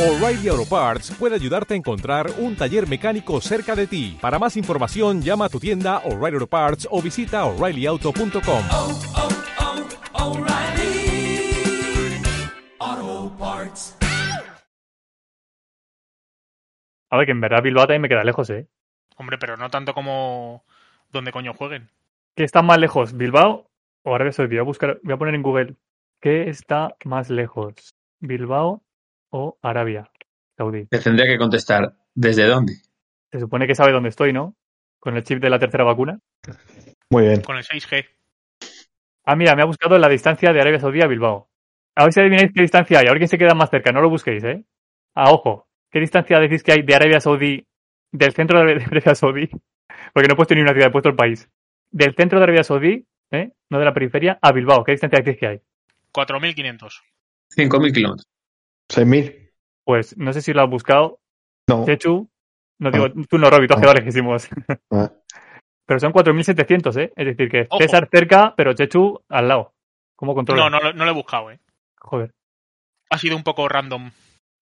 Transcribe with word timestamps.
O'Reilly 0.00 0.48
Auto 0.48 0.64
Parts 0.64 1.10
puede 1.18 1.34
ayudarte 1.34 1.74
a 1.74 1.76
encontrar 1.76 2.30
un 2.38 2.56
taller 2.56 2.88
mecánico 2.88 3.38
cerca 3.42 3.76
de 3.76 3.86
ti. 3.86 4.16
Para 4.18 4.38
más 4.38 4.56
información, 4.56 5.20
llama 5.20 5.44
a 5.44 5.48
tu 5.50 5.60
tienda 5.60 5.98
O'Reilly 6.06 6.36
Auto 6.36 6.46
Parts 6.46 6.88
o 6.90 7.02
visita 7.02 7.44
oreillyauto.com. 7.44 8.62
oh, 8.72 9.00
oh, 12.80 13.36
Parts. 13.38 13.98
A 17.10 17.18
ver, 17.18 17.26
que 17.26 17.32
en 17.32 17.40
verdad 17.42 17.62
Bilbao 17.62 17.84
también 17.84 18.00
me 18.00 18.08
queda 18.08 18.24
lejos, 18.24 18.48
¿eh? 18.48 18.68
Hombre, 19.18 19.36
pero 19.36 19.58
no 19.58 19.68
tanto 19.68 19.92
como 19.92 20.64
donde 21.10 21.30
coño 21.30 21.52
jueguen. 21.52 21.90
¿Qué 22.34 22.44
está 22.44 22.62
más 22.62 22.78
lejos, 22.78 23.14
Bilbao 23.14 23.70
o 24.04 24.14
Arabia 24.14 24.32
Saudí? 24.32 24.56
Voy 24.56 24.60
a, 24.60 24.62
buscar, 24.62 24.98
voy 25.02 25.12
a 25.12 25.18
poner 25.18 25.34
en 25.34 25.42
Google. 25.42 25.76
¿Qué 26.22 26.48
está 26.48 26.96
más 27.04 27.28
lejos, 27.28 27.94
Bilbao 28.20 28.82
o 29.30 29.58
Arabia 29.62 30.10
Saudí? 30.56 30.86
Te 30.86 30.98
tendría 30.98 31.26
que 31.26 31.38
contestar, 31.38 31.94
¿desde 32.14 32.46
dónde? 32.46 32.74
Se 33.30 33.40
supone 33.40 33.66
que 33.66 33.74
sabe 33.74 33.92
dónde 33.92 34.08
estoy, 34.08 34.32
¿no? 34.32 34.56
Con 34.98 35.16
el 35.16 35.24
chip 35.24 35.40
de 35.40 35.50
la 35.50 35.58
tercera 35.58 35.84
vacuna. 35.84 36.18
Muy 37.10 37.24
bien. 37.24 37.40
Con 37.42 37.56
el 37.56 37.64
6G. 37.64 38.06
Ah, 39.24 39.36
mira, 39.36 39.54
me 39.54 39.62
ha 39.62 39.66
buscado 39.66 39.98
la 39.98 40.08
distancia 40.08 40.52
de 40.52 40.60
Arabia 40.60 40.80
Saudí 40.80 41.00
a 41.00 41.06
Bilbao. 41.06 41.48
A 41.94 42.04
ver 42.04 42.12
si 42.12 42.20
adivináis 42.20 42.52
qué 42.54 42.62
distancia 42.62 42.98
hay. 42.98 43.06
A 43.06 43.10
ver 43.10 43.18
quién 43.18 43.28
se 43.28 43.38
queda 43.38 43.54
más 43.54 43.70
cerca. 43.70 43.92
No 43.92 44.00
lo 44.00 44.10
busquéis, 44.10 44.42
¿eh? 44.44 44.64
Ah, 45.14 45.30
ojo. 45.32 45.68
¿Qué 45.90 46.00
distancia 46.00 46.38
decís 46.38 46.62
que 46.62 46.72
hay 46.72 46.82
de 46.82 46.94
Arabia 46.94 47.20
Saudí, 47.20 47.66
del 48.12 48.32
centro 48.32 48.58
de 48.64 48.72
Arabia 48.72 49.14
Saudí? 49.14 49.48
Porque 50.12 50.28
no 50.28 50.34
he 50.34 50.36
puesto 50.36 50.54
ni 50.54 50.62
una 50.62 50.72
ciudad, 50.72 50.88
he 50.88 50.92
puesto 50.92 51.08
el 51.08 51.16
país. 51.16 51.48
Del 51.90 52.14
centro 52.14 52.38
de 52.38 52.44
Arabia 52.44 52.64
Saudí, 52.64 53.06
¿eh? 53.30 53.52
No 53.68 53.78
de 53.78 53.84
la 53.84 53.94
periferia, 53.94 54.38
a 54.40 54.52
Bilbao. 54.52 54.84
¿Qué 54.84 54.92
distancia 54.92 55.20
decís 55.20 55.38
que 55.38 55.46
hay? 55.46 55.60
4.500. 56.12 57.02
5.000 57.56 57.92
kilómetros. 57.92 58.26
6.000. 58.90 59.50
Pues 59.84 60.16
no 60.16 60.32
sé 60.32 60.42
si 60.42 60.52
lo 60.52 60.62
has 60.62 60.70
buscado. 60.70 61.20
No. 61.68 61.84
Chechu. 61.86 62.28
No 62.78 62.90
digo, 62.90 63.10
tú 63.28 63.38
no, 63.38 63.50
Robbie, 63.50 63.66
tú 63.68 63.74
has 63.74 63.78
Ah. 63.78 63.80
quedado 63.82 63.94
lejísimos. 63.98 64.48
Ah, 64.90 65.12
Pero 65.86 66.00
son 66.00 66.12
4.700, 66.12 66.96
¿eh? 67.00 67.12
Es 67.16 67.26
decir, 67.26 67.48
que 67.50 67.66
Ojo. 67.68 67.78
César 67.82 68.08
cerca, 68.10 68.54
pero 68.56 68.72
Chechu 68.74 69.20
al 69.28 69.48
lado. 69.48 69.74
¿Cómo 70.16 70.34
controla? 70.34 70.64
No, 70.64 70.70
no, 70.70 70.80
lo- 70.80 70.92
no 70.92 71.04
lo 71.04 71.10
he 71.10 71.14
buscado, 71.14 71.50
eh. 71.50 71.58
Joder. 71.98 72.32
Ha 73.10 73.18
sido 73.18 73.36
un 73.36 73.42
poco 73.42 73.68
random. 73.68 74.10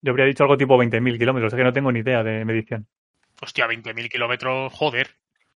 Yo 0.02 0.10
habría 0.12 0.26
dicho 0.26 0.42
algo 0.44 0.56
tipo 0.56 0.76
20.000 0.78 1.18
kilómetros. 1.18 1.52
Es 1.52 1.56
que 1.56 1.64
no 1.64 1.72
tengo 1.72 1.92
ni 1.92 2.00
idea 2.00 2.22
de 2.22 2.44
medición. 2.44 2.86
Hostia, 3.42 3.66
20.000 3.66 4.08
kilómetros, 4.08 4.72
joder. 4.72 5.08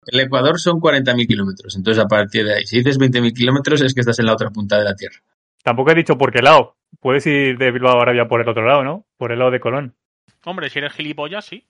El 0.06 0.20
Ecuador 0.20 0.58
son 0.58 0.80
40.000 0.80 1.26
kilómetros. 1.26 1.76
Entonces, 1.76 2.02
a 2.02 2.08
partir 2.08 2.44
de 2.46 2.54
ahí, 2.56 2.64
si 2.66 2.78
dices 2.78 2.98
20.000 2.98 3.32
kilómetros, 3.32 3.80
es 3.82 3.94
que 3.94 4.00
estás 4.00 4.18
en 4.18 4.26
la 4.26 4.32
otra 4.32 4.50
punta 4.50 4.76
de 4.78 4.84
la 4.84 4.94
Tierra. 4.96 5.18
Tampoco 5.62 5.91
he 5.92 5.94
dicho 5.94 6.16
por 6.18 6.32
qué 6.32 6.41
lado. 6.42 6.76
Puedes 6.98 7.27
ir 7.27 7.56
de 7.56 7.70
Bilbao 7.70 7.98
a 7.98 8.02
Arabia 8.02 8.28
por 8.28 8.41
el 8.41 8.48
otro 8.48 8.64
lado, 8.66 8.84
¿no? 8.84 9.06
Por 9.16 9.33
el 9.33 9.38
lado 9.38 9.50
de 9.50 9.60
Colón. 9.60 9.96
Hombre, 10.44 10.69
si 10.70 10.78
eres 10.78 10.92
gilipollas, 10.92 11.44
sí. 11.44 11.66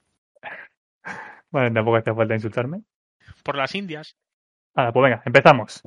Vale, 1.51 1.71
tampoco 1.71 1.97
hace 1.97 2.15
falta 2.15 2.35
insultarme. 2.35 2.83
Por 3.43 3.57
las 3.57 3.75
Indias. 3.75 4.17
Nada, 4.75 4.93
pues 4.93 5.05
venga, 5.05 5.23
empezamos. 5.25 5.83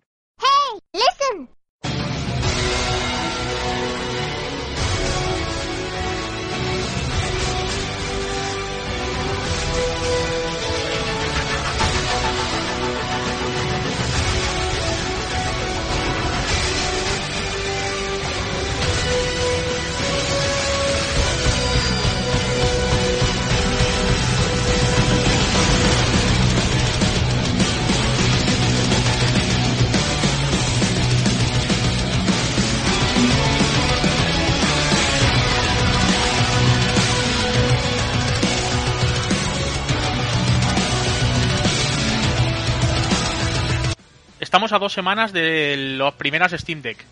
Estamos 44.64 44.80
a 44.80 44.86
dos 44.86 44.94
semanas 44.94 45.34
de 45.34 45.76
las 45.98 46.14
primeras 46.14 46.54
Steam 46.54 46.82
Deck. 46.82 47.04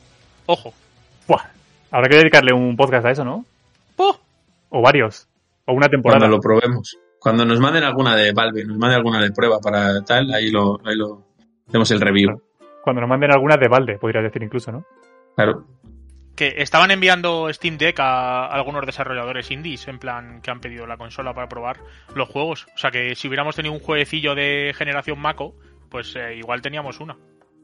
Ojo. 0.46 0.74
Buah, 1.28 1.50
habrá 1.92 2.08
que 2.08 2.16
dedicarle 2.16 2.54
un 2.54 2.78
podcast 2.78 3.06
a 3.06 3.12
eso, 3.12 3.26
¿no? 3.26 3.44
¡Oh! 3.98 4.18
O 4.70 4.82
varios. 4.82 5.28
O 5.66 5.74
una 5.74 5.90
temporada. 5.90 6.20
Cuando 6.22 6.38
lo 6.38 6.42
probemos. 6.42 6.98
Cuando 7.20 7.44
nos 7.44 7.60
manden 7.60 7.84
alguna 7.84 8.16
de 8.16 8.32
Valve, 8.32 8.64
nos 8.64 8.78
manden 8.78 9.00
alguna 9.00 9.22
de 9.22 9.34
prueba 9.34 9.60
para 9.60 10.02
tal, 10.06 10.34
ahí 10.34 10.50
lo, 10.50 10.80
ahí 10.86 10.96
lo 10.96 11.26
hacemos 11.68 11.92
el 11.92 12.00
review. 12.00 12.42
Cuando 12.82 13.02
nos 13.02 13.10
manden 13.10 13.34
algunas 13.34 13.60
de 13.60 13.68
balde, 13.68 13.98
podría 13.98 14.22
decir 14.22 14.42
incluso, 14.44 14.72
¿no? 14.72 14.86
Claro. 15.36 15.66
Que 16.38 16.54
estaban 16.56 16.90
enviando 16.92 17.52
Steam 17.52 17.78
Deck 17.78 18.00
a 18.00 18.46
algunos 18.46 18.86
desarrolladores 18.86 19.52
indies, 19.52 19.90
en 19.90 20.00
plan, 20.00 20.42
que 20.42 20.52
han 20.52 20.62
pedido 20.62 20.88
la 20.88 20.96
consola 20.96 21.34
para 21.34 21.50
probar 21.50 21.82
los 22.16 22.30
juegos. 22.30 22.68
O 22.74 22.78
sea 22.78 22.92
que 22.92 23.14
si 23.16 23.28
hubiéramos 23.28 23.58
tenido 23.58 23.74
un 23.74 23.82
jueguecillo 23.82 24.36
de 24.36 24.74
generación 24.74 25.20
Mako, 25.20 25.54
pues 25.90 26.16
eh, 26.16 26.38
igual 26.38 26.62
teníamos 26.62 27.02
una. 27.02 27.18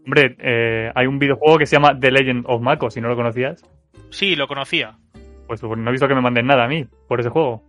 Hombre, 0.07 0.38
eh, 0.40 0.90
hay 0.95 1.06
un 1.06 1.19
videojuego 1.19 1.57
que 1.57 1.66
se 1.66 1.75
llama 1.75 2.00
The 2.00 2.12
Legend 2.12 2.45
of 2.47 2.62
Mako, 2.62 2.90
si 2.90 3.01
no 3.01 3.09
lo 3.09 3.18
conocías. 3.18 3.62
Sí, 4.09 4.38
lo 4.38 4.47
conocía. 4.47 4.97
Pues 5.47 5.62
no 5.62 5.90
he 5.90 5.91
visto 5.91 6.07
que 6.07 6.16
me 6.16 6.22
manden 6.22 6.47
nada 6.47 6.63
a 6.63 6.68
mí 6.69 6.88
por 7.09 7.19
ese 7.19 7.28
juego. 7.28 7.62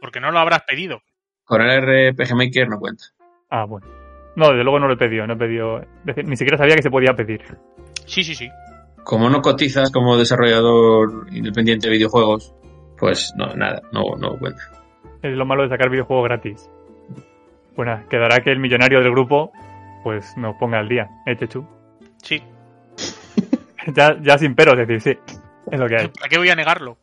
Porque 0.00 0.20
no 0.20 0.30
lo 0.30 0.38
habrás 0.38 0.62
pedido. 0.62 1.02
Con 1.44 1.62
el 1.62 2.12
RPG 2.12 2.36
Maker 2.36 2.68
no 2.68 2.78
cuenta. 2.78 3.06
Ah, 3.50 3.64
bueno. 3.64 3.88
No, 4.36 4.50
desde 4.50 4.62
luego 4.62 4.78
no 4.78 4.86
lo 4.86 4.94
he 4.94 4.98
pedido, 4.98 5.26
no 5.26 5.32
he 5.32 5.36
pedido. 5.36 5.80
Ni 6.24 6.36
siquiera 6.36 6.56
sabía 6.56 6.76
que 6.76 6.82
se 6.82 6.92
podía 6.92 7.14
pedir. 7.14 7.42
Sí, 8.06 8.22
sí, 8.22 8.36
sí. 8.36 8.48
Como 9.02 9.28
no 9.28 9.42
cotizas 9.42 9.90
como 9.90 10.16
desarrollador 10.16 11.26
independiente 11.32 11.88
de 11.88 11.94
videojuegos, 11.94 12.54
pues 12.98 13.34
no, 13.36 13.52
nada, 13.56 13.82
no, 13.90 14.14
no 14.16 14.38
cuenta. 14.38 14.62
Es 15.22 15.36
lo 15.36 15.44
malo 15.44 15.64
de 15.64 15.70
sacar 15.70 15.90
videojuegos 15.90 16.28
gratis. 16.28 16.70
Bueno, 17.74 18.00
quedará 18.08 18.44
que 18.44 18.52
el 18.52 18.60
millonario 18.60 19.00
del 19.00 19.10
grupo, 19.10 19.50
pues 20.04 20.36
nos 20.36 20.54
ponga 20.54 20.78
al 20.78 20.88
día, 20.88 21.08
¿eh, 21.26 21.34
Chechu? 21.34 21.66
Sí. 22.22 22.42
ya, 23.94 24.16
ya 24.22 24.38
sin 24.38 24.54
peros, 24.54 24.78
es 24.78 24.88
decir, 24.88 25.18
sí. 25.26 25.34
Es 25.70 25.78
lo 25.78 25.86
que 25.86 25.96
hay. 25.96 26.08
¿Para 26.08 26.28
qué 26.28 26.38
voy 26.38 26.48
a 26.50 26.56
negarlo? 26.56 26.98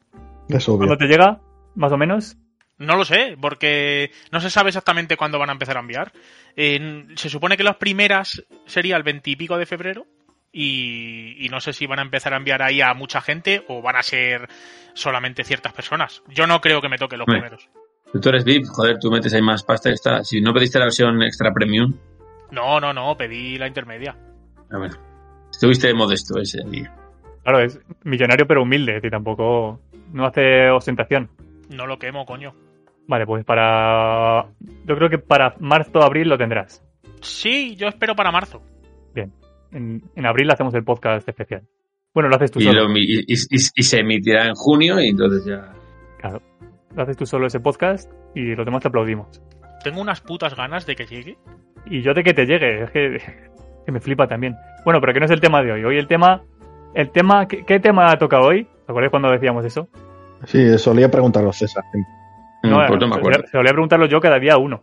es 0.50 0.68
obvio. 0.70 0.80
¿Cuándo 0.88 0.98
te 0.98 1.08
llega? 1.08 1.40
Más 1.76 1.92
o 1.92 1.98
menos. 1.98 2.38
No 2.78 2.96
lo 2.96 3.06
sé, 3.06 3.36
porque 3.42 4.12
no 4.32 4.40
se 4.40 4.50
sabe 4.50 4.70
exactamente 4.70 5.18
cuándo 5.18 5.40
van 5.40 5.50
a 5.50 5.54
empezar 5.54 5.78
a 5.78 5.80
enviar. 5.80 6.12
Eh, 6.56 7.08
se 7.16 7.30
supone 7.30 7.58
que 7.58 7.64
las 7.64 7.78
primeras 7.78 8.44
sería 8.66 8.96
el 8.98 9.04
20 9.04 9.30
y 9.32 9.36
pico 9.36 9.58
de 9.58 9.66
febrero. 9.66 10.06
Y, 10.52 11.36
y 11.46 11.50
no 11.50 11.60
sé 11.60 11.74
si 11.74 11.86
van 11.86 12.00
a 12.00 12.04
empezar 12.04 12.34
a 12.34 12.38
enviar 12.38 12.62
ahí 12.62 12.82
a 12.82 12.94
mucha 12.94 13.22
gente 13.22 13.64
o 13.68 13.82
van 13.82 13.96
a 13.96 14.04
ser 14.04 14.48
solamente 14.94 15.44
ciertas 15.44 15.74
personas. 15.74 16.24
Yo 16.30 16.48
no 16.48 16.62
creo 16.62 16.82
que 16.82 16.90
me 16.90 16.98
toque 16.98 17.18
los 17.18 17.28
Hombre. 17.28 17.42
primeros. 17.42 17.70
Tú 18.22 18.30
eres 18.30 18.46
VIP, 18.46 18.66
joder, 18.66 18.98
tú 19.00 19.12
metes 19.12 19.34
ahí 19.34 19.42
más 19.42 19.64
pasta 19.64 19.90
y 19.90 19.94
está. 19.94 20.24
Si 20.24 20.40
no 20.42 20.54
pediste 20.54 20.80
la 20.80 20.86
versión 20.86 21.22
extra 21.22 21.52
premium, 21.54 21.94
No, 22.52 22.80
no, 22.80 22.94
no, 22.94 23.18
pedí 23.18 23.58
la 23.58 23.68
intermedia. 23.68 24.16
a 24.72 24.78
ver. 24.78 24.92
Estuviste 25.58 25.92
modesto 25.96 26.40
ese 26.40 26.62
día. 26.70 26.94
Claro, 27.44 27.62
es 27.62 27.80
millonario 28.04 28.46
pero 28.46 28.62
humilde, 28.62 28.94
decir, 28.94 29.10
tampoco 29.10 29.80
no 30.14 30.26
hace 30.28 30.70
ostentación. 30.70 31.30
No 31.76 31.88
lo 31.88 31.98
quemo, 31.98 32.26
coño. 32.28 32.54
Vale, 33.08 33.26
pues 33.26 33.44
para... 33.44 34.46
Yo 34.86 34.96
creo 34.96 35.10
que 35.10 35.18
para 35.18 35.56
marzo 35.60 35.98
o 36.00 36.04
abril 36.04 36.30
lo 36.30 36.38
tendrás. 36.38 36.84
Sí, 37.22 37.76
yo 37.76 37.88
espero 37.88 38.16
para 38.16 38.32
marzo. 38.32 38.62
Bien. 39.16 39.34
En, 39.72 40.04
en 40.16 40.26
abril 40.28 40.52
hacemos 40.52 40.74
el 40.76 40.84
podcast 40.84 41.28
especial. 41.28 41.64
Bueno, 42.14 42.30
lo 42.30 42.36
haces 42.36 42.52
tú 42.52 42.60
Y, 42.60 42.64
solo. 42.64 42.84
lo 42.84 42.90
mi- 42.90 43.02
y- 43.02 43.20
y- 43.28 43.34
y- 43.34 43.70
y 43.76 43.84
se 43.84 44.00
emitirá 44.02 44.46
en 44.46 44.54
junio 44.54 45.00
y 45.02 45.08
entonces 45.10 45.44
ya. 45.46 45.74
Claro. 46.20 46.42
Lo 46.96 47.02
haces 47.04 47.18
tú 47.18 47.26
solo 47.26 47.48
ese 47.48 47.60
podcast 47.60 48.12
y 48.36 48.54
los 48.56 48.66
demás 48.66 48.82
te 48.84 48.90
aplaudimos. 48.90 49.42
Tengo 49.84 50.02
unas 50.02 50.22
putas 50.22 50.56
ganas 50.56 50.86
de 50.86 50.96
que 50.96 51.06
llegue. 51.06 51.38
Y 51.90 52.02
yo 52.04 52.14
de 52.14 52.24
que 52.24 52.34
te 52.34 52.46
llegue, 52.46 52.84
es 52.84 52.92
que, 52.92 53.18
que 53.88 53.92
me 53.94 54.02
flipa 54.02 54.28
también. 54.28 54.54
Bueno, 54.84 55.00
pero 55.00 55.14
que 55.14 55.20
no 55.22 55.26
es 55.26 55.32
el 55.32 55.40
tema 55.40 55.64
de 55.64 55.72
hoy. 55.72 55.84
Hoy 55.86 55.98
el 55.98 56.08
tema... 56.08 56.44
El 56.94 57.10
tema 57.12 57.48
¿qué, 57.48 57.64
qué 57.64 57.80
tema 57.80 58.12
ha 58.12 58.18
tocado 58.18 58.48
hoy? 58.48 58.66
¿Te 58.66 58.92
acuerdas 58.92 59.12
cuando 59.12 59.32
decíamos 59.32 59.64
eso? 59.66 59.88
Sí, 60.46 60.78
solía 60.78 61.10
preguntarlo 61.10 61.52
César. 61.54 61.84
No, 62.64 62.80
Mm, 62.84 62.88
pues 62.88 63.00
no 63.00 63.08
me 63.08 63.16
acuerdo. 63.16 63.44
Se, 63.46 63.52
solía 63.52 63.72
preguntarlo 63.72 64.06
yo 64.08 64.20
cada 64.20 64.40
día 64.40 64.58
uno. 64.58 64.82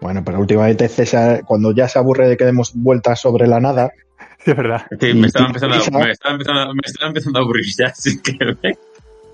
Bueno, 0.00 0.22
pero 0.24 0.38
últimamente 0.38 0.86
César, 0.88 1.42
cuando 1.46 1.72
ya 1.72 1.88
se 1.88 1.98
aburre 1.98 2.28
de 2.28 2.36
que 2.36 2.44
demos 2.44 2.72
vueltas 2.74 3.20
sobre 3.20 3.46
la 3.46 3.58
nada, 3.60 3.90
Sí, 4.38 4.50
es 4.50 4.56
verdad. 4.56 4.82
Sí, 5.00 5.14
me 5.14 5.28
estaba 5.28 5.46
empezando, 5.46 5.76
a, 5.76 5.78
prisa. 5.78 5.98
me 5.98 6.10
estaba 6.10 6.32
empezando, 6.34 6.60
a- 6.60 6.74
me 6.74 6.80
estaba 6.84 7.08
empezando 7.08 7.38
a 7.38 7.42
aburrir 7.42 7.64
ya, 7.78 7.86
así 7.92 8.20
que 8.20 8.32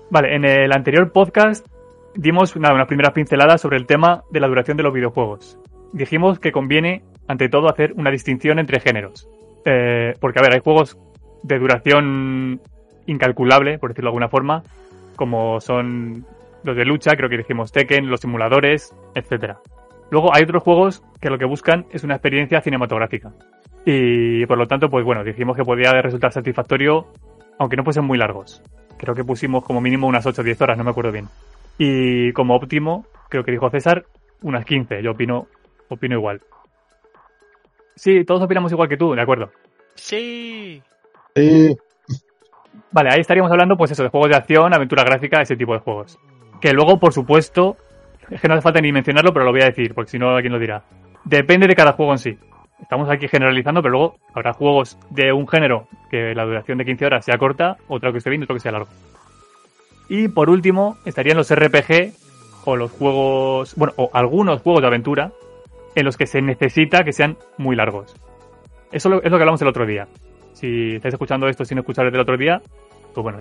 Vale, 0.09 0.35
en 0.35 0.45
el 0.45 0.71
anterior 0.71 1.11
podcast 1.11 1.65
dimos 2.15 2.55
nada, 2.55 2.73
unas 2.75 2.87
primeras 2.87 3.11
pinceladas 3.13 3.59
sobre 3.59 3.77
el 3.77 3.85
tema 3.85 4.23
de 4.31 4.39
la 4.39 4.47
duración 4.47 4.77
de 4.77 4.83
los 4.83 4.93
videojuegos. 4.93 5.57
Dijimos 5.93 6.39
que 6.39 6.51
conviene, 6.51 7.03
ante 7.27 7.49
todo, 7.49 7.69
hacer 7.69 7.93
una 7.95 8.11
distinción 8.11 8.59
entre 8.59 8.79
géneros. 8.79 9.29
Eh, 9.65 10.13
porque, 10.19 10.39
a 10.39 10.41
ver, 10.41 10.53
hay 10.53 10.59
juegos 10.59 10.97
de 11.43 11.59
duración 11.59 12.61
incalculable, 13.05 13.79
por 13.79 13.91
decirlo 13.91 14.07
de 14.07 14.11
alguna 14.11 14.29
forma, 14.29 14.63
como 15.15 15.59
son 15.61 16.25
los 16.63 16.75
de 16.75 16.85
lucha, 16.85 17.15
creo 17.15 17.29
que 17.29 17.37
dijimos 17.37 17.71
Tekken, 17.71 18.09
los 18.09 18.21
simuladores, 18.21 18.95
etcétera. 19.15 19.59
Luego 20.09 20.33
hay 20.33 20.43
otros 20.43 20.63
juegos 20.63 21.03
que 21.19 21.29
lo 21.29 21.37
que 21.37 21.45
buscan 21.45 21.85
es 21.91 22.03
una 22.03 22.15
experiencia 22.15 22.61
cinematográfica. 22.61 23.33
Y 23.85 24.45
por 24.45 24.57
lo 24.57 24.67
tanto, 24.67 24.89
pues 24.89 25.03
bueno, 25.03 25.23
dijimos 25.23 25.57
que 25.57 25.63
podía 25.63 25.91
resultar 26.01 26.31
satisfactorio, 26.31 27.07
aunque 27.59 27.75
no 27.75 27.83
fuesen 27.83 28.05
muy 28.05 28.17
largos. 28.17 28.61
Creo 28.97 29.15
que 29.15 29.23
pusimos 29.23 29.63
como 29.63 29.81
mínimo 29.81 30.07
unas 30.07 30.25
8 30.25 30.41
o 30.41 30.43
10 30.43 30.61
horas, 30.61 30.77
no 30.77 30.83
me 30.83 30.91
acuerdo 30.91 31.11
bien. 31.11 31.27
Y 31.77 32.31
como 32.33 32.55
óptimo, 32.55 33.05
creo 33.29 33.43
que 33.43 33.51
dijo 33.51 33.69
César, 33.69 34.05
unas 34.41 34.65
15. 34.65 35.01
Yo 35.03 35.11
opino, 35.11 35.47
opino 35.89 36.15
igual. 36.15 36.41
Sí, 37.95 38.23
todos 38.25 38.41
opinamos 38.41 38.71
igual 38.71 38.89
que 38.89 38.97
tú, 38.97 39.13
de 39.13 39.21
acuerdo. 39.21 39.51
Sí. 39.95 40.81
Sí, 41.35 41.75
Vale, 42.91 43.09
ahí 43.11 43.21
estaríamos 43.21 43.51
hablando, 43.51 43.75
pues 43.75 43.91
eso, 43.91 44.03
de 44.03 44.09
juegos 44.09 44.29
de 44.29 44.35
acción, 44.35 44.73
aventura 44.73 45.03
gráfica, 45.03 45.41
ese 45.41 45.55
tipo 45.55 45.73
de 45.73 45.79
juegos. 45.79 46.19
Que 46.61 46.73
luego, 46.73 46.99
por 46.99 47.13
supuesto, 47.13 47.77
es 48.29 48.41
que 48.41 48.47
no 48.47 48.53
hace 48.53 48.61
falta 48.61 48.81
ni 48.81 48.91
mencionarlo, 48.91 49.33
pero 49.33 49.45
lo 49.45 49.51
voy 49.51 49.61
a 49.61 49.65
decir, 49.65 49.93
porque 49.93 50.11
si 50.11 50.19
no, 50.19 50.29
alguien 50.29 50.53
lo 50.53 50.59
dirá. 50.59 50.83
Depende 51.23 51.67
de 51.67 51.75
cada 51.75 51.93
juego 51.93 52.11
en 52.11 52.17
sí. 52.19 52.37
Estamos 52.81 53.09
aquí 53.09 53.27
generalizando, 53.27 53.81
pero 53.81 53.91
luego 53.91 54.15
habrá 54.33 54.53
juegos 54.53 54.97
de 55.09 55.31
un 55.31 55.47
género 55.47 55.87
que 56.09 56.35
la 56.35 56.45
duración 56.45 56.77
de 56.77 56.85
15 56.85 57.05
horas 57.05 57.25
sea 57.25 57.37
corta, 57.37 57.77
otro 57.87 58.11
que 58.11 58.17
esté 58.17 58.29
bien, 58.29 58.43
otro 58.43 58.55
que 58.55 58.59
sea 58.59 58.71
largo. 58.71 58.89
Y 60.09 60.27
por 60.27 60.49
último, 60.49 60.97
estarían 61.05 61.37
los 61.37 61.53
RPG 61.53 62.11
o 62.65 62.75
los 62.75 62.91
juegos, 62.91 63.75
bueno, 63.75 63.93
o 63.97 64.09
algunos 64.13 64.61
juegos 64.61 64.81
de 64.81 64.87
aventura 64.87 65.31
en 65.95 66.05
los 66.05 66.17
que 66.17 66.27
se 66.27 66.41
necesita 66.41 67.03
que 67.03 67.13
sean 67.13 67.37
muy 67.57 67.75
largos. 67.75 68.15
Eso 68.91 69.09
es 69.21 69.31
lo 69.31 69.37
que 69.37 69.43
hablamos 69.43 69.61
el 69.61 69.67
otro 69.67 69.85
día. 69.85 70.07
Si 70.53 70.95
estáis 70.95 71.13
escuchando 71.13 71.47
esto 71.47 71.65
sin 71.65 71.79
escuchar 71.79 72.05
el 72.05 72.11
del 72.11 72.21
otro 72.21 72.37
día, 72.37 72.61
pues 73.13 73.23
bueno, 73.23 73.39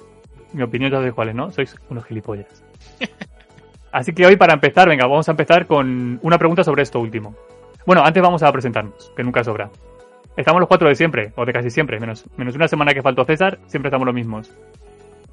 mi 0.53 0.63
opinión 0.63 0.91
ya 0.91 0.99
sabéis 0.99 1.15
cuál 1.15 1.29
es, 1.29 1.35
¿no? 1.35 1.51
Sois 1.51 1.77
unos 1.91 2.05
gilipollas. 2.05 2.65
Así 3.93 4.13
que 4.15 4.25
hoy 4.25 4.37
para 4.37 4.55
empezar, 4.55 4.89
venga, 4.89 5.07
vamos 5.07 5.29
a 5.29 5.33
empezar 5.33 5.67
con 5.67 6.19
una 6.23 6.39
pregunta 6.39 6.65
sobre 6.65 6.83
esto 6.83 6.99
último. 6.99 7.35
Bueno, 7.85 8.03
antes 8.03 8.23
vamos 8.23 8.43
a 8.43 8.51
presentarnos, 8.51 9.13
que 9.15 9.23
nunca 9.23 9.45
sobra. 9.45 9.71
Estamos 10.37 10.61
los 10.61 10.69
cuatro 10.69 10.89
de 10.89 10.95
siempre, 10.95 11.33
o 11.37 11.45
de 11.45 11.53
casi 11.53 11.69
siempre, 11.69 12.01
menos, 12.01 12.25
menos 12.39 12.55
una 12.55 12.69
semana 12.69 12.95
que 12.95 13.03
faltó 13.03 13.25
César, 13.25 13.59
siempre 13.67 13.89
estamos 13.89 14.07
los 14.07 14.15
mismos. 14.15 14.51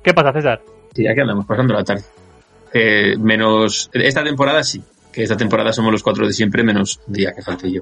¿Qué 0.04 0.14
pasa, 0.14 0.34
César? 0.34 0.62
Sí, 0.94 1.08
aquí 1.08 1.22
andamos, 1.22 1.46
pasando 1.46 1.74
la 1.74 1.84
tarde. 1.84 2.04
Eh, 2.74 3.16
menos. 3.18 3.90
Esta 3.94 4.24
temporada 4.24 4.62
sí, 4.64 4.84
que 5.20 5.24
esta 5.24 5.36
temporada 5.36 5.74
somos 5.74 5.92
los 5.92 6.02
cuatro 6.02 6.26
de 6.26 6.32
siempre, 6.32 6.64
menos 6.64 7.02
un 7.06 7.14
día 7.14 7.34
que 7.36 7.42
falte 7.42 7.70
yo. 7.70 7.82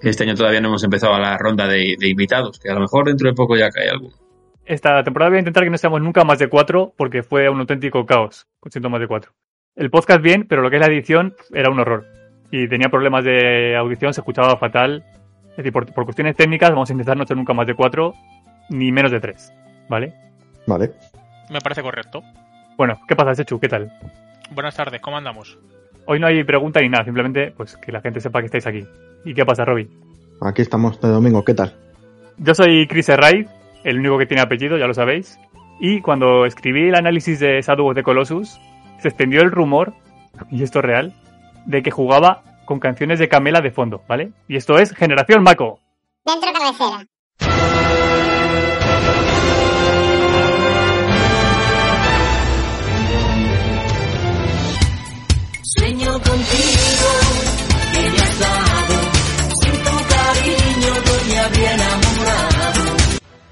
Este 0.00 0.24
año 0.24 0.34
todavía 0.34 0.60
no 0.60 0.66
hemos 0.66 0.82
empezado 0.82 1.16
la 1.16 1.38
ronda 1.38 1.68
de, 1.68 1.94
de 1.96 2.08
invitados, 2.08 2.58
que 2.58 2.68
a 2.68 2.74
lo 2.74 2.80
mejor 2.80 3.06
dentro 3.06 3.28
de 3.28 3.34
poco 3.34 3.56
ya 3.56 3.70
cae 3.70 3.88
alguno. 3.88 4.16
Esta 4.64 5.04
temporada 5.04 5.30
voy 5.30 5.36
a 5.36 5.38
intentar 5.42 5.62
que 5.62 5.70
no 5.70 5.78
seamos 5.78 6.02
nunca 6.02 6.24
más 6.24 6.40
de 6.40 6.48
cuatro, 6.48 6.92
porque 6.96 7.22
fue 7.22 7.48
un 7.48 7.60
auténtico 7.60 8.04
caos, 8.04 8.48
siendo 8.68 8.90
más 8.90 9.00
de 9.00 9.06
cuatro. 9.06 9.30
El 9.76 9.90
podcast 9.90 10.20
bien, 10.22 10.44
pero 10.48 10.60
lo 10.60 10.70
que 10.70 10.76
es 10.76 10.80
la 10.80 10.92
edición 10.92 11.36
era 11.54 11.70
un 11.70 11.78
horror. 11.78 12.04
Y 12.50 12.66
tenía 12.66 12.88
problemas 12.88 13.22
de 13.22 13.76
audición, 13.76 14.12
se 14.12 14.20
escuchaba 14.20 14.56
fatal. 14.56 15.04
Es 15.50 15.58
decir, 15.58 15.72
por, 15.72 15.86
por 15.94 16.02
cuestiones 16.02 16.34
técnicas 16.34 16.70
vamos 16.70 16.90
a 16.90 16.94
intentar 16.94 17.16
no 17.16 17.24
ser 17.26 17.36
nunca 17.36 17.54
más 17.54 17.68
de 17.68 17.76
cuatro, 17.76 18.14
ni 18.70 18.90
menos 18.90 19.12
de 19.12 19.20
tres. 19.20 19.52
¿Vale? 19.88 20.14
vale. 20.66 20.90
Me 21.48 21.60
parece 21.60 21.80
correcto. 21.80 22.24
Bueno, 22.76 22.98
¿qué 23.06 23.14
pasa, 23.14 23.36
Chechu? 23.36 23.60
¿Qué 23.60 23.68
tal? 23.68 23.92
Buenas 24.50 24.74
tardes, 24.74 25.00
¿cómo 25.00 25.16
andamos? 25.16 25.60
Hoy 26.06 26.18
no 26.18 26.26
hay 26.26 26.42
pregunta 26.44 26.80
ni 26.80 26.88
nada, 26.88 27.04
simplemente 27.04 27.52
pues 27.56 27.76
que 27.76 27.92
la 27.92 28.00
gente 28.00 28.20
sepa 28.20 28.40
que 28.40 28.46
estáis 28.46 28.66
aquí. 28.66 28.86
¿Y 29.24 29.34
qué 29.34 29.44
pasa, 29.44 29.64
Robbie? 29.64 29.88
Aquí 30.40 30.62
estamos 30.62 31.00
de 31.00 31.08
domingo, 31.08 31.44
¿qué 31.44 31.54
tal? 31.54 31.74
Yo 32.38 32.54
soy 32.54 32.86
Chris 32.88 33.08
Herray, 33.08 33.46
el 33.84 33.98
único 33.98 34.18
que 34.18 34.26
tiene 34.26 34.42
apellido, 34.42 34.76
ya 34.78 34.86
lo 34.86 34.94
sabéis. 34.94 35.38
Y 35.78 36.00
cuando 36.00 36.46
escribí 36.46 36.88
el 36.88 36.94
análisis 36.94 37.38
de 37.40 37.60
Shadow 37.60 37.88
of 37.88 37.94
the 37.94 38.02
Colossus, 38.02 38.58
se 39.00 39.08
extendió 39.08 39.42
el 39.42 39.50
rumor, 39.50 39.92
y 40.50 40.62
esto 40.62 40.80
es 40.80 40.84
real, 40.84 41.14
de 41.66 41.82
que 41.82 41.90
jugaba 41.90 42.42
con 42.64 42.80
canciones 42.80 43.18
de 43.18 43.28
Camela 43.28 43.60
de 43.60 43.70
fondo, 43.70 44.02
¿vale? 44.08 44.32
Y 44.48 44.56
esto 44.56 44.78
es 44.78 44.92
Generación 44.92 45.42
Mako. 45.42 45.78
Dentro 46.24 46.52
cabecera. 46.52 47.06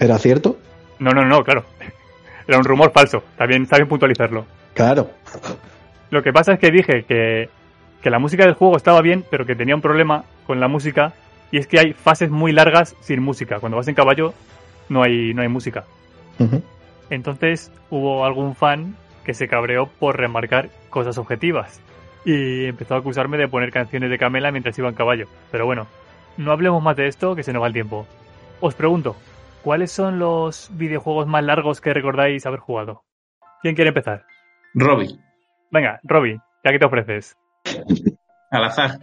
¿Era 0.01 0.19
cierto? 0.19 0.59
No, 0.99 1.11
no, 1.11 1.25
no, 1.25 1.45
claro. 1.45 1.65
Era 2.49 2.59
un 2.59 2.65
rumor 2.65 2.91
falso, 2.91 3.23
bien, 3.47 3.63
está 3.63 3.77
bien 3.77 3.89
puntualizarlo. 3.89 4.45
Claro. 4.75 5.11
Lo 6.11 6.23
que 6.23 6.33
pasa 6.33 6.55
es 6.55 6.59
que 6.59 6.71
dije 6.73 7.05
que, 7.07 7.49
que 8.03 8.11
la 8.11 8.19
música 8.19 8.45
del 8.45 8.55
juego 8.55 8.77
estaba 8.77 9.01
bien, 9.03 9.25
pero 9.31 9.47
que 9.47 9.55
tenía 9.55 9.77
un 9.77 9.83
problema 9.83 10.25
con 10.47 10.59
la 10.59 10.67
música, 10.67 11.13
y 11.53 11.59
es 11.59 11.67
que 11.67 11.79
hay 11.79 11.93
fases 11.93 12.31
muy 12.31 12.51
largas 12.53 12.97
sin 13.01 13.23
música. 13.23 13.61
Cuando 13.61 13.77
vas 13.77 13.87
en 13.87 13.95
caballo 13.95 14.35
no 14.89 15.03
hay, 15.03 15.35
no 15.35 15.43
hay 15.43 15.49
música. 15.49 15.85
Entonces 17.11 17.71
hubo 17.91 18.25
algún 18.25 18.55
fan 18.55 18.97
que 19.25 19.35
se 19.35 19.47
cabreó 19.47 19.87
por 19.87 20.17
remarcar 20.17 20.71
cosas 20.89 21.19
objetivas 21.19 21.81
y 22.25 22.65
empezó 22.65 22.95
a 22.95 22.99
acusarme 22.99 23.37
de 23.37 23.49
poner 23.49 23.71
canciones 23.71 24.11
de 24.11 24.19
Camela 24.19 24.51
mientras 24.51 24.79
iba 24.79 24.89
en 24.89 24.95
caballo. 24.95 25.27
Pero 25.51 25.67
bueno, 25.67 25.87
no 26.37 26.53
hablemos 26.53 26.83
más 26.83 26.97
de 26.97 27.07
esto 27.07 27.37
que 27.37 27.43
se 27.43 27.53
nos 27.53 27.63
va 27.63 27.67
el 27.67 27.73
tiempo. 27.73 28.07
Os 28.61 28.75
pregunto, 28.75 29.17
¿cuáles 29.63 29.91
son 29.93 30.19
los 30.19 30.71
videojuegos 30.77 31.27
más 31.27 31.45
largos 31.45 31.81
que 31.81 31.93
recordáis 31.95 32.47
haber 32.47 32.61
jugado? 32.61 33.03
¿Quién 33.63 33.75
quiere 33.75 33.89
empezar? 33.89 34.25
Robbie, 34.75 35.19
Venga, 35.73 36.01
Robin, 36.05 36.41
ya 36.65 36.73
que 36.73 36.79
te 36.79 36.85
ofreces. 36.85 37.37
al 38.51 38.65
azar. 38.65 38.99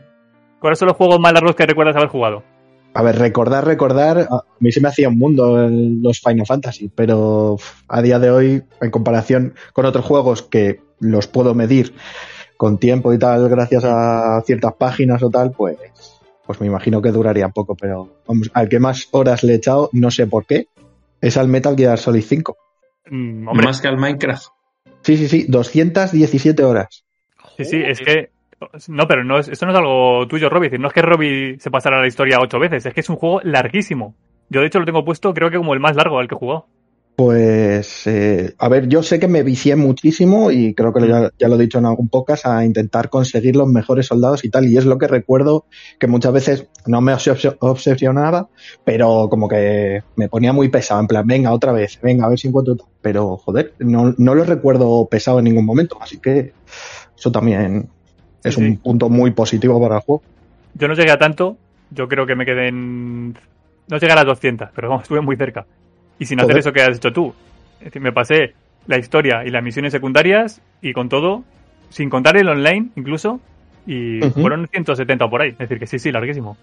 ¿Cuáles 0.59 0.79
son 0.79 0.87
los 0.87 0.97
juegos 0.97 1.19
más 1.19 1.33
largos 1.33 1.55
que 1.55 1.65
recuerdas 1.65 1.95
haber 1.95 2.09
jugado? 2.09 2.43
A 2.93 3.03
ver, 3.03 3.17
recordar, 3.19 3.65
recordar, 3.65 4.17
a 4.29 4.43
mí 4.59 4.71
se 4.71 4.81
me 4.81 4.87
hacía 4.89 5.09
un 5.09 5.19
mundo 5.19 5.63
el- 5.63 6.01
los 6.01 6.19
Final 6.19 6.47
Fantasy, 6.47 6.89
pero 6.89 7.57
a 7.87 8.01
día 8.01 8.17
de 8.17 8.31
hoy, 8.31 8.63
en 8.81 8.91
comparación 8.91 9.53
con 9.73 9.85
otros 9.85 10.03
juegos 10.05 10.41
que 10.41 10.81
los 10.99 11.27
puedo 11.27 11.53
medir 11.53 11.93
con 12.57 12.79
tiempo 12.79 13.13
y 13.13 13.19
tal, 13.19 13.47
gracias 13.49 13.83
a 13.85 14.41
ciertas 14.45 14.73
páginas 14.73 15.21
o 15.21 15.29
tal, 15.29 15.51
pues, 15.51 15.77
pues 16.47 16.61
me 16.61 16.67
imagino 16.67 17.01
que 17.01 17.11
duraría 17.11 17.49
poco, 17.49 17.75
pero 17.75 18.21
vamos, 18.25 18.49
al 18.53 18.69
que 18.69 18.79
más 18.79 19.09
horas 19.11 19.43
le 19.43 19.53
he 19.53 19.55
echado, 19.57 19.89
no 19.91 20.09
sé 20.09 20.25
por 20.25 20.45
qué, 20.45 20.67
es 21.21 21.37
al 21.37 21.49
Metal 21.49 21.75
Gear 21.75 21.99
Solid 21.99 22.23
5. 22.23 22.57
Mm, 23.09 23.47
hombre, 23.47 23.65
Más 23.65 23.81
que 23.81 23.87
al 23.89 23.97
Minecraft. 23.97 24.47
Sí, 25.01 25.17
sí, 25.17 25.27
sí, 25.27 25.45
217 25.47 26.63
horas. 26.63 27.03
sí, 27.57 27.65
sí, 27.65 27.81
es 27.85 27.99
que... 27.99 28.29
No, 28.87 29.07
pero 29.07 29.23
no 29.23 29.37
es, 29.37 29.49
esto 29.49 29.67
no 29.67 29.71
es 29.71 29.77
algo 29.77 30.27
tuyo, 30.27 30.49
Robbie. 30.49 30.65
Es 30.67 30.71
decir, 30.71 30.81
No 30.81 30.87
es 30.87 30.93
que 30.93 31.03
Robbie 31.03 31.59
se 31.59 31.69
pasara 31.69 32.01
la 32.01 32.07
historia 32.07 32.39
ocho 32.41 32.57
veces, 32.57 32.85
es 32.85 32.93
que 32.93 33.01
es 33.01 33.09
un 33.09 33.17
juego 33.17 33.39
larguísimo. 33.43 34.15
Yo, 34.49 34.61
de 34.61 34.67
hecho, 34.67 34.79
lo 34.79 34.85
tengo 34.85 35.05
puesto, 35.05 35.33
creo 35.33 35.51
que 35.51 35.57
como 35.57 35.73
el 35.73 35.79
más 35.79 35.95
largo 35.95 36.17
al 36.17 36.27
que 36.27 36.33
he 36.33 36.37
jugado. 36.37 36.65
Pues, 37.17 38.05
eh, 38.05 38.53
a 38.59 38.69
ver, 38.69 38.87
yo 38.87 39.01
sé 39.01 39.19
que 39.19 39.27
me 39.27 39.41
vicié 39.41 39.75
muchísimo 39.75 40.51
y 40.51 40.75
creo 40.75 40.93
que 40.93 41.07
ya, 41.07 41.31
ya 41.39 41.47
lo 41.47 41.55
he 41.55 41.63
dicho 41.63 41.79
en 41.79 41.87
algún 41.87 42.09
podcast 42.09 42.45
a 42.45 42.63
intentar 42.63 43.09
conseguir 43.09 43.55
los 43.55 43.67
mejores 43.67 44.05
soldados 44.05 44.45
y 44.45 44.51
tal. 44.51 44.67
Y 44.67 44.77
es 44.77 44.85
lo 44.85 44.99
que 44.99 45.07
recuerdo 45.07 45.65
que 45.97 46.05
muchas 46.05 46.31
veces 46.31 46.67
no 46.85 47.01
me 47.01 47.11
obses- 47.13 47.57
obsesionaba, 47.59 48.49
pero 48.85 49.29
como 49.31 49.49
que 49.49 50.03
me 50.15 50.29
ponía 50.29 50.53
muy 50.53 50.69
pesado. 50.69 51.01
En 51.01 51.07
plan, 51.07 51.25
venga, 51.25 51.51
otra 51.53 51.71
vez, 51.71 51.99
venga, 52.03 52.27
a 52.27 52.29
ver 52.29 52.37
si 52.37 52.49
encuentro. 52.49 52.75
Pero, 53.01 53.37
joder, 53.37 53.73
no, 53.79 54.13
no 54.15 54.35
lo 54.35 54.43
recuerdo 54.43 55.07
pesado 55.07 55.39
en 55.39 55.45
ningún 55.45 55.65
momento. 55.65 55.97
Así 55.99 56.19
que 56.19 56.53
eso 57.17 57.31
también 57.31 57.89
es 58.43 58.53
Sí, 58.53 58.61
un 58.61 58.77
punto 58.77 59.09
muy 59.09 59.31
positivo 59.31 59.81
para 59.81 59.95
el 59.95 60.01
juego. 60.01 60.21
Yo 60.75 60.87
no 60.87 60.93
llegué 60.93 61.09
a 61.09 61.17
tanto, 61.17 61.57
yo 61.89 62.07
creo 62.07 62.27
que 62.27 62.35
me 62.35 62.45
quedé 62.45 62.67
en... 62.67 63.35
No 63.87 63.97
llegué 63.97 64.11
a 64.11 64.17
las 64.17 64.25
200, 64.27 64.69
pero 64.75 64.89
vamos, 64.89 65.01
estuve 65.03 65.21
muy 65.21 65.35
cerca. 65.35 65.65
Y 66.19 66.25
sin 66.25 66.39
hacer 66.39 66.51
Joder. 66.51 66.59
eso 66.59 66.73
que 66.73 66.81
has 66.81 66.97
hecho 66.97 67.13
tú. 67.13 67.33
Es 67.79 67.85
decir, 67.85 68.01
me 68.01 68.11
pasé 68.11 68.53
la 68.87 68.97
historia 68.97 69.45
y 69.45 69.49
las 69.49 69.63
misiones 69.63 69.91
secundarias 69.91 70.61
y 70.81 70.93
con 70.93 71.09
todo, 71.09 71.43
sin 71.89 72.09
contar 72.09 72.37
el 72.37 72.47
online 72.49 72.89
incluso, 72.95 73.39
y 73.85 74.23
Ujú. 74.25 74.41
fueron 74.41 74.67
170 74.71 75.29
por 75.29 75.41
ahí. 75.41 75.49
Es 75.49 75.57
decir, 75.57 75.79
que 75.79 75.87
sí, 75.87 75.99
sí, 75.99 76.11
larguísimo. 76.11 76.57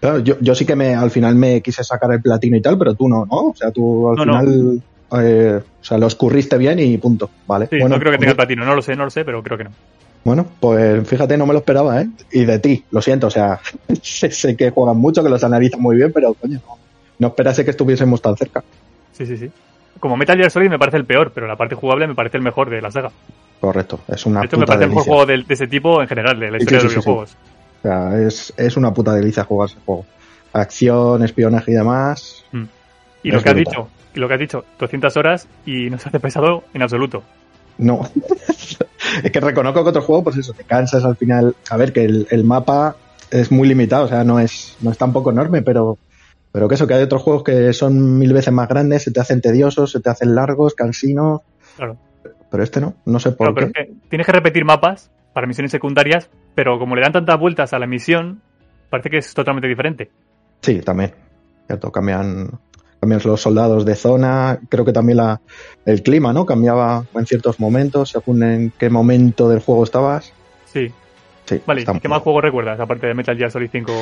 Claro, 0.00 0.20
yo, 0.20 0.36
yo 0.40 0.54
sí 0.54 0.64
que 0.64 0.76
me, 0.76 0.94
al 0.94 1.10
final 1.10 1.34
me 1.34 1.60
quise 1.60 1.82
sacar 1.82 2.12
el 2.12 2.22
platino 2.22 2.56
y 2.56 2.60
tal, 2.62 2.78
pero 2.78 2.94
tú 2.94 3.08
no, 3.08 3.26
¿no? 3.26 3.48
O 3.48 3.54
sea, 3.56 3.70
tú 3.72 4.10
al 4.10 4.16
No, 4.16 4.24
no. 4.26 4.38
final, 4.40 4.82
eh, 5.24 5.60
o 5.80 5.84
sea, 5.84 5.98
lo 5.98 6.06
escurriste 6.06 6.56
bien 6.56 6.78
y 6.78 6.96
punto, 6.98 7.30
¿vale? 7.46 7.66
Sí, 7.66 7.78
bueno, 7.80 7.96
no 7.96 8.00
creo 8.00 8.12
que 8.12 8.18
tenga 8.18 8.30
el 8.32 8.36
platino, 8.36 8.64
no 8.64 8.76
lo 8.76 8.82
sé, 8.82 8.94
no 8.94 9.04
lo 9.04 9.10
sé, 9.10 9.24
pero 9.24 9.42
creo 9.42 9.58
que 9.58 9.64
no. 9.64 9.70
Bueno, 10.24 10.46
pues 10.60 11.08
fíjate, 11.08 11.36
no 11.36 11.46
me 11.46 11.52
lo 11.52 11.60
esperaba, 11.60 12.00
¿eh? 12.02 12.08
Y 12.32 12.44
de 12.44 12.58
ti, 12.58 12.84
lo 12.90 13.00
siento, 13.02 13.26
o 13.28 13.30
sea, 13.30 13.58
sé, 14.02 14.30
sé 14.30 14.56
que 14.56 14.70
juegan 14.70 14.98
mucho, 14.98 15.22
que 15.24 15.30
los 15.30 15.42
analizan 15.42 15.80
muy 15.80 15.96
bien, 15.96 16.12
pero 16.12 16.34
coño, 16.34 16.60
no, 16.64 16.76
no 17.18 17.26
esperase 17.28 17.64
que 17.64 17.70
estuviésemos 17.72 18.22
tan 18.22 18.36
cerca. 18.36 18.62
Sí, 19.18 19.26
sí, 19.26 19.36
sí. 19.36 19.50
Como 19.98 20.16
Metal 20.16 20.36
Gear 20.36 20.50
Solid 20.50 20.70
me 20.70 20.78
parece 20.78 20.96
el 20.96 21.04
peor, 21.04 21.32
pero 21.34 21.48
la 21.48 21.56
parte 21.56 21.74
jugable 21.74 22.06
me 22.06 22.14
parece 22.14 22.36
el 22.36 22.44
mejor 22.44 22.70
de 22.70 22.80
la 22.80 22.92
saga. 22.92 23.10
Correcto, 23.60 23.98
es 24.06 24.24
una 24.26 24.40
De 24.40 24.46
hecho, 24.46 24.56
me 24.56 24.64
parece 24.64 24.84
el 24.84 24.90
mejor 24.90 25.04
juego 25.04 25.26
de, 25.26 25.42
de 25.42 25.54
ese 25.54 25.66
tipo 25.66 26.00
en 26.00 26.06
general, 26.06 26.38
de 26.38 26.52
la 26.52 26.58
historia 26.58 26.80
sí, 26.80 26.86
de 26.86 26.94
los 26.94 27.04
sí, 27.04 27.10
videojuegos. 27.10 27.36
O 27.78 27.82
sea, 27.82 28.20
es, 28.20 28.54
es 28.56 28.76
una 28.76 28.94
puta 28.94 29.12
delicia 29.12 29.42
jugar 29.42 29.70
ese 29.70 29.80
juego. 29.84 30.06
Acción, 30.52 31.24
espionaje 31.24 31.72
y 31.72 31.74
demás. 31.74 32.44
Y 33.24 33.32
lo 33.32 33.42
que 33.42 33.50
has 33.50 33.56
dicho, 33.56 33.88
lo 34.14 34.28
que 34.28 34.34
has 34.34 34.40
dicho, 34.40 34.64
200 34.78 35.16
horas 35.16 35.48
y 35.66 35.90
no 35.90 35.98
se 35.98 36.08
hace 36.08 36.20
pesado 36.20 36.62
en 36.72 36.82
absoluto. 36.82 37.24
no. 37.76 38.08
es 39.22 39.30
que 39.32 39.40
reconozco 39.40 39.82
que 39.82 39.90
otro 39.90 40.02
juego, 40.02 40.24
pues 40.24 40.36
eso, 40.36 40.52
te 40.52 40.62
cansas 40.62 41.04
al 41.04 41.16
final. 41.16 41.56
A 41.70 41.76
ver, 41.76 41.92
que 41.92 42.04
el, 42.04 42.28
el 42.30 42.44
mapa 42.44 42.94
es 43.32 43.50
muy 43.50 43.66
limitado, 43.66 44.04
o 44.04 44.08
sea, 44.08 44.22
no 44.22 44.38
es, 44.38 44.76
no 44.80 44.92
es 44.92 44.98
tampoco 44.98 45.32
enorme, 45.32 45.62
pero, 45.62 45.98
pero 46.52 46.68
que 46.68 46.74
eso, 46.74 46.86
que 46.86 46.94
hay 46.94 47.02
otros 47.02 47.22
juegos 47.22 47.42
que 47.44 47.72
son 47.72 48.18
mil 48.18 48.32
veces 48.32 48.52
más 48.52 48.68
grandes, 48.68 49.02
se 49.02 49.10
te 49.10 49.20
hacen 49.20 49.40
tediosos, 49.40 49.92
se 49.92 50.00
te 50.00 50.10
hacen 50.10 50.34
largos, 50.34 50.74
cansinos. 50.74 51.42
Claro. 51.76 51.96
Pero 52.50 52.62
este 52.62 52.80
no, 52.80 52.94
no 53.04 53.18
sé 53.20 53.32
por 53.32 53.48
Claro, 53.48 53.54
pero 53.54 53.72
qué. 53.72 53.80
es 53.82 53.86
que 53.88 53.94
tienes 54.08 54.26
que 54.26 54.32
repetir 54.32 54.64
mapas 54.64 55.10
para 55.34 55.46
misiones 55.46 55.70
secundarias, 55.70 56.30
pero 56.54 56.78
como 56.78 56.96
le 56.96 57.02
dan 57.02 57.12
tantas 57.12 57.38
vueltas 57.38 57.72
a 57.72 57.78
la 57.78 57.86
misión, 57.86 58.40
parece 58.90 59.10
que 59.10 59.18
es 59.18 59.34
totalmente 59.34 59.68
diferente. 59.68 60.10
Sí, 60.62 60.80
también. 60.80 61.12
Cierto, 61.66 61.92
cambian, 61.92 62.50
cambian 63.00 63.20
los 63.24 63.40
soldados 63.40 63.84
de 63.84 63.94
zona. 63.94 64.58
Creo 64.70 64.84
que 64.84 64.92
también 64.92 65.18
la, 65.18 65.40
el 65.84 66.02
clima, 66.02 66.32
¿no? 66.32 66.46
Cambiaba 66.46 67.04
en 67.14 67.26
ciertos 67.26 67.60
momentos, 67.60 68.08
según 68.10 68.42
en 68.42 68.72
qué 68.78 68.88
momento 68.88 69.48
del 69.48 69.60
juego 69.60 69.84
estabas. 69.84 70.32
Sí. 70.64 70.90
Sí, 71.44 71.62
Vale, 71.66 71.80
está 71.80 71.94
¿y 71.96 72.00
qué 72.00 72.08
más 72.08 72.20
juegos 72.22 72.42
recuerdas, 72.42 72.78
aparte 72.78 73.06
de 73.06 73.14
Metal 73.14 73.34
Gear 73.36 73.50
Solid 73.50 73.70
5? 73.72 73.92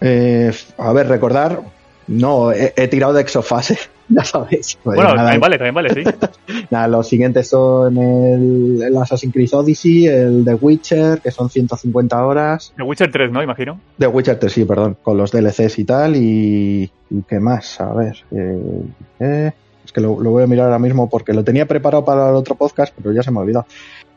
Eh, 0.00 0.52
a 0.78 0.92
ver, 0.92 1.08
recordar. 1.08 1.60
No, 2.06 2.52
he, 2.52 2.74
he 2.76 2.86
tirado 2.88 3.14
de 3.14 3.22
exofase, 3.22 3.78
ya 4.10 4.22
sabéis. 4.24 4.76
Pues 4.84 4.96
bueno, 4.96 5.14
nada, 5.14 5.22
también 5.30 5.40
vale, 5.40 5.56
también 5.56 5.74
vale, 5.74 5.94
sí. 5.94 6.02
nada, 6.70 6.86
los 6.88 7.08
siguientes 7.08 7.48
son 7.48 7.96
el, 7.96 8.82
el 8.82 8.96
Assassin's 8.98 9.32
Creed 9.32 9.48
Odyssey, 9.54 10.06
el 10.06 10.44
The 10.44 10.54
Witcher, 10.54 11.20
que 11.22 11.30
son 11.30 11.48
150 11.48 12.26
horas. 12.26 12.74
The 12.76 12.82
Witcher 12.82 13.10
3, 13.10 13.32
¿no? 13.32 13.42
Imagino. 13.42 13.80
The 13.98 14.06
Witcher 14.08 14.38
3, 14.38 14.52
sí, 14.52 14.64
perdón, 14.66 14.98
con 15.02 15.16
los 15.16 15.32
DLCs 15.32 15.78
y 15.78 15.84
tal. 15.84 16.16
Y, 16.16 16.90
y 17.08 17.22
qué 17.26 17.40
más, 17.40 17.80
a 17.80 17.94
ver. 17.94 18.16
eh, 18.32 18.82
eh, 19.20 19.52
es 19.86 19.92
que 19.92 20.02
lo, 20.02 20.20
lo 20.20 20.28
voy 20.30 20.42
a 20.42 20.46
mirar 20.46 20.66
ahora 20.66 20.78
mismo 20.78 21.08
porque 21.08 21.32
lo 21.32 21.42
tenía 21.42 21.64
preparado 21.66 22.04
para 22.04 22.28
el 22.28 22.34
otro 22.34 22.54
podcast, 22.54 22.92
pero 22.96 23.12
ya 23.14 23.22
se 23.22 23.30
me 23.30 23.38
ha 23.38 23.42
olvidado. 23.42 23.66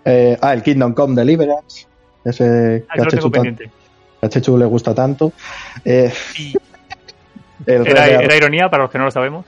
Eh, 0.04 0.38
ah, 0.42 0.54
el 0.54 0.62
Kingdom 0.62 0.94
Come 0.94 1.16
Deliverance. 1.16 1.86
Ese 2.26 2.86
Ah, 2.90 2.94
que 2.96 3.00
tengo 3.00 3.10
Chechu, 3.12 3.30
tan- 3.32 3.44
pendiente. 3.44 3.72
A 4.22 4.30
Chechu 4.30 4.58
le 4.58 4.66
gusta 4.66 4.94
tanto. 4.94 5.34
Eh, 5.86 6.12
el 7.66 7.88
Era, 7.88 8.36
ironía 8.36 8.70
para 8.70 8.84
los 8.84 8.92
que 8.92 8.98
no 8.98 9.06
lo 9.06 9.12
sabemos. 9.12 9.46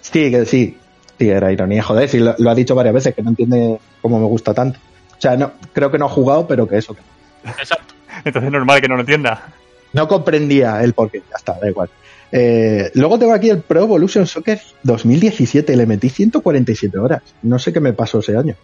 Sí, 0.00 0.30
que 0.30 0.44
sí. 0.44 0.76
Sí, 1.18 1.28
era 1.28 1.52
ironía, 1.52 1.82
joder, 1.82 2.08
sí, 2.08 2.18
lo, 2.18 2.34
lo 2.38 2.50
ha 2.50 2.54
dicho 2.54 2.74
varias 2.74 2.94
veces, 2.94 3.14
que 3.14 3.22
no 3.22 3.28
entiende 3.28 3.78
cómo 4.00 4.18
me 4.18 4.24
gusta 4.24 4.54
tanto. 4.54 4.78
O 5.18 5.20
sea, 5.20 5.36
no, 5.36 5.52
creo 5.74 5.90
que 5.90 5.98
no 5.98 6.06
ha 6.06 6.08
jugado, 6.08 6.46
pero 6.46 6.66
que 6.66 6.78
eso. 6.78 6.94
que 6.94 7.02
Exacto. 7.44 7.94
Entonces 8.24 8.46
es 8.46 8.52
normal 8.52 8.80
que 8.80 8.88
no 8.88 8.94
lo 8.94 9.00
entienda. 9.00 9.48
No 9.92 10.08
comprendía 10.08 10.82
el 10.82 10.94
porqué, 10.94 11.18
ya 11.18 11.36
está, 11.36 11.58
da 11.60 11.68
igual. 11.68 11.90
Eh, 12.32 12.90
luego 12.94 13.18
tengo 13.18 13.34
aquí 13.34 13.50
el 13.50 13.60
Pro 13.60 13.82
Evolution 13.82 14.26
Soccer 14.26 14.60
2017, 14.82 15.76
le 15.76 15.86
metí 15.86 16.08
147 16.08 16.96
horas. 16.98 17.22
No 17.42 17.58
sé 17.58 17.72
qué 17.72 17.80
me 17.80 17.92
pasó 17.92 18.20
ese 18.20 18.36
año. 18.36 18.54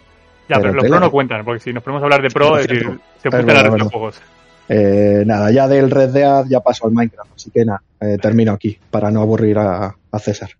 Ya, 0.49 0.57
Pero 0.57 0.71
pero, 0.71 0.75
los 0.75 0.87
pro 0.87 1.01
no 1.01 1.07
eh. 1.07 1.11
cuentan, 1.11 1.45
porque 1.45 1.61
si 1.61 1.73
nos 1.73 1.83
ponemos 1.83 2.03
a 2.03 2.05
hablar 2.07 2.23
de 2.23 2.31
pro, 2.31 2.57
Es 2.57 2.63
es 2.63 2.69
decir, 2.69 2.85
cierto. 2.85 3.03
se 3.21 3.29
Es 3.29 3.45
verdad, 3.45 3.67
a 3.67 3.77
los 3.77 3.89
juegos. 3.89 4.21
Eh, 4.69 5.23
nada, 5.27 5.51
ya 5.51 5.69
del 5.69 5.91
Red 5.91 6.11
Dead 6.11 6.45
ya 6.49 6.61
paso 6.61 6.87
al 6.87 6.93
Minecraft, 6.93 7.33
así 7.35 7.51
que 7.51 7.65
nada, 7.65 7.83
eh, 8.01 8.19
termino 8.21 8.53
aquí 8.53 8.77
para 8.91 9.11
no 9.11 9.21
aburrir 9.23 9.59
a, 9.59 9.95
a 10.11 10.19
César. 10.19 10.51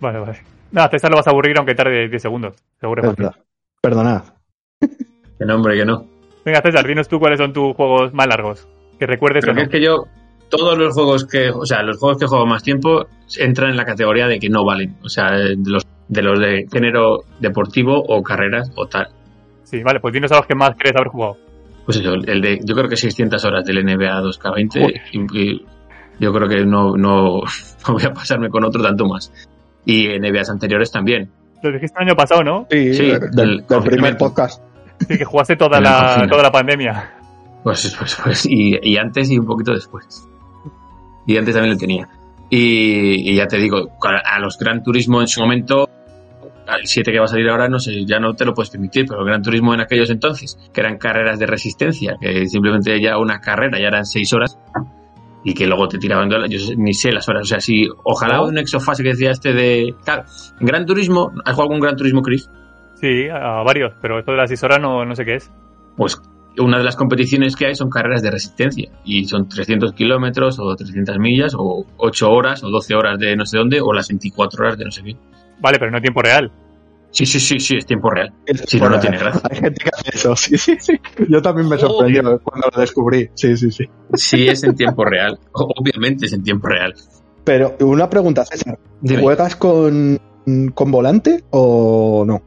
Vale, 0.00 0.20
vale. 0.20 0.38
Nada, 0.70 0.88
César 0.90 1.10
lo 1.10 1.16
vas 1.16 1.26
a 1.26 1.30
aburrir 1.30 1.56
aunque 1.56 1.74
tarde 1.74 2.08
10 2.08 2.22
segundos. 2.22 2.54
Seguro. 2.80 3.14
Perdonad. 3.80 4.22
Que 4.80 5.44
no, 5.44 5.56
hombre, 5.56 5.76
que 5.76 5.84
no. 5.84 6.04
Venga, 6.44 6.60
César, 6.62 6.86
dinos 6.86 7.08
tú 7.08 7.18
cuáles 7.18 7.38
son 7.38 7.52
tus 7.52 7.74
juegos 7.74 8.12
más 8.12 8.26
largos. 8.26 8.68
Que 8.98 9.06
recuerdes 9.06 9.44
Pero 9.44 9.52
o 9.52 9.54
que 9.54 9.60
no. 9.60 9.64
es 9.66 9.70
que 9.70 9.82
yo, 9.82 10.04
todos 10.48 10.76
los 10.76 10.94
juegos 10.94 11.26
que, 11.26 11.50
o 11.50 11.64
sea, 11.64 11.82
los 11.82 11.98
juegos 11.98 12.18
que 12.18 12.26
juego 12.26 12.46
más 12.46 12.62
tiempo 12.62 13.06
entran 13.38 13.70
en 13.70 13.76
la 13.76 13.84
categoría 13.84 14.26
de 14.26 14.38
que 14.38 14.48
no 14.48 14.64
valen. 14.64 14.96
O 15.02 15.08
sea, 15.08 15.32
de 15.32 15.56
los 15.64 15.86
de, 16.08 16.22
los 16.22 16.38
de 16.38 16.66
género 16.72 17.24
deportivo 17.38 18.02
o 18.08 18.22
carreras 18.22 18.70
o 18.76 18.86
tal. 18.86 19.08
Sí, 19.64 19.82
vale, 19.82 20.00
pues 20.00 20.14
dinos 20.14 20.32
a 20.32 20.36
los 20.36 20.46
que 20.46 20.54
más 20.54 20.72
crees 20.78 20.96
haber 20.96 21.08
jugado. 21.08 21.36
Pues 21.88 22.00
eso, 22.00 22.12
el 22.12 22.42
de, 22.42 22.60
yo 22.62 22.74
creo 22.74 22.86
que 22.86 22.98
600 22.98 23.42
horas 23.46 23.64
del 23.64 23.82
NBA 23.82 24.20
2K20 24.20 24.72
Joder. 24.78 25.00
y, 25.10 25.38
y 25.40 25.66
yo 26.20 26.34
creo 26.34 26.46
que 26.46 26.66
no, 26.66 26.98
no, 26.98 27.40
no 27.88 27.94
voy 27.94 28.04
a 28.04 28.12
pasarme 28.12 28.50
con 28.50 28.62
otro 28.62 28.82
tanto 28.82 29.06
más. 29.06 29.32
Y 29.86 30.06
NBAs 30.18 30.50
anteriores 30.50 30.92
también. 30.92 31.30
Lo 31.62 31.72
dijiste 31.72 31.96
el 31.98 32.08
año 32.08 32.14
pasado, 32.14 32.44
¿no? 32.44 32.66
Sí, 32.70 32.92
Sí, 32.92 33.06
del, 33.06 33.22
el 33.32 33.66
del 33.66 33.82
primer 33.84 34.18
podcast. 34.18 34.62
Sí, 35.00 35.16
que 35.16 35.24
jugaste 35.24 35.56
toda 35.56 35.80
la 35.80 36.26
toda 36.28 36.42
la 36.42 36.52
pandemia. 36.52 37.10
Pues, 37.64 37.96
pues, 37.98 38.18
pues 38.22 38.44
y, 38.44 38.78
y 38.82 38.98
antes 38.98 39.30
y 39.30 39.38
un 39.38 39.46
poquito 39.46 39.72
después. 39.72 40.28
Y 41.26 41.38
antes 41.38 41.54
también 41.54 41.72
lo 41.72 41.78
tenía. 41.80 42.06
Y, 42.50 43.30
y 43.32 43.34
ya 43.34 43.46
te 43.46 43.56
digo, 43.56 43.96
a 44.02 44.38
los 44.40 44.58
Gran 44.58 44.82
Turismo 44.82 45.22
en 45.22 45.26
su 45.28 45.40
momento, 45.40 45.88
al 46.68 46.86
7 46.86 47.10
que 47.10 47.18
va 47.18 47.24
a 47.24 47.28
salir 47.28 47.48
ahora, 47.48 47.68
no 47.68 47.78
sé, 47.78 48.04
ya 48.04 48.18
no 48.18 48.34
te 48.34 48.44
lo 48.44 48.54
puedes 48.54 48.70
permitir, 48.70 49.06
pero 49.08 49.20
el 49.20 49.26
Gran 49.26 49.42
Turismo 49.42 49.74
en 49.74 49.80
aquellos 49.80 50.10
entonces, 50.10 50.58
que 50.72 50.80
eran 50.80 50.98
carreras 50.98 51.38
de 51.38 51.46
resistencia, 51.46 52.16
que 52.20 52.46
simplemente 52.46 53.00
ya 53.00 53.18
una 53.18 53.40
carrera 53.40 53.78
ya 53.78 53.88
eran 53.88 54.04
6 54.04 54.32
horas, 54.34 54.58
y 55.44 55.54
que 55.54 55.66
luego 55.66 55.88
te 55.88 55.98
tiraban 55.98 56.28
dólares, 56.28 56.50
yo 56.50 56.74
ni 56.76 56.92
sé 56.92 57.10
las 57.10 57.28
horas, 57.28 57.42
o 57.42 57.46
sea, 57.46 57.60
si, 57.60 57.88
ojalá 58.04 58.42
un 58.42 58.58
exofase 58.58 59.02
que 59.02 59.10
decía 59.10 59.30
este 59.30 59.52
de... 59.52 59.94
Claro, 60.04 60.24
Gran 60.60 60.84
Turismo, 60.84 61.32
¿has 61.44 61.54
jugado 61.54 61.70
algún 61.70 61.80
Gran 61.80 61.96
Turismo, 61.96 62.22
Chris? 62.22 62.50
Sí, 62.94 63.28
a 63.28 63.62
varios, 63.62 63.94
pero 64.02 64.18
esto 64.18 64.32
de 64.32 64.38
las 64.38 64.50
6 64.50 64.62
horas 64.64 64.80
no, 64.80 65.04
no 65.04 65.14
sé 65.14 65.24
qué 65.24 65.36
es. 65.36 65.50
pues 65.96 66.20
una 66.58 66.78
de 66.78 66.84
las 66.84 66.96
competiciones 66.96 67.56
que 67.56 67.66
hay 67.66 67.74
son 67.74 67.88
carreras 67.88 68.22
de 68.22 68.30
resistencia 68.30 68.90
y 69.04 69.24
son 69.26 69.48
300 69.48 69.92
kilómetros 69.92 70.58
o 70.58 70.74
300 70.74 71.18
millas 71.18 71.54
o 71.56 71.86
8 71.96 72.30
horas 72.30 72.64
o 72.64 72.70
12 72.70 72.94
horas 72.94 73.18
de 73.18 73.36
no 73.36 73.46
sé 73.46 73.58
dónde 73.58 73.80
o 73.80 73.92
las 73.92 74.08
24 74.08 74.64
horas 74.64 74.78
de 74.78 74.84
no 74.84 74.90
sé 74.90 75.02
qué. 75.02 75.16
Vale, 75.60 75.78
pero 75.78 75.90
no 75.90 75.96
en 75.98 76.02
tiempo 76.02 76.22
real. 76.22 76.50
Sí, 77.10 77.24
sí, 77.24 77.40
sí, 77.40 77.58
sí, 77.58 77.76
es 77.78 77.86
tiempo 77.86 78.10
real. 78.10 78.32
Es- 78.46 78.64
Si 78.66 78.78
no, 78.78 78.90
no 78.90 79.00
tiene 79.00 79.16
gracia. 79.18 79.40
Hay 79.50 79.56
gente 79.58 79.82
que 79.82 79.90
hace 79.92 80.10
eso, 80.16 80.36
sí, 80.36 80.58
sí, 80.58 80.76
sí. 80.78 81.00
Yo 81.28 81.40
también 81.40 81.68
me 81.68 81.78
sorprendió 81.78 82.38
cuando 82.42 82.68
lo 82.74 82.80
descubrí. 82.80 83.28
Sí, 83.34 83.56
sí, 83.56 83.70
sí. 83.70 83.84
Sí 84.14 84.48
es 84.48 84.62
en 84.64 84.74
tiempo 84.74 85.04
real. 85.04 85.38
Obviamente 85.52 86.26
es 86.26 86.32
en 86.34 86.42
tiempo 86.42 86.68
real. 86.68 86.94
Pero 87.44 87.76
una 87.80 88.10
pregunta, 88.10 88.44
César. 88.44 88.78
Dime. 89.00 89.22
¿Juegas 89.22 89.56
con, 89.56 90.20
con 90.74 90.90
volante 90.90 91.44
o 91.50 92.24
no? 92.26 92.42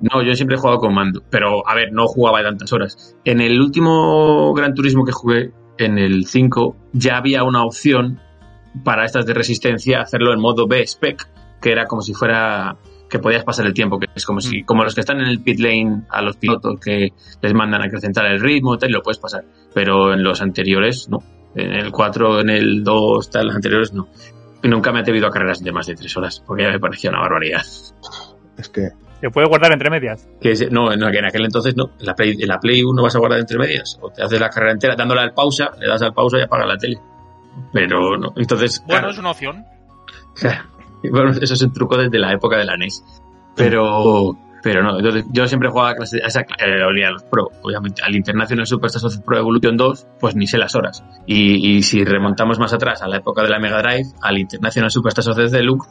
No, 0.00 0.22
yo 0.22 0.34
siempre 0.34 0.56
he 0.56 0.58
jugado 0.58 0.78
con 0.80 0.94
mando, 0.94 1.22
pero 1.30 1.68
a 1.68 1.74
ver, 1.74 1.92
no 1.92 2.06
jugaba 2.08 2.38
de 2.38 2.44
tantas 2.46 2.72
horas. 2.72 3.16
En 3.24 3.40
el 3.40 3.60
último 3.60 4.52
Gran 4.54 4.74
Turismo 4.74 5.04
que 5.04 5.12
jugué, 5.12 5.52
en 5.78 5.98
el 5.98 6.26
5, 6.26 6.74
ya 6.94 7.18
había 7.18 7.44
una 7.44 7.64
opción 7.64 8.18
para 8.82 9.04
estas 9.04 9.26
de 9.26 9.34
resistencia 9.34 10.00
hacerlo 10.00 10.32
en 10.32 10.40
modo 10.40 10.66
B-Spec, 10.66 11.28
que 11.60 11.72
era 11.72 11.86
como 11.86 12.02
si 12.02 12.14
fuera 12.14 12.76
que 13.08 13.18
podías 13.18 13.42
pasar 13.44 13.66
el 13.66 13.74
tiempo, 13.74 13.98
que 13.98 14.06
es 14.14 14.24
como 14.24 14.40
si, 14.40 14.62
como 14.62 14.84
los 14.84 14.94
que 14.94 15.00
están 15.00 15.20
en 15.20 15.26
el 15.26 15.42
pit 15.42 15.58
lane 15.58 16.02
a 16.10 16.22
los 16.22 16.36
pilotos 16.36 16.78
que 16.80 17.08
les 17.42 17.54
mandan 17.54 17.82
a 17.82 17.86
acrecentar 17.86 18.24
el 18.26 18.40
ritmo, 18.40 18.78
tal, 18.78 18.90
y 18.90 18.92
lo 18.92 19.02
puedes 19.02 19.18
pasar. 19.18 19.44
Pero 19.74 20.12
en 20.14 20.22
los 20.22 20.40
anteriores, 20.40 21.08
no. 21.08 21.18
En 21.56 21.72
el 21.72 21.90
4, 21.90 22.40
en 22.40 22.50
el 22.50 22.84
2, 22.84 23.30
tal, 23.30 23.46
los 23.46 23.56
anteriores, 23.56 23.92
no. 23.92 24.06
Y 24.62 24.68
nunca 24.68 24.92
me 24.92 24.98
he 24.98 25.02
atrevido 25.02 25.26
a 25.26 25.30
carreras 25.30 25.58
de 25.64 25.72
más 25.72 25.86
de 25.88 25.96
3 25.96 26.16
horas, 26.16 26.42
porque 26.46 26.62
ya 26.62 26.68
me 26.70 26.78
parecía 26.78 27.10
una 27.10 27.20
barbaridad. 27.20 27.62
Es 28.56 28.68
que 28.68 28.88
Se 29.20 29.28
puede 29.30 29.48
guardar 29.48 29.72
entre 29.72 29.90
medias. 29.90 30.28
Que 30.40 30.52
es- 30.52 30.70
no, 30.70 30.94
no, 30.96 31.10
que 31.10 31.18
en 31.18 31.24
aquel 31.24 31.44
entonces 31.44 31.74
no. 31.76 31.90
En 31.98 32.06
la, 32.06 32.14
Play, 32.14 32.36
en 32.40 32.48
la 32.48 32.58
Play 32.60 32.82
1 32.84 33.02
vas 33.02 33.16
a 33.16 33.18
guardar 33.18 33.40
entre 33.40 33.58
medias. 33.58 33.98
O 34.00 34.10
te 34.10 34.22
haces 34.22 34.38
la 34.40 34.48
carrera 34.50 34.72
entera 34.72 34.94
dándole 34.96 35.20
al 35.22 35.34
pausa, 35.34 35.70
le 35.80 35.88
das 35.88 36.00
al 36.02 36.14
pausa 36.14 36.38
y 36.38 36.42
apagas 36.42 36.68
la 36.68 36.76
tele. 36.78 36.98
Pero 37.72 38.16
no. 38.16 38.32
Entonces, 38.36 38.80
Bueno, 38.86 39.00
claro, 39.00 39.10
es 39.10 39.18
una 39.18 39.30
opción. 39.32 39.64
bueno, 41.10 41.30
eso 41.30 41.54
es 41.54 41.62
un 41.62 41.72
truco 41.72 41.96
desde 41.96 42.18
la 42.18 42.32
época 42.32 42.56
de 42.58 42.64
la 42.64 42.76
NES. 42.76 43.04
Pero, 43.56 44.36
pero 44.62 44.82
no. 44.82 44.98
Entonces, 44.98 45.24
yo 45.30 45.46
siempre 45.46 45.68
jugaba 45.68 45.90
a, 45.90 45.94
clase, 45.94 46.20
a 46.22 46.26
esa 46.26 46.40
eh, 46.40 47.10
los 47.10 47.22
Pro, 47.24 47.48
obviamente. 47.62 48.02
Al 48.02 48.14
International 48.14 48.66
Superstars 48.66 49.04
of 49.04 49.18
Pro 49.24 49.38
Evolution 49.38 49.76
2, 49.76 50.06
pues 50.20 50.36
ni 50.36 50.46
sé 50.46 50.58
las 50.58 50.74
horas. 50.74 51.04
Y, 51.26 51.82
si 51.82 52.04
remontamos 52.04 52.58
más 52.58 52.72
atrás 52.72 53.02
a 53.02 53.08
la 53.08 53.18
época 53.18 53.42
de 53.42 53.48
la 53.48 53.58
Mega 53.58 53.82
Drive, 53.82 54.06
al 54.22 54.38
International 54.38 54.90
Superstars 54.90 55.28
of 55.28 55.36
Deluxe, 55.36 55.88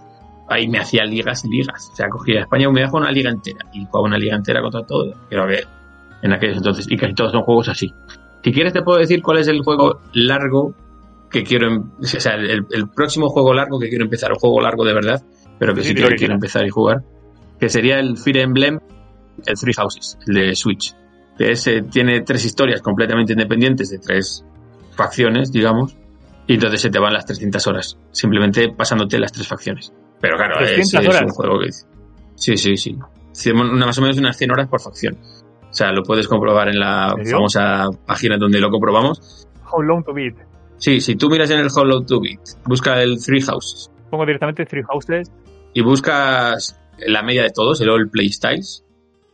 ahí 0.47 0.67
me 0.67 0.79
hacía 0.79 1.03
ligas 1.05 1.43
y 1.45 1.49
ligas. 1.49 1.89
O 1.91 1.95
sea, 1.95 2.09
cogía 2.09 2.39
a 2.39 2.41
España 2.43 2.67
y 2.67 2.71
me 2.71 2.81
dejaba 2.81 2.99
una 2.99 3.11
liga 3.11 3.29
entera. 3.29 3.65
Y 3.73 3.85
jugaba 3.85 4.07
una 4.07 4.17
liga 4.17 4.35
entera 4.35 4.61
contra 4.61 4.83
todo. 4.83 5.13
Creo 5.29 5.47
que 5.47 5.63
en 6.21 6.33
aquellos 6.33 6.57
entonces. 6.57 6.87
Y 6.89 6.97
casi 6.97 7.13
todos 7.13 7.31
son 7.31 7.43
juegos 7.43 7.69
así. 7.69 7.93
Si 8.43 8.51
quieres 8.53 8.73
te 8.73 8.81
puedo 8.81 8.99
decir 8.99 9.21
cuál 9.21 9.39
es 9.39 9.47
el 9.47 9.61
juego 9.61 10.01
largo 10.13 10.73
que 11.29 11.43
quiero... 11.43 11.67
em- 11.67 11.91
O 11.99 12.03
sea, 12.03 12.33
el, 12.35 12.65
el 12.71 12.89
próximo 12.89 13.29
juego 13.29 13.53
largo 13.53 13.79
que 13.79 13.89
quiero 13.89 14.03
empezar. 14.05 14.31
El 14.31 14.37
juego 14.37 14.61
largo 14.61 14.83
de 14.85 14.93
verdad. 14.93 15.21
Pero 15.57 15.73
que 15.73 15.81
Sí, 15.83 15.89
sí, 15.89 15.95
que 15.95 16.07
que 16.07 16.15
quiero 16.15 16.33
empezar 16.35 16.65
y 16.65 16.69
jugar. 16.69 17.03
Que 17.59 17.69
sería 17.69 17.99
el 17.99 18.17
Fire 18.17 18.37
Emblem, 18.37 18.79
el 19.45 19.55
Three 19.59 19.73
Houses, 19.73 20.17
el 20.27 20.33
de 20.35 20.55
Switch. 20.55 20.95
Que 21.37 21.53
tiene 21.89 22.21
tres 22.21 22.45
historias 22.45 22.81
completamente 22.81 23.33
independientes 23.33 23.89
de 23.89 23.99
tres 23.99 24.45
facciones, 24.95 25.51
digamos. 25.51 25.95
Y 26.47 26.55
entonces 26.55 26.81
se 26.81 26.89
te 26.89 26.99
van 26.99 27.13
las 27.13 27.25
300 27.25 27.65
horas. 27.67 27.97
Simplemente 28.11 28.69
pasándote 28.75 29.19
las 29.19 29.31
tres 29.31 29.47
facciones. 29.47 29.93
Pero 30.19 30.35
claro, 30.37 30.59
es, 30.61 30.89
300 30.89 31.15
es 31.15 31.21
un 31.21 31.29
juego 31.29 31.59
que... 31.59 31.69
Sí, 32.35 32.57
sí, 32.57 32.75
sí. 32.75 32.97
Una- 33.51 33.85
más 33.85 33.97
o 33.97 34.01
menos 34.01 34.17
unas 34.17 34.35
100 34.37 34.51
horas 34.51 34.67
por 34.67 34.81
facción. 34.81 35.17
O 35.69 35.73
sea, 35.73 35.91
lo 35.91 36.01
puedes 36.03 36.27
comprobar 36.27 36.69
en 36.69 36.79
la 36.79 37.13
¿En 37.17 37.25
famosa 37.27 37.85
página 38.05 38.37
donde 38.37 38.59
lo 38.59 38.69
comprobamos. 38.71 39.47
How 39.71 39.81
long 39.83 40.03
to 40.03 40.13
beat. 40.13 40.33
Sí, 40.79 41.01
si 41.01 41.15
tú 41.15 41.29
miras 41.29 41.51
en 41.51 41.59
el 41.59 41.67
Hollow 41.73 42.01
2 42.01 42.21
Bit, 42.21 42.39
busca 42.65 43.01
el 43.01 43.23
Three 43.23 43.41
Houses 43.41 43.91
Pongo 44.09 44.25
directamente 44.25 44.65
Three 44.65 44.83
Houses. 44.83 45.31
y 45.73 45.81
buscas 45.81 46.79
la 46.97 47.21
media 47.21 47.43
de 47.43 47.51
todos, 47.51 47.79
el 47.81 47.89
All 47.89 48.09
Play 48.09 48.29
Styles, 48.29 48.83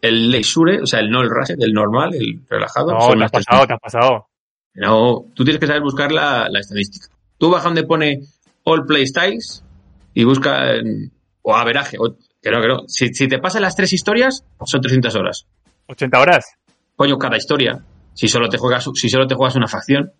el 0.02 0.30
Leisure, 0.30 0.82
o 0.82 0.86
sea, 0.86 1.00
el 1.00 1.10
no 1.10 1.22
el 1.22 1.30
Rush, 1.30 1.52
el 1.58 1.74
normal, 1.74 2.14
el 2.14 2.42
relajado. 2.50 2.92
No, 2.92 3.16
te 3.16 3.24
has 3.24 3.32
pasado, 3.32 3.66
te 3.68 3.74
has 3.74 3.80
pasado. 3.80 4.28
No, 4.74 5.26
tú 5.34 5.44
tienes 5.44 5.60
que 5.60 5.68
saber 5.68 5.82
buscar 5.82 6.12
la, 6.12 6.48
la 6.50 6.60
estadística. 6.60 7.08
Tú 7.38 7.50
baja 7.50 7.66
donde 7.66 7.84
pone 7.84 8.22
All 8.64 8.86
Play 8.86 9.08
Styles 9.08 9.64
y 10.14 10.24
busca 10.26 10.74
o 11.42 11.56
averaje. 11.56 11.98
O, 12.00 12.16
que 12.42 12.52
no, 12.52 12.62
que 12.62 12.68
no. 12.68 12.84
Si, 12.88 13.14
si 13.14 13.28
te 13.28 13.40
pasan 13.40 13.62
las 13.62 13.76
tres 13.76 13.94
historias, 13.94 14.46
son 14.66 14.82
300 14.82 15.16
horas. 15.16 15.48
80 15.88 16.20
horas. 16.20 16.46
Coño, 16.96 17.18
cada 17.18 17.38
historia. 17.38 17.84
Si 18.14 18.28
solo 18.28 18.50
te 18.50 18.58
juegas, 18.58 18.88
si 18.94 19.10
solo 19.10 19.28
te 19.28 19.36
juegas 19.36 19.56
una 19.56 19.68
facción, 19.68 20.12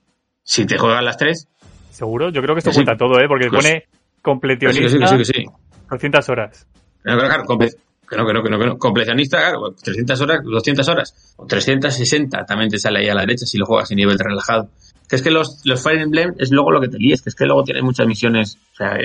si 0.46 0.66
te 0.66 0.78
juegas 0.78 1.04
las 1.04 1.18
tres, 1.18 1.48
¿Seguro? 1.92 2.30
Yo 2.30 2.42
creo 2.42 2.54
que 2.56 2.60
esto 2.60 2.72
sí. 2.72 2.84
cuenta 2.84 2.98
todo, 2.98 3.20
¿eh? 3.20 3.26
Porque 3.28 3.48
Pues- 3.50 3.64
pone 3.64 3.84
completionista 4.22 5.08
sí, 5.08 5.16
sí, 5.16 5.18
que 5.18 5.26
sí. 5.26 5.46
200 5.90 6.30
horas. 6.30 6.68
No, 7.06 7.18
claro, 7.18 7.44
comple- 7.46 7.74
que 8.10 8.18
no, 8.18 8.26
que 8.28 8.34
no, 8.34 8.44
que 8.44 8.50
no, 8.50 8.60
que 8.60 8.66
no. 8.66 8.78
Completionista, 8.78 9.38
claro, 9.40 9.72
300 9.82 10.20
horas, 10.22 10.40
200 10.44 10.88
horas. 10.90 11.34
O 11.38 11.46
360 11.46 12.46
también 12.46 12.70
te 12.70 12.78
sale 12.80 13.00
ahí 13.00 13.08
a 13.10 13.14
la 13.16 13.22
derecha 13.22 13.46
si 13.46 13.58
lo 13.58 13.66
juegas 13.66 13.90
en 13.92 13.96
nivel 13.98 14.20
relajado. 14.20 14.70
Que 15.08 15.16
es 15.16 15.22
que 15.22 15.32
los, 15.32 15.62
los 15.66 15.82
Fire 15.82 16.02
Emblem 16.02 16.34
es 16.38 16.52
luego 16.52 16.72
lo 16.72 16.82
que 16.82 16.90
te 16.90 16.98
líes, 16.98 17.22
que 17.22 17.30
es 17.30 17.36
que 17.36 17.46
luego 17.46 17.64
tienen 17.64 17.86
muchas 17.86 18.06
misiones. 18.08 18.58
O 18.74 18.76
sea, 18.76 18.98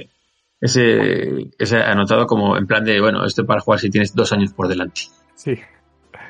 ese, 0.61 1.51
ese 1.59 1.77
anotado 1.79 2.27
como 2.27 2.57
en 2.57 2.67
plan 2.67 2.85
de, 2.85 3.01
bueno, 3.01 3.25
esto 3.25 3.47
para 3.47 3.61
jugar 3.61 3.81
si 3.81 3.89
tienes 3.91 4.15
dos 4.15 4.33
años 4.33 4.53
por 4.53 4.69
delante. 4.69 5.03
Sí. 5.37 5.53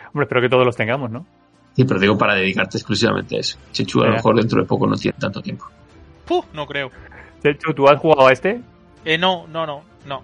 Hombre, 0.08 0.24
espero 0.24 0.40
que 0.42 0.48
todos 0.48 0.66
los 0.66 0.76
tengamos, 0.76 1.10
¿no? 1.10 1.26
Sí, 1.74 1.84
pero 1.84 2.00
digo 2.00 2.18
para 2.18 2.34
dedicarte 2.34 2.78
exclusivamente 2.78 3.36
a 3.36 3.40
eso. 3.40 3.58
Chichu 3.72 4.02
a 4.02 4.06
lo 4.06 4.12
mejor 4.14 4.36
dentro 4.36 4.60
de 4.60 4.66
poco 4.66 4.86
no 4.86 4.96
tiene 4.96 5.16
tanto 5.18 5.40
tiempo. 5.40 5.66
Puh, 6.26 6.44
no 6.52 6.66
creo. 6.66 6.90
Chechu, 7.42 7.72
¿tú 7.74 7.88
has 7.88 7.98
jugado 7.98 8.28
a 8.28 8.32
este? 8.32 8.60
Eh, 9.04 9.16
no, 9.16 9.46
no, 9.48 9.66
no, 9.66 9.82
no. 10.06 10.22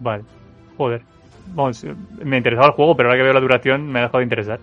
Vale. 0.00 0.24
Joder. 0.76 1.02
Vamos, 1.54 1.84
me 2.24 2.38
interesaba 2.38 2.66
el 2.68 2.72
juego, 2.72 2.96
pero 2.96 3.08
ahora 3.08 3.18
que 3.18 3.24
veo 3.24 3.32
la 3.32 3.40
duración 3.40 3.86
me 3.86 4.00
ha 4.00 4.02
dejado 4.02 4.18
de 4.18 4.24
interesar. 4.24 4.60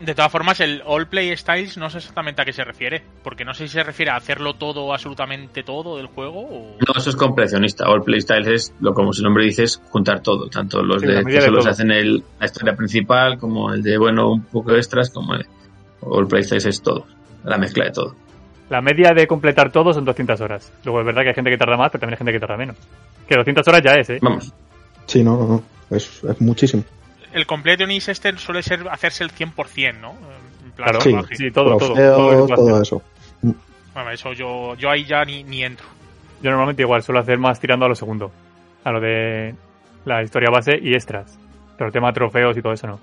De 0.00 0.14
todas 0.14 0.30
formas, 0.30 0.60
el 0.60 0.82
All 0.84 1.06
Play 1.06 1.34
Styles 1.36 1.78
no 1.78 1.88
sé 1.88 1.98
exactamente 1.98 2.42
a 2.42 2.44
qué 2.44 2.52
se 2.52 2.62
refiere. 2.62 3.02
Porque 3.22 3.44
no 3.44 3.54
sé 3.54 3.66
si 3.66 3.74
se 3.74 3.82
refiere 3.82 4.10
a 4.10 4.16
hacerlo 4.16 4.54
todo, 4.54 4.92
absolutamente 4.92 5.62
todo 5.62 5.96
del 5.96 6.06
juego 6.06 6.40
o... 6.40 6.76
No, 6.78 6.94
eso 6.96 7.10
es 7.10 7.16
completionista. 7.16 7.88
All 7.88 8.02
Playstyles 8.02 8.48
es, 8.48 8.74
lo 8.80 8.92
como 8.92 9.12
su 9.12 9.22
nombre 9.22 9.44
dice, 9.44 9.62
es 9.62 9.80
juntar 9.90 10.20
todo. 10.20 10.48
Tanto 10.48 10.82
los 10.82 11.00
Sí, 11.00 11.06
de 11.06 11.24
que 11.24 11.32
de 11.32 11.40
solo 11.40 11.62
se 11.62 11.70
hacen 11.70 11.90
el, 11.90 12.22
la 12.38 12.46
historia 12.46 12.74
principal, 12.76 13.38
como 13.38 13.72
el 13.72 13.82
de, 13.82 13.96
bueno, 13.96 14.32
un 14.32 14.42
poco 14.42 14.72
de 14.72 14.78
extras, 14.78 15.10
como 15.10 15.34
el 15.34 15.46
All 16.00 16.26
Playstyles 16.26 16.66
es 16.66 16.82
todo. 16.82 17.06
La 17.44 17.56
mezcla 17.56 17.84
de 17.84 17.92
todo. 17.92 18.14
La 18.70 18.80
media 18.80 19.12
de 19.14 19.26
completar 19.26 19.70
todo 19.70 19.92
son 19.92 20.04
200 20.04 20.40
horas. 20.40 20.72
Luego 20.84 21.00
es 21.00 21.06
verdad 21.06 21.22
que 21.22 21.28
hay 21.28 21.34
gente 21.34 21.50
que 21.50 21.58
tarda 21.58 21.76
más, 21.76 21.90
pero 21.90 22.00
también 22.00 22.14
hay 22.14 22.18
gente 22.18 22.32
que 22.32 22.40
tarda 22.40 22.56
menos. 22.56 22.76
Que 23.28 23.36
200 23.36 23.68
horas 23.68 23.82
ya 23.82 23.94
es, 23.94 24.10
¿eh? 24.10 24.18
Vamos. 24.20 24.52
Sí, 25.06 25.22
no, 25.22 25.36
no, 25.36 25.46
no. 25.46 25.62
Es, 25.90 26.24
es 26.24 26.40
muchísimo. 26.40 26.82
El 27.34 27.46
Completionist 27.46 28.08
este 28.08 28.36
suele 28.38 28.62
ser 28.62 28.86
hacerse 28.88 29.24
el 29.24 29.30
100%, 29.32 30.00
¿no? 30.00 30.12
En 30.64 30.72
plan 30.72 30.88
Claro, 30.88 31.00
Sí. 31.32 31.50
todo, 31.50 31.76
todo. 31.76 32.46
Todo 32.46 32.82
eso. 32.82 33.02
Bueno, 33.92 34.10
eso 34.10 34.32
yo, 34.32 34.74
yo 34.76 34.90
ahí 34.90 35.04
ya 35.04 35.24
ni, 35.24 35.44
ni 35.44 35.62
entro. 35.62 35.86
Yo 36.42 36.50
normalmente 36.50 36.82
igual 36.82 37.02
suelo 37.02 37.20
hacer 37.20 37.38
más 37.38 37.60
tirando 37.60 37.86
a 37.86 37.88
lo 37.88 37.94
segundo. 37.94 38.30
A 38.84 38.90
lo 38.92 39.00
de 39.00 39.54
la 40.04 40.22
historia 40.22 40.50
base 40.50 40.78
y 40.80 40.94
extras. 40.94 41.38
Pero 41.76 41.88
el 41.88 41.92
tema 41.92 42.08
de 42.08 42.14
trofeos 42.14 42.56
y 42.56 42.62
todo 42.62 42.72
eso 42.72 42.86
no. 42.86 43.00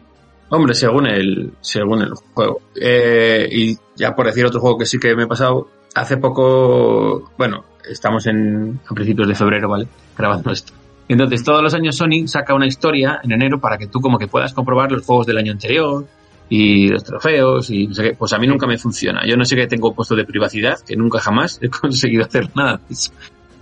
Hombre, 0.50 0.74
según 0.74 1.08
el, 1.08 1.54
según 1.62 2.02
el 2.02 2.12
juego. 2.34 2.62
Eh, 2.80 3.48
y 3.52 3.78
ya 3.96 4.14
por 4.16 4.26
decir 4.26 4.46
otro 4.46 4.60
juego 4.60 4.78
que 4.78 4.86
sí 4.86 5.00
que 5.00 5.16
me 5.16 5.24
he 5.24 5.28
pasado, 5.28 5.70
hace 5.96 6.18
poco, 6.18 7.32
bueno, 7.38 7.64
estamos 7.90 8.28
en, 8.28 8.80
a 8.90 8.94
principios 8.94 9.28
de 9.30 9.36
febrero, 9.36 9.70
¿vale? 9.70 9.88
Grabando 10.18 10.52
esto. 10.52 10.74
Entonces, 11.12 11.44
todos 11.44 11.62
los 11.62 11.74
años 11.74 11.98
Sony 11.98 12.26
saca 12.26 12.54
una 12.54 12.66
historia 12.66 13.20
en 13.22 13.34
enero 13.34 13.60
para 13.60 13.78
que 13.78 13.88
tú 13.88 14.00
como 14.00 14.18
que 14.18 14.30
puedas 14.30 14.54
comprobar 14.54 14.94
los 14.94 15.06
juegos 15.06 15.28
del 15.28 15.38
año 15.40 15.52
anterior 15.52 16.08
y 16.48 16.88
los 16.88 17.04
trofeos 17.04 17.70
y 17.70 17.88
no 17.88 17.94
sé 17.94 18.04
qué. 18.04 18.14
Pues 18.14 18.32
a 18.32 18.38
mí 18.38 18.48
nunca 18.48 18.66
me 18.66 18.78
funciona. 18.78 19.28
Yo 19.28 19.36
no 19.36 19.44
sé 19.44 19.58
qué 19.58 19.68
tengo 19.68 19.94
puesto 19.94 20.16
de 20.16 20.24
privacidad, 20.24 20.80
que 20.80 20.96
nunca 20.96 21.20
jamás 21.20 21.60
he 21.62 21.68
conseguido 21.82 22.24
hacer 22.24 22.50
nada 22.56 22.78
de 22.78 22.94
eso. 22.94 23.12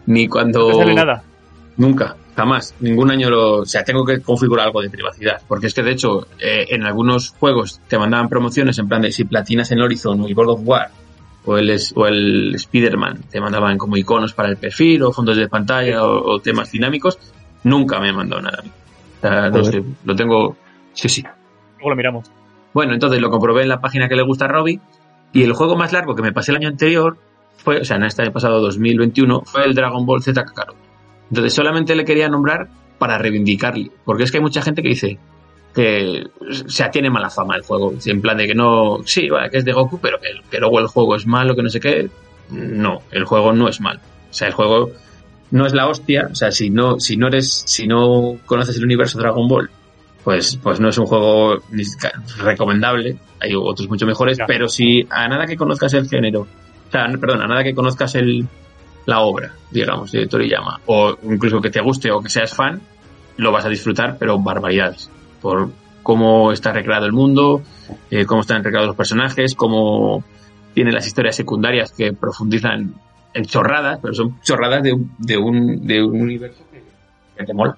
Ni 0.05 0.27
cuando... 0.27 0.69
No 0.69 0.77
sale 0.77 0.93
nada. 0.93 1.23
Nunca, 1.77 2.17
jamás. 2.35 2.75
Ningún 2.81 3.09
año 3.09 3.31
lo. 3.31 3.61
O 3.61 3.65
sea, 3.65 3.83
tengo 3.83 4.05
que 4.05 4.21
configurar 4.21 4.67
algo 4.67 4.83
de 4.83 4.91
privacidad. 4.91 5.41
Porque 5.47 5.65
es 5.65 5.73
que, 5.73 5.81
de 5.81 5.91
hecho, 5.91 6.27
eh, 6.37 6.67
en 6.69 6.83
algunos 6.83 7.31
juegos 7.31 7.81
te 7.87 7.97
mandaban 7.97 8.29
promociones 8.29 8.77
en 8.77 8.87
plan 8.87 9.01
de 9.01 9.11
si 9.11 9.23
platinas 9.23 9.71
en 9.71 9.81
Horizon 9.81 10.21
o 10.21 10.27
el 10.27 10.35
God 10.35 10.49
of 10.49 10.61
War 10.65 10.91
o 11.45 11.57
el, 11.57 11.75
o 11.95 12.05
el 12.05 12.53
Spider-Man, 12.53 13.23
te 13.31 13.41
mandaban 13.41 13.79
como 13.79 13.97
iconos 13.97 14.33
para 14.33 14.49
el 14.49 14.57
perfil 14.57 15.01
o 15.01 15.11
fondos 15.11 15.35
de 15.35 15.47
pantalla 15.47 16.03
o, 16.03 16.35
o 16.35 16.39
temas 16.41 16.71
dinámicos. 16.71 17.17
Nunca 17.63 17.99
me 17.99 18.09
han 18.09 18.15
mandado 18.15 18.41
nada 18.41 18.59
a 18.59 18.63
mí. 18.63 18.71
O 19.17 19.21
sea, 19.21 19.49
no 19.49 19.63
sé, 19.63 19.83
lo 20.05 20.15
tengo. 20.15 20.55
Sí, 20.93 21.09
sí. 21.09 21.23
Luego 21.77 21.89
lo 21.89 21.95
miramos. 21.95 22.31
Bueno, 22.73 22.93
entonces 22.93 23.19
lo 23.19 23.29
comprobé 23.29 23.63
en 23.63 23.69
la 23.69 23.81
página 23.81 24.07
que 24.07 24.15
le 24.15 24.23
gusta 24.23 24.45
a 24.45 24.47
Robbie. 24.47 24.79
Y 25.33 25.43
el 25.43 25.53
juego 25.53 25.75
más 25.75 25.93
largo 25.93 26.15
que 26.15 26.21
me 26.21 26.31
pasé 26.31 26.51
el 26.51 26.57
año 26.57 26.69
anterior 26.69 27.17
fue, 27.57 27.81
o 27.81 27.85
sea, 27.85 27.97
en 27.97 28.03
este 28.03 28.21
año 28.21 28.31
pasado 28.31 28.61
2021, 28.61 29.41
fue 29.45 29.65
el 29.65 29.75
Dragon 29.75 30.05
Ball 30.05 30.23
Z 30.23 30.43
Kakarot. 30.43 30.75
Entonces 31.29 31.53
solamente 31.53 31.95
le 31.95 32.05
quería 32.05 32.29
nombrar 32.29 32.67
para 32.97 33.17
reivindicarle. 33.17 33.91
Porque 34.05 34.23
es 34.23 34.31
que 34.31 34.37
hay 34.37 34.43
mucha 34.43 34.61
gente 34.61 34.81
que 34.81 34.89
dice 34.89 35.19
que, 35.73 36.27
o 36.39 36.69
sea, 36.69 36.89
tiene 36.89 37.09
mala 37.09 37.29
fama 37.29 37.55
el 37.55 37.63
juego. 37.63 37.93
En 38.05 38.21
plan 38.21 38.37
de 38.37 38.47
que 38.47 38.55
no, 38.55 38.99
sí, 39.05 39.29
vale, 39.29 39.49
que 39.49 39.57
es 39.57 39.65
de 39.65 39.73
Goku, 39.73 39.99
pero 39.99 40.19
que, 40.19 40.29
que 40.49 40.59
luego 40.59 40.79
el 40.79 40.87
juego 40.87 41.15
es 41.15 41.27
malo, 41.27 41.55
que 41.55 41.63
no 41.63 41.69
sé 41.69 41.79
qué. 41.79 42.09
No, 42.49 42.99
el 43.11 43.25
juego 43.25 43.53
no 43.53 43.67
es 43.67 43.79
malo. 43.79 43.99
O 44.29 44.33
sea, 44.33 44.47
el 44.47 44.53
juego 44.53 44.91
no 45.51 45.65
es 45.65 45.73
la 45.73 45.87
hostia. 45.87 46.29
O 46.31 46.35
sea, 46.35 46.51
si 46.51 46.69
no, 46.69 46.99
si 46.99 47.17
no 47.17 47.27
eres, 47.27 47.63
si 47.65 47.87
no 47.87 48.37
conoces 48.45 48.77
el 48.77 48.85
universo 48.85 49.19
Dragon 49.19 49.47
Ball, 49.47 49.69
pues, 50.23 50.57
pues 50.61 50.79
no 50.79 50.89
es 50.89 50.97
un 50.97 51.05
juego 51.05 51.61
recomendable. 52.37 53.17
Hay 53.39 53.53
otros 53.55 53.89
mucho 53.89 54.05
mejores, 54.05 54.37
pero 54.47 54.67
si 54.67 55.07
a 55.09 55.27
nada 55.27 55.45
que 55.45 55.55
conozcas 55.55 55.93
el 55.93 56.07
género, 56.07 56.41
o 56.41 56.91
sea, 56.91 57.07
perdón, 57.19 57.41
a 57.41 57.47
nada 57.47 57.63
que 57.63 57.73
conozcas 57.73 58.15
el, 58.15 58.47
la 59.05 59.21
obra, 59.21 59.53
digamos, 59.71 60.11
de 60.11 60.27
Toriyama, 60.27 60.81
o 60.85 61.17
incluso 61.23 61.61
que 61.61 61.69
te 61.69 61.81
guste 61.81 62.11
o 62.11 62.21
que 62.21 62.29
seas 62.29 62.53
fan, 62.53 62.81
lo 63.37 63.51
vas 63.51 63.65
a 63.65 63.69
disfrutar, 63.69 64.17
pero 64.19 64.37
barbaridades. 64.39 65.09
Por 65.41 65.71
cómo 66.03 66.51
está 66.51 66.73
recreado 66.73 67.05
el 67.05 67.13
mundo, 67.13 67.61
eh, 68.11 68.25
cómo 68.25 68.41
están 68.41 68.63
recreados 68.63 68.87
los 68.87 68.97
personajes, 68.97 69.55
cómo 69.55 70.23
tiene 70.73 70.91
las 70.91 71.07
historias 71.07 71.35
secundarias 71.35 71.91
que 71.91 72.13
profundizan 72.13 72.93
en 73.33 73.45
chorradas, 73.45 73.99
pero 74.01 74.13
son 74.13 74.39
chorradas 74.41 74.83
de, 74.83 74.93
un- 74.93 75.11
de, 75.17 75.37
un, 75.37 75.85
de 75.87 76.03
un 76.03 76.21
universo 76.21 76.63
que, 76.71 76.81
que 77.37 77.45
te 77.45 77.53
mola. 77.53 77.77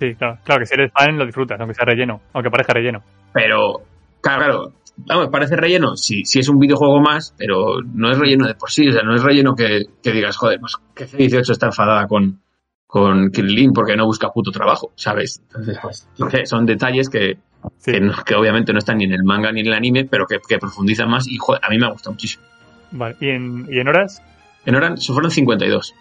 Sí, 0.00 0.14
claro. 0.14 0.38
Claro 0.44 0.60
que 0.60 0.66
si 0.66 0.74
eres 0.74 0.92
fan 0.92 1.18
lo 1.18 1.26
disfrutas, 1.26 1.58
aunque 1.60 1.74
sea 1.74 1.84
relleno. 1.84 2.20
Aunque 2.32 2.50
parezca 2.50 2.72
relleno. 2.72 3.02
Pero, 3.32 3.82
claro, 4.20 4.38
claro, 4.44 4.72
vamos, 4.98 5.28
parece 5.28 5.56
relleno 5.56 5.96
si, 5.96 6.24
si 6.24 6.38
es 6.38 6.48
un 6.48 6.58
videojuego 6.58 7.00
más, 7.00 7.34
pero 7.36 7.80
no 7.82 8.10
es 8.10 8.18
relleno 8.18 8.46
de 8.46 8.54
por 8.54 8.70
sí. 8.70 8.88
O 8.88 8.92
sea, 8.92 9.02
no 9.02 9.14
es 9.14 9.22
relleno 9.22 9.54
que, 9.54 9.86
que 10.02 10.12
digas, 10.12 10.36
joder, 10.36 10.60
pues 10.60 10.74
que 10.94 11.06
C18 11.06 11.50
está 11.50 11.66
enfadada 11.66 12.06
con, 12.06 12.40
con 12.86 13.30
Krillin 13.30 13.72
porque 13.72 13.96
no 13.96 14.06
busca 14.06 14.30
puto 14.30 14.50
trabajo, 14.52 14.92
¿sabes? 14.94 15.42
Entonces, 15.48 15.78
pues, 15.82 16.08
son 16.48 16.64
detalles 16.66 17.08
que, 17.08 17.38
Sí. 17.78 17.90
que, 17.90 18.00
no- 18.00 18.14
que 18.24 18.36
obviamente 18.36 18.72
no 18.72 18.78
están 18.78 18.98
ni 18.98 19.04
en 19.04 19.12
el 19.14 19.24
manga 19.24 19.50
ni 19.50 19.60
en 19.62 19.66
el 19.66 19.72
anime, 19.74 20.04
pero 20.04 20.26
que, 20.26 20.38
que 20.48 20.58
profundizan 20.58 21.10
más 21.10 21.26
y, 21.26 21.36
joder, 21.38 21.60
a 21.64 21.68
mí 21.70 21.76
me 21.76 21.86
ha 21.86 21.90
gustado 21.90 22.12
muchísimo. 22.12 22.44
Vale. 22.92 23.16
¿Y 23.20 23.30
en, 23.30 23.66
¿Y 23.68 23.80
en 23.80 23.88
horas? 23.88 24.22
En 24.68 24.74
Oran 24.74 24.98
se 24.98 25.14
fueron 25.14 25.30
52. 25.30 25.94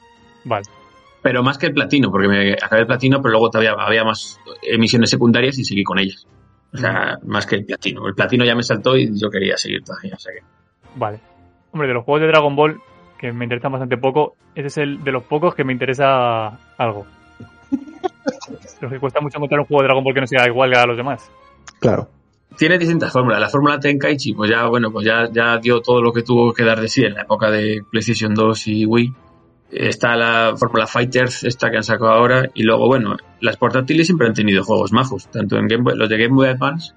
Vale. 0.43 0.65
Pero 1.21 1.41
más 1.41 1.58
que 1.58 1.67
el 1.67 1.73
platino, 1.73 2.12
porque 2.12 2.27
me 2.27 2.51
acabé 2.51 2.82
el 2.82 2.88
platino, 2.88 3.21
pero 3.21 3.32
luego 3.32 3.49
todavía 3.49 3.71
había 3.80 4.03
más 4.03 4.41
emisiones 4.62 5.10
secundarias 5.10 5.58
y 5.58 5.63
seguí 5.63 5.86
con 5.86 5.99
ellas. 5.99 6.27
O 6.73 6.77
sea, 6.77 7.17
más 7.23 7.45
que 7.45 7.56
el 7.56 7.65
platino. 7.65 8.06
El 8.06 8.13
platino 8.13 8.43
ya 8.43 8.56
me 8.56 8.63
saltó 8.63 8.97
y 8.97 9.17
yo 9.17 9.30
quería 9.30 9.56
seguir 9.56 9.86
todavía. 9.86 10.15
O 10.15 10.19
sea 10.19 10.34
que... 10.34 10.41
Vale. 10.97 11.21
Hombre, 11.71 11.88
de 11.88 11.93
los 11.93 12.03
juegos 12.03 12.19
de 12.19 12.27
Dragon 12.27 12.58
Ball, 12.58 12.82
que 13.17 13.32
me 13.32 13.45
interesan 13.45 13.71
bastante 13.71 13.95
poco, 13.95 14.36
ese 14.53 14.67
es 14.67 14.77
el 14.80 15.01
de 15.01 15.13
los 15.13 15.23
pocos 15.23 15.56
que 15.56 15.63
me 15.63 15.71
interesa 15.71 16.47
algo. 16.77 17.06
Los 18.82 18.91
que 18.91 18.99
cuesta 18.99 19.21
mucho 19.21 19.38
encontrar 19.38 19.62
un 19.62 19.65
juego 19.65 19.82
de 19.82 19.88
Dragon 19.88 20.03
Ball 20.03 20.13
que 20.13 20.21
no 20.21 20.27
sea 20.27 20.45
igual 20.45 20.71
que 20.71 20.77
a 20.77 20.86
los 20.86 20.97
demás. 20.97 21.32
Claro. 21.80 22.10
Tiene 22.57 22.77
distintas 22.79 23.11
fórmulas. 23.13 23.39
La 23.39 23.49
fórmula 23.49 23.79
Tenkaichi, 23.79 24.33
pues 24.33 24.49
ya, 24.49 24.65
bueno, 24.67 24.91
pues 24.91 25.05
ya, 25.05 25.29
ya 25.31 25.57
dio 25.57 25.79
todo 25.81 26.01
lo 26.01 26.11
que 26.11 26.23
tuvo 26.23 26.53
que 26.53 26.63
dar 26.63 26.81
de 26.81 26.87
sí 26.87 27.03
en 27.03 27.13
la 27.13 27.21
época 27.21 27.51
de 27.51 27.83
PlayStation 27.89 28.33
2 28.33 28.67
y 28.67 28.85
Wii. 28.85 29.13
Está 29.69 30.15
la 30.15 30.55
fórmula 30.57 30.87
Fighters, 30.87 31.43
esta 31.43 31.69
que 31.69 31.77
han 31.77 31.83
sacado 31.83 32.11
ahora. 32.11 32.49
Y 32.55 32.63
luego, 32.63 32.87
bueno, 32.87 33.15
las 33.41 33.57
portátiles 33.57 34.07
siempre 34.07 34.27
han 34.27 34.33
tenido 34.33 34.63
juegos 34.63 34.91
majos. 34.91 35.27
Tanto 35.27 35.57
en 35.57 35.67
Game 35.67 35.83
Boy, 35.83 35.95
los 35.95 36.09
de 36.09 36.17
Game 36.17 36.33
Boy 36.33 36.47
Advance, 36.47 36.93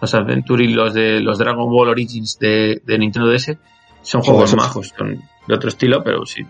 los 0.00 0.14
Adventure 0.14 0.64
y 0.64 0.68
los 0.68 0.94
de 0.94 1.20
los 1.20 1.38
Dragon 1.38 1.68
Ball 1.68 1.90
Origins 1.90 2.38
de, 2.38 2.80
de 2.84 2.98
Nintendo 2.98 3.30
DS. 3.30 3.56
Son 4.00 4.22
juegos 4.22 4.56
majos. 4.56 4.94
Son 4.96 5.20
de 5.46 5.54
otro 5.54 5.68
estilo, 5.68 6.02
pero 6.02 6.24
sí. 6.24 6.42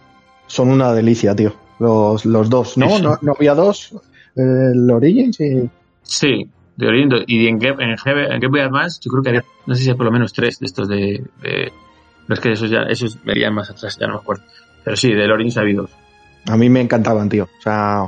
Son 0.47 0.69
una 0.69 0.93
delicia, 0.93 1.35
tío. 1.35 1.53
Los, 1.81 2.25
los 2.27 2.49
dos, 2.49 2.77
¿no? 2.79 2.99
¿no? 3.01 3.19
¿No 3.23 3.33
había 3.37 3.55
dos? 3.55 3.93
El 4.37 4.89
Origins 4.89 5.41
y... 5.41 5.69
Sí, 6.03 6.49
de 6.77 6.87
Oriente. 6.87 7.25
Y 7.27 7.47
en 7.47 7.59
Game, 7.59 7.83
en, 7.83 7.97
Game, 8.05 8.23
en 8.25 8.41
Game 8.41 8.49
Boy 8.49 8.61
Advance, 8.61 9.01
yo 9.03 9.11
creo 9.11 9.23
que 9.23 9.29
había, 9.31 9.45
no 9.67 9.75
sé 9.75 9.83
si 9.83 9.91
hay 9.91 9.97
por 9.97 10.07
lo 10.07 10.13
menos 10.13 10.33
tres 10.33 10.59
de 10.59 10.67
estos 10.67 10.89
de. 10.89 11.25
de 11.43 11.73
pero 12.27 12.35
es 12.35 12.41
que 12.41 12.53
esos 12.53 12.71
ya, 12.71 12.83
esos 12.83 13.23
verían 13.25 13.55
más 13.55 13.71
atrás, 13.71 13.99
ya 13.99 14.07
no 14.07 14.15
me 14.15 14.21
acuerdo. 14.21 14.45
Pero 14.85 14.97
sí, 14.97 15.13
del 15.13 15.31
Origins 15.31 15.57
ha 15.59 15.61
habido. 15.63 15.89
A 16.49 16.57
mí 16.57 16.69
me 16.71 16.81
encantaban, 16.81 17.29
tío. 17.29 17.45
O 17.45 17.63
sea, 17.63 18.05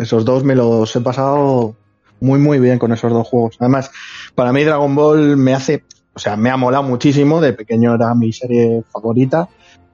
esos 0.00 0.24
dos 0.24 0.44
me 0.44 0.54
los 0.54 0.94
he 0.96 1.00
pasado 1.00 1.74
muy, 2.20 2.38
muy 2.38 2.58
bien 2.60 2.78
con 2.78 2.92
esos 2.92 3.12
dos 3.12 3.26
juegos. 3.28 3.56
Además, 3.60 3.90
para 4.34 4.52
mí 4.52 4.62
Dragon 4.64 4.94
Ball 4.94 5.36
me 5.36 5.54
hace, 5.54 5.84
o 6.14 6.18
sea, 6.18 6.36
me 6.36 6.50
ha 6.50 6.56
molado 6.56 6.82
muchísimo, 6.84 7.40
de 7.40 7.52
pequeño 7.52 7.94
era 7.94 8.14
mi 8.14 8.32
serie 8.32 8.82
favorita, 8.92 9.48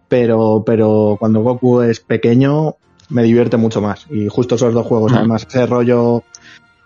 pero, 0.09 0.63
pero 0.65 1.17
cuando 1.19 1.41
Goku 1.43 1.83
es 1.83 2.01
pequeño 2.01 2.77
me 3.11 3.23
divierte 3.23 3.57
mucho 3.57 3.81
más. 3.81 4.07
Y 4.11 4.29
justo 4.29 4.57
esos 4.57 4.75
dos 4.75 4.87
juegos, 4.87 5.13
Mm. 5.13 5.17
además, 5.17 5.47
ese 5.49 5.67
rollo 5.67 6.23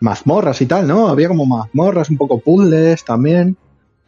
mazmorras 0.03 0.61
y 0.61 0.67
tal, 0.67 0.87
¿no? 0.87 1.09
Había 1.09 1.29
como 1.29 1.47
mazmorras, 1.47 2.11
un 2.11 2.17
poco 2.19 2.39
puzzles 2.41 3.05
también. 3.05 3.57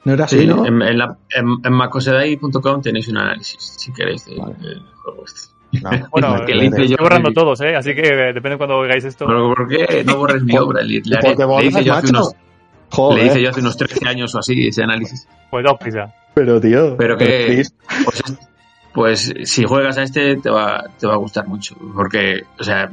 ¿No 0.04 0.12
era 0.12 0.26
así, 0.26 0.40
Sí, 0.40 0.46
no? 0.46 0.66
en, 0.66 0.82
en, 0.82 0.98
la- 0.98 1.16
en, 1.30 1.46
en 1.64 1.72
macosedai.com 1.72 2.82
tenéis 2.82 3.08
un 3.08 3.16
análisis, 3.16 3.56
si 3.78 3.90
queréis, 3.92 4.26
del, 4.26 4.38
Vale. 4.38 4.54
juego 5.02 5.24
este. 5.24 5.54
No. 5.82 5.90
Bueno, 6.12 6.44
Que 6.46 6.54
yo- 6.56 6.62
estoy 6.62 6.96
borrando 6.98 7.32
todos, 7.32 7.60
¿eh? 7.62 7.74
Así 7.74 7.94
que 7.94 8.02
depende 8.02 8.50
de 8.50 8.56
cuando 8.58 8.76
oigáis 8.76 9.04
esto. 9.04 9.24
Pero 9.26 9.54
¿por 9.54 9.66
qué 9.68 10.04
no 10.04 10.18
borres 10.18 10.42
mi 10.42 10.56
obra? 10.58 10.82
Le, 10.82 11.00
le 11.04 11.16
haré- 11.16 11.60
le 11.60 11.66
hice 11.66 11.82
yo 11.84 11.94
hace 11.94 12.10
unos, 12.10 12.34
le 13.16 13.26
hice 13.26 13.40
yo 13.42 13.50
hace 13.50 13.60
unos 13.60 13.76
13 13.76 14.06
años 14.06 14.34
o 14.34 14.38
así 14.40 14.68
ese 14.68 14.82
análisis. 14.84 15.26
Pues 15.50 15.64
daos 15.64 15.78
prisa. 15.80 16.14
pero 16.34 16.60
tío. 16.60 16.96
Pero 16.96 17.16
que, 17.16 17.62
pues, 18.04 18.22
pues 18.92 19.34
si 19.44 19.64
juegas 19.64 19.96
a 19.98 20.02
este 20.04 20.36
te 20.36 20.50
va, 20.50 20.84
te 20.98 21.06
va 21.06 21.14
a 21.14 21.18
gustar 21.18 21.48
mucho. 21.48 21.74
Porque, 21.94 22.42
o 22.58 22.62
sea, 22.62 22.90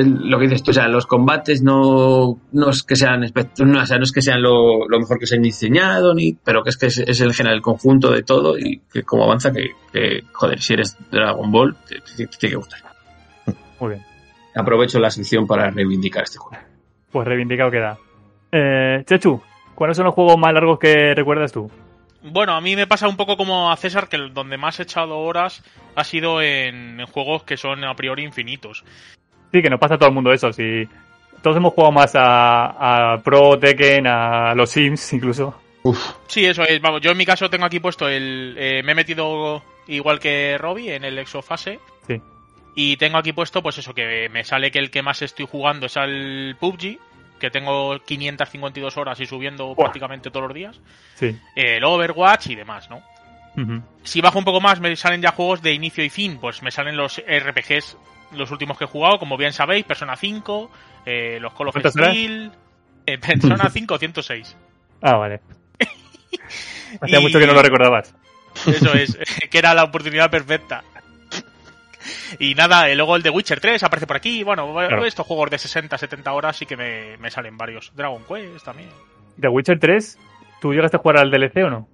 es 0.00 0.06
lo 0.06 0.38
que 0.38 0.44
dices 0.44 0.62
tú, 0.62 0.70
o 0.70 0.74
sea, 0.74 0.88
los 0.88 1.06
combates 1.06 1.62
no, 1.62 2.38
no 2.52 2.70
es 2.70 2.82
que 2.82 2.96
sean 2.96 3.20
no, 3.20 3.80
o 3.80 3.86
sea, 3.86 3.98
no 3.98 4.04
es 4.04 4.12
que 4.12 4.22
sean 4.22 4.42
lo, 4.42 4.88
lo 4.88 4.98
mejor 4.98 5.18
que 5.18 5.26
se 5.26 5.36
han 5.36 5.42
diseñado, 5.42 6.14
ni, 6.14 6.32
pero 6.32 6.62
que 6.62 6.70
es 6.70 6.76
que 6.76 6.86
es, 6.86 6.98
es 6.98 7.20
el 7.20 7.32
general 7.34 7.56
el 7.56 7.62
conjunto 7.62 8.10
de 8.10 8.22
todo 8.22 8.58
y 8.58 8.82
que 8.92 9.02
como 9.02 9.24
avanza 9.24 9.52
que, 9.52 9.70
que, 9.92 10.22
joder, 10.32 10.60
si 10.60 10.74
eres 10.74 10.96
Dragon 11.10 11.50
Ball, 11.50 11.76
te, 11.88 12.00
te- 12.00 12.26
te 12.26 12.36
tiene 12.38 12.50
que 12.52 12.56
gustar. 12.56 12.80
Muy 13.80 13.90
bien. 13.90 14.02
Aprovecho 14.54 14.98
la 14.98 15.10
sección 15.10 15.46
para 15.46 15.70
reivindicar 15.70 16.24
este 16.24 16.38
juego. 16.38 16.56
Pues 17.12 17.26
reivindicado 17.28 17.70
queda. 17.70 17.98
Eh, 18.52 19.02
Chechu, 19.06 19.40
¿cuáles 19.74 19.96
son 19.96 20.06
los 20.06 20.14
juegos 20.14 20.38
más 20.38 20.52
largos 20.52 20.78
que 20.78 21.14
recuerdas 21.14 21.52
tú? 21.52 21.70
Bueno, 22.22 22.54
a 22.54 22.60
mí 22.60 22.74
me 22.74 22.86
pasa 22.86 23.06
un 23.08 23.16
poco 23.16 23.36
como 23.36 23.70
a 23.70 23.76
César, 23.76 24.08
que 24.08 24.16
donde 24.32 24.56
más 24.56 24.80
he 24.80 24.84
echado 24.84 25.18
horas 25.18 25.62
ha 25.94 26.02
sido 26.04 26.40
en, 26.42 26.98
en 27.00 27.06
juegos 27.06 27.44
que 27.44 27.56
son 27.56 27.84
a 27.84 27.94
priori 27.94 28.24
infinitos. 28.24 28.84
Sí, 29.52 29.62
que 29.62 29.70
nos 29.70 29.80
pasa 29.80 29.94
a 29.94 29.98
todo 29.98 30.08
el 30.08 30.14
mundo 30.14 30.32
eso. 30.32 30.52
Si 30.52 30.88
todos 31.42 31.56
hemos 31.56 31.72
jugado 31.72 31.92
más 31.92 32.14
a, 32.14 33.12
a 33.14 33.18
Pro, 33.22 33.58
Tekken, 33.58 34.06
a 34.06 34.54
los 34.54 34.70
Sims 34.70 35.12
incluso. 35.12 35.54
uf, 35.82 35.98
Sí, 36.26 36.44
eso 36.44 36.62
es. 36.62 36.80
Vamos, 36.80 37.00
yo 37.00 37.10
en 37.12 37.16
mi 37.16 37.24
caso 37.26 37.48
tengo 37.50 37.64
aquí 37.66 37.80
puesto 37.80 38.08
el. 38.08 38.54
eh, 38.58 38.82
me 38.84 38.92
he 38.92 38.94
metido 38.94 39.62
igual 39.86 40.18
que 40.18 40.56
Robbie 40.58 40.94
en 40.94 41.04
el 41.04 41.18
Exofase. 41.18 41.78
Sí. 42.06 42.20
Y 42.74 42.96
tengo 42.96 43.16
aquí 43.18 43.32
puesto, 43.32 43.62
pues 43.62 43.78
eso, 43.78 43.94
que 43.94 44.28
me 44.28 44.44
sale 44.44 44.70
que 44.70 44.78
el 44.78 44.90
que 44.90 45.02
más 45.02 45.22
estoy 45.22 45.46
jugando 45.50 45.86
es 45.86 45.96
al 45.96 46.56
PUBG, 46.60 46.98
que 47.40 47.50
tengo 47.50 47.98
552 48.04 48.96
horas 48.98 49.18
y 49.20 49.26
subiendo 49.26 49.74
prácticamente 49.74 50.30
todos 50.30 50.48
los 50.48 50.54
días. 50.54 50.80
Sí. 51.14 51.38
El 51.54 51.84
Overwatch 51.84 52.48
y 52.48 52.54
demás, 52.54 52.90
¿no? 52.90 53.00
Si 54.02 54.20
bajo 54.20 54.38
un 54.38 54.44
poco 54.44 54.60
más, 54.60 54.80
me 54.80 54.94
salen 54.96 55.22
ya 55.22 55.32
juegos 55.32 55.62
de 55.62 55.72
inicio 55.72 56.04
y 56.04 56.10
fin. 56.10 56.38
Pues 56.38 56.62
me 56.62 56.70
salen 56.70 56.96
los 56.96 57.22
RPGs, 57.26 57.96
los 58.32 58.50
últimos 58.50 58.76
que 58.78 58.84
he 58.84 58.88
jugado, 58.88 59.18
como 59.18 59.36
bien 59.36 59.52
sabéis, 59.52 59.84
Persona 59.84 60.16
5, 60.16 60.70
eh, 61.06 61.38
los 61.40 61.52
Call 61.54 61.68
of. 61.68 61.76
Steel. 61.86 62.52
eh, 63.06 63.18
Persona 63.18 63.68
5, 63.70 63.98
106. 63.98 64.56
Ah, 65.02 65.16
vale. 65.16 65.40
Hacía 67.00 67.18
Y- 67.18 67.22
mucho 67.22 67.38
que 67.38 67.46
no 67.46 67.52
lo 67.54 67.62
recordabas. 67.62 68.14
Eso 68.66 68.92
es, 68.94 69.16
que 69.50 69.58
era 69.58 69.74
la 69.74 69.84
oportunidad 69.84 70.30
perfecta. 70.30 70.82
Y 72.38 72.54
nada, 72.54 72.88
eh, 72.88 72.94
luego 72.94 73.16
el 73.16 73.22
de 73.22 73.30
Witcher 73.30 73.60
3 73.60 73.82
aparece 73.82 74.06
por 74.06 74.16
aquí. 74.16 74.42
Bueno, 74.44 74.72
Claro. 74.72 75.04
estos 75.04 75.26
juegos 75.26 75.50
de 75.50 75.58
60, 75.58 75.96
70 75.98 76.32
horas 76.32 76.56
sí 76.56 76.66
que 76.66 76.76
me, 76.76 77.16
me 77.18 77.30
salen 77.30 77.56
varios. 77.56 77.92
Dragon 77.94 78.22
Quest 78.24 78.64
también. 78.64 78.88
¿The 79.40 79.48
Witcher 79.48 79.78
3? 79.78 80.18
¿Tú 80.60 80.72
llegaste 80.72 80.96
a 80.96 81.00
jugar 81.00 81.18
al 81.18 81.30
DLC 81.30 81.64
o 81.64 81.70
no? 81.70 81.88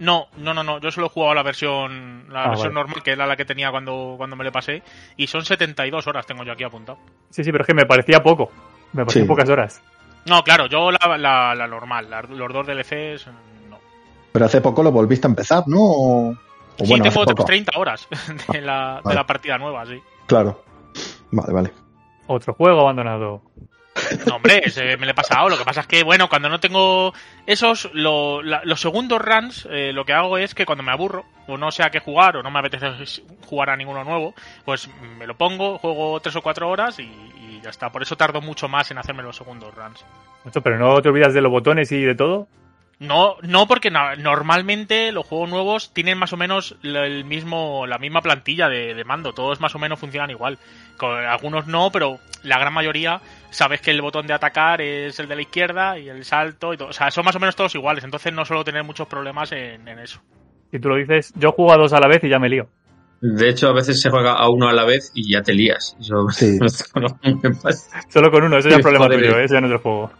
No, 0.00 0.28
no, 0.36 0.54
no, 0.54 0.62
no. 0.62 0.78
Yo 0.80 0.90
solo 0.92 1.06
he 1.08 1.10
jugado 1.10 1.34
la 1.34 1.42
versión, 1.42 2.26
la 2.30 2.44
Ah, 2.44 2.48
versión 2.50 2.72
vale. 2.74 2.86
normal, 2.86 3.02
que 3.02 3.10
era 3.12 3.26
la 3.26 3.36
que 3.36 3.44
tenía 3.44 3.70
cuando, 3.70 4.14
cuando 4.16 4.36
me 4.36 4.44
le 4.44 4.52
pasé. 4.52 4.82
Y 5.16 5.26
son 5.26 5.44
72 5.44 6.06
horas, 6.06 6.24
tengo 6.26 6.44
yo 6.44 6.52
aquí 6.52 6.62
apuntado. 6.64 6.98
Sí, 7.30 7.42
sí, 7.42 7.50
pero 7.50 7.62
es 7.62 7.66
que 7.66 7.74
me 7.74 7.84
parecía 7.86 8.22
poco. 8.22 8.50
Me 8.92 9.04
parecían 9.04 9.24
Sí. 9.24 9.28
pocas 9.28 9.48
horas. 9.48 9.82
No, 10.26 10.42
claro, 10.44 10.66
yo 10.66 10.90
la, 10.90 11.16
la, 11.18 11.54
la 11.54 11.66
normal, 11.66 12.08
la- 12.10 12.22
los 12.22 12.52
dos 12.52 12.66
DLCs, 12.66 13.26
no. 13.70 13.78
pero 14.32 14.44
hace 14.44 14.60
poco 14.60 14.82
lo 14.82 14.92
volviste 14.92 15.26
a 15.26 15.30
empezar, 15.30 15.64
¿no? 15.66 15.78
O, 15.80 16.30
o 16.30 16.34
Sí, 16.78 16.84
bueno, 16.88 17.04
tengo 17.04 17.24
poco. 17.24 17.44
30 17.44 17.78
horas 17.78 18.06
de 18.52 18.60
la, 18.60 18.96
de 18.96 19.02
Vale. 19.02 19.14
la 19.16 19.26
partida 19.26 19.58
nueva, 19.58 19.84
sí. 19.86 20.00
Claro. 20.26 20.62
Vale, 21.32 21.52
vale. 21.52 21.72
Otro 22.28 22.52
juego 22.54 22.80
abandonado. 22.82 23.42
No, 24.26 24.36
hombre, 24.36 24.68
se- 24.70 24.96
me 24.96 25.06
le 25.06 25.12
he 25.12 25.14
pasado. 25.14 25.48
Lo 25.48 25.56
que 25.58 25.64
pasa 25.64 25.80
es 25.82 25.86
que, 25.86 26.02
bueno, 26.02 26.28
cuando 26.28 26.48
no 26.48 26.60
tengo 26.60 27.12
esos, 27.46 27.90
lo- 27.92 28.42
la- 28.42 28.62
los 28.64 28.80
segundos 28.80 29.20
runs, 29.20 29.66
eh, 29.70 29.92
lo 29.92 30.04
que 30.04 30.12
hago 30.12 30.38
es 30.38 30.54
que 30.54 30.66
cuando 30.66 30.82
me 30.84 30.92
aburro, 30.92 31.24
o 31.46 31.56
no 31.56 31.70
sé 31.70 31.82
a 31.82 31.90
qué 31.90 32.00
jugar, 32.00 32.36
o 32.36 32.42
no 32.42 32.50
me 32.50 32.58
apetece 32.60 33.22
jugar 33.46 33.70
a 33.70 33.76
ninguno 33.76 34.04
nuevo, 34.04 34.34
pues 34.64 34.88
me 35.18 35.26
lo 35.26 35.36
pongo, 35.36 35.78
juego 35.78 36.20
tres 36.20 36.36
o 36.36 36.42
cuatro 36.42 36.68
horas 36.68 36.98
y, 36.98 37.10
ya 37.62 37.70
está. 37.70 37.90
Por 37.90 38.02
eso 38.02 38.16
tardo 38.16 38.40
mucho 38.40 38.68
más 38.68 38.90
en 38.92 38.98
hacerme 38.98 39.22
los 39.24 39.36
segundos 39.36 39.74
runs. 39.74 40.04
Pero 40.62 40.78
no 40.78 41.02
te 41.02 41.08
olvidas 41.08 41.34
de 41.34 41.40
los 41.42 41.50
botones 41.50 41.90
y 41.90 42.00
de 42.02 42.14
todo. 42.14 42.46
No, 43.00 43.36
no 43.42 43.68
porque 43.68 43.90
normalmente 43.92 45.12
los 45.12 45.24
juegos 45.24 45.48
nuevos 45.48 45.92
tienen 45.92 46.18
más 46.18 46.32
o 46.32 46.36
menos 46.36 46.74
la- 46.82 47.06
el 47.06 47.24
mismo, 47.24 47.86
la 47.86 47.98
misma 47.98 48.22
plantilla 48.22 48.68
de, 48.68 48.94
de 48.94 49.04
mando, 49.04 49.32
todos 49.32 49.60
más 49.60 49.74
o 49.74 49.78
menos 49.78 50.00
funcionan 50.00 50.30
igual. 50.30 50.58
Con 50.96 51.10
algunos 51.16 51.68
no, 51.68 51.90
pero 51.92 52.18
la 52.42 52.58
gran 52.58 52.72
mayoría 52.72 53.20
sabes 53.50 53.80
que 53.80 53.92
el 53.92 54.02
botón 54.02 54.26
de 54.26 54.34
atacar 54.34 54.80
es 54.80 55.18
el 55.20 55.28
de 55.28 55.36
la 55.36 55.42
izquierda 55.42 55.96
y 55.98 56.08
el 56.08 56.24
salto 56.24 56.74
y 56.74 56.76
todo. 56.76 56.88
O 56.88 56.92
sea, 56.92 57.10
son 57.12 57.24
más 57.24 57.36
o 57.36 57.40
menos 57.40 57.54
todos 57.54 57.74
iguales, 57.76 58.02
entonces 58.02 58.32
no 58.32 58.44
suelo 58.44 58.64
tener 58.64 58.82
muchos 58.82 59.06
problemas 59.06 59.52
en, 59.52 59.86
en 59.86 59.98
eso. 60.00 60.20
Si 60.72 60.80
tú 60.80 60.88
lo 60.88 60.96
dices, 60.96 61.32
yo 61.36 61.52
juego 61.52 61.72
a 61.72 61.76
dos 61.76 61.92
a 61.92 62.00
la 62.00 62.08
vez 62.08 62.22
y 62.24 62.28
ya 62.28 62.38
me 62.40 62.48
lío. 62.48 62.68
De 63.20 63.48
hecho, 63.48 63.68
a 63.68 63.72
veces 63.72 64.00
se 64.00 64.10
juega 64.10 64.32
a 64.32 64.48
uno 64.48 64.68
a 64.68 64.72
la 64.72 64.84
vez 64.84 65.10
y 65.14 65.32
ya 65.32 65.42
te 65.42 65.52
lías. 65.54 65.96
Sí. 66.32 66.58
no. 66.94 67.18
Solo 68.08 68.30
con 68.30 68.44
uno, 68.44 68.58
eso 68.58 68.68
ya 68.68 68.76
es 68.76 68.82
problema 68.82 69.06
tuyo, 69.08 69.38
¿eh? 69.40 69.44
eso 69.44 69.54
ya 69.54 69.60
no 69.60 69.66
es 69.66 69.70
del 69.72 69.80
juego. 69.80 70.10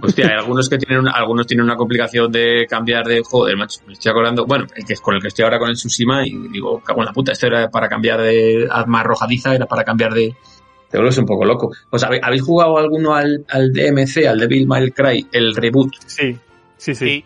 Hostia, 0.00 0.26
hay 0.26 0.38
algunos 0.38 0.68
que 0.68 0.78
tienen 0.78 1.00
una, 1.00 1.12
algunos 1.12 1.46
tienen 1.46 1.64
una 1.64 1.76
complicación 1.76 2.30
de 2.30 2.66
cambiar 2.68 3.06
de 3.06 3.22
joder, 3.24 3.56
macho. 3.56 3.80
Me 3.86 3.94
estoy 3.94 4.10
acordando, 4.10 4.46
bueno, 4.46 4.66
el 4.74 4.84
que 4.84 4.92
es 4.94 5.00
con 5.00 5.14
el 5.14 5.22
que 5.22 5.28
estoy 5.28 5.44
ahora 5.44 5.58
con 5.58 5.68
el 5.68 5.74
Tsushima 5.74 6.26
y 6.26 6.48
digo, 6.48 6.80
cago 6.80 7.00
en 7.00 7.06
la 7.06 7.12
puta, 7.12 7.32
esto 7.32 7.46
era 7.46 7.68
para 7.68 7.88
cambiar 7.88 8.20
de 8.20 8.68
arma 8.70 9.00
arrojadiza, 9.00 9.54
era 9.54 9.66
para 9.66 9.84
cambiar 9.84 10.12
de. 10.12 10.34
Te 10.90 10.98
vuelves 10.98 11.18
un 11.18 11.26
poco 11.26 11.44
loco. 11.44 11.70
Pues 11.88 12.02
¿habéis, 12.02 12.22
habéis 12.24 12.42
jugado 12.42 12.76
alguno 12.78 13.14
al, 13.14 13.44
al 13.48 13.72
DMC, 13.72 14.26
al 14.26 14.40
Devil 14.40 14.66
May 14.66 14.90
Cry, 14.90 15.28
el 15.30 15.54
reboot? 15.54 15.92
Sí, 16.06 16.36
sí, 16.76 16.94
sí. 16.94 17.24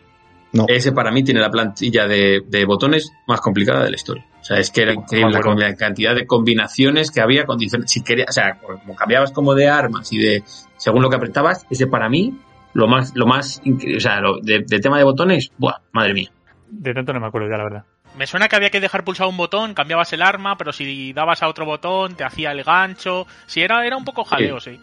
No. 0.53 0.67
Ese 0.69 0.93
para 0.93 1.11
mí 1.11 1.25
tiene 1.25 1.41
la 1.41 1.51
plantilla 1.51 2.07
de, 2.07 2.43
de 2.47 2.65
botones 2.65 3.11
más 3.27 3.41
complicada 3.41 3.83
de 3.83 3.91
la 3.91 3.97
historia. 3.97 4.25
O 4.41 4.45
sea, 4.45 4.59
es 4.59 4.71
que 4.71 4.83
era 4.83 4.93
increíble 4.93 5.41
la, 5.43 5.55
la 5.55 5.75
cantidad 5.75 6.15
de 6.15 6.27
combinaciones 6.27 7.11
que 7.11 7.23
había 7.23 7.47
con 7.47 7.57
diferentes. 7.57 7.93
Si 7.93 8.05
querías, 8.05 8.29
o 8.29 8.33
sea, 8.33 8.59
como 8.61 8.95
cambiabas 8.95 9.33
como 9.33 9.55
de 9.55 9.69
armas 9.69 10.13
y 10.13 10.19
de 10.19 10.45
según 10.77 11.01
lo 11.01 11.09
que 11.09 11.17
apretabas, 11.17 11.67
ese 11.71 11.87
para 11.87 12.11
mí 12.11 12.39
lo 12.75 12.87
más, 12.89 13.13
lo 13.15 13.27
más, 13.27 13.63
o 13.65 14.01
sea, 14.01 14.21
lo, 14.21 14.41
de, 14.41 14.65
de 14.67 14.81
tema 14.81 14.99
de 14.99 15.05
botones, 15.05 15.51
buah, 15.59 15.79
madre 15.93 16.13
mía. 16.15 16.31
De 16.69 16.93
tanto 16.93 17.13
no 17.13 17.21
me 17.21 17.27
acuerdo 17.29 17.49
ya, 17.49 17.57
la 17.57 17.65
verdad. 17.65 17.85
me 18.19 18.27
suena 18.27 18.49
que 18.49 18.57
había 18.57 18.71
que 18.71 18.81
dejar 18.81 19.05
pulsado 19.05 19.31
un 19.31 19.37
botón, 19.37 19.75
cambiabas 19.75 20.13
el 20.13 20.23
arma, 20.23 20.57
pero 20.59 20.73
si 20.73 21.13
dabas 21.13 21.43
a 21.43 21.49
otro 21.49 21.65
botón 21.65 22.17
te 22.17 22.25
hacía 22.25 22.51
el 22.53 22.65
gancho. 22.65 23.27
Si 23.47 23.63
era, 23.63 23.87
era 23.87 23.97
un 23.97 24.05
poco 24.05 24.25
jaleo, 24.25 24.61
sí. 24.61 24.79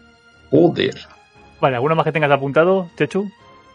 Joder. 0.50 0.96
Vale, 1.60 1.76
¿alguno 1.76 1.96
más 1.96 2.06
que 2.06 2.12
tengas 2.12 2.32
apuntado, 2.32 2.90
Chechu? 2.98 3.30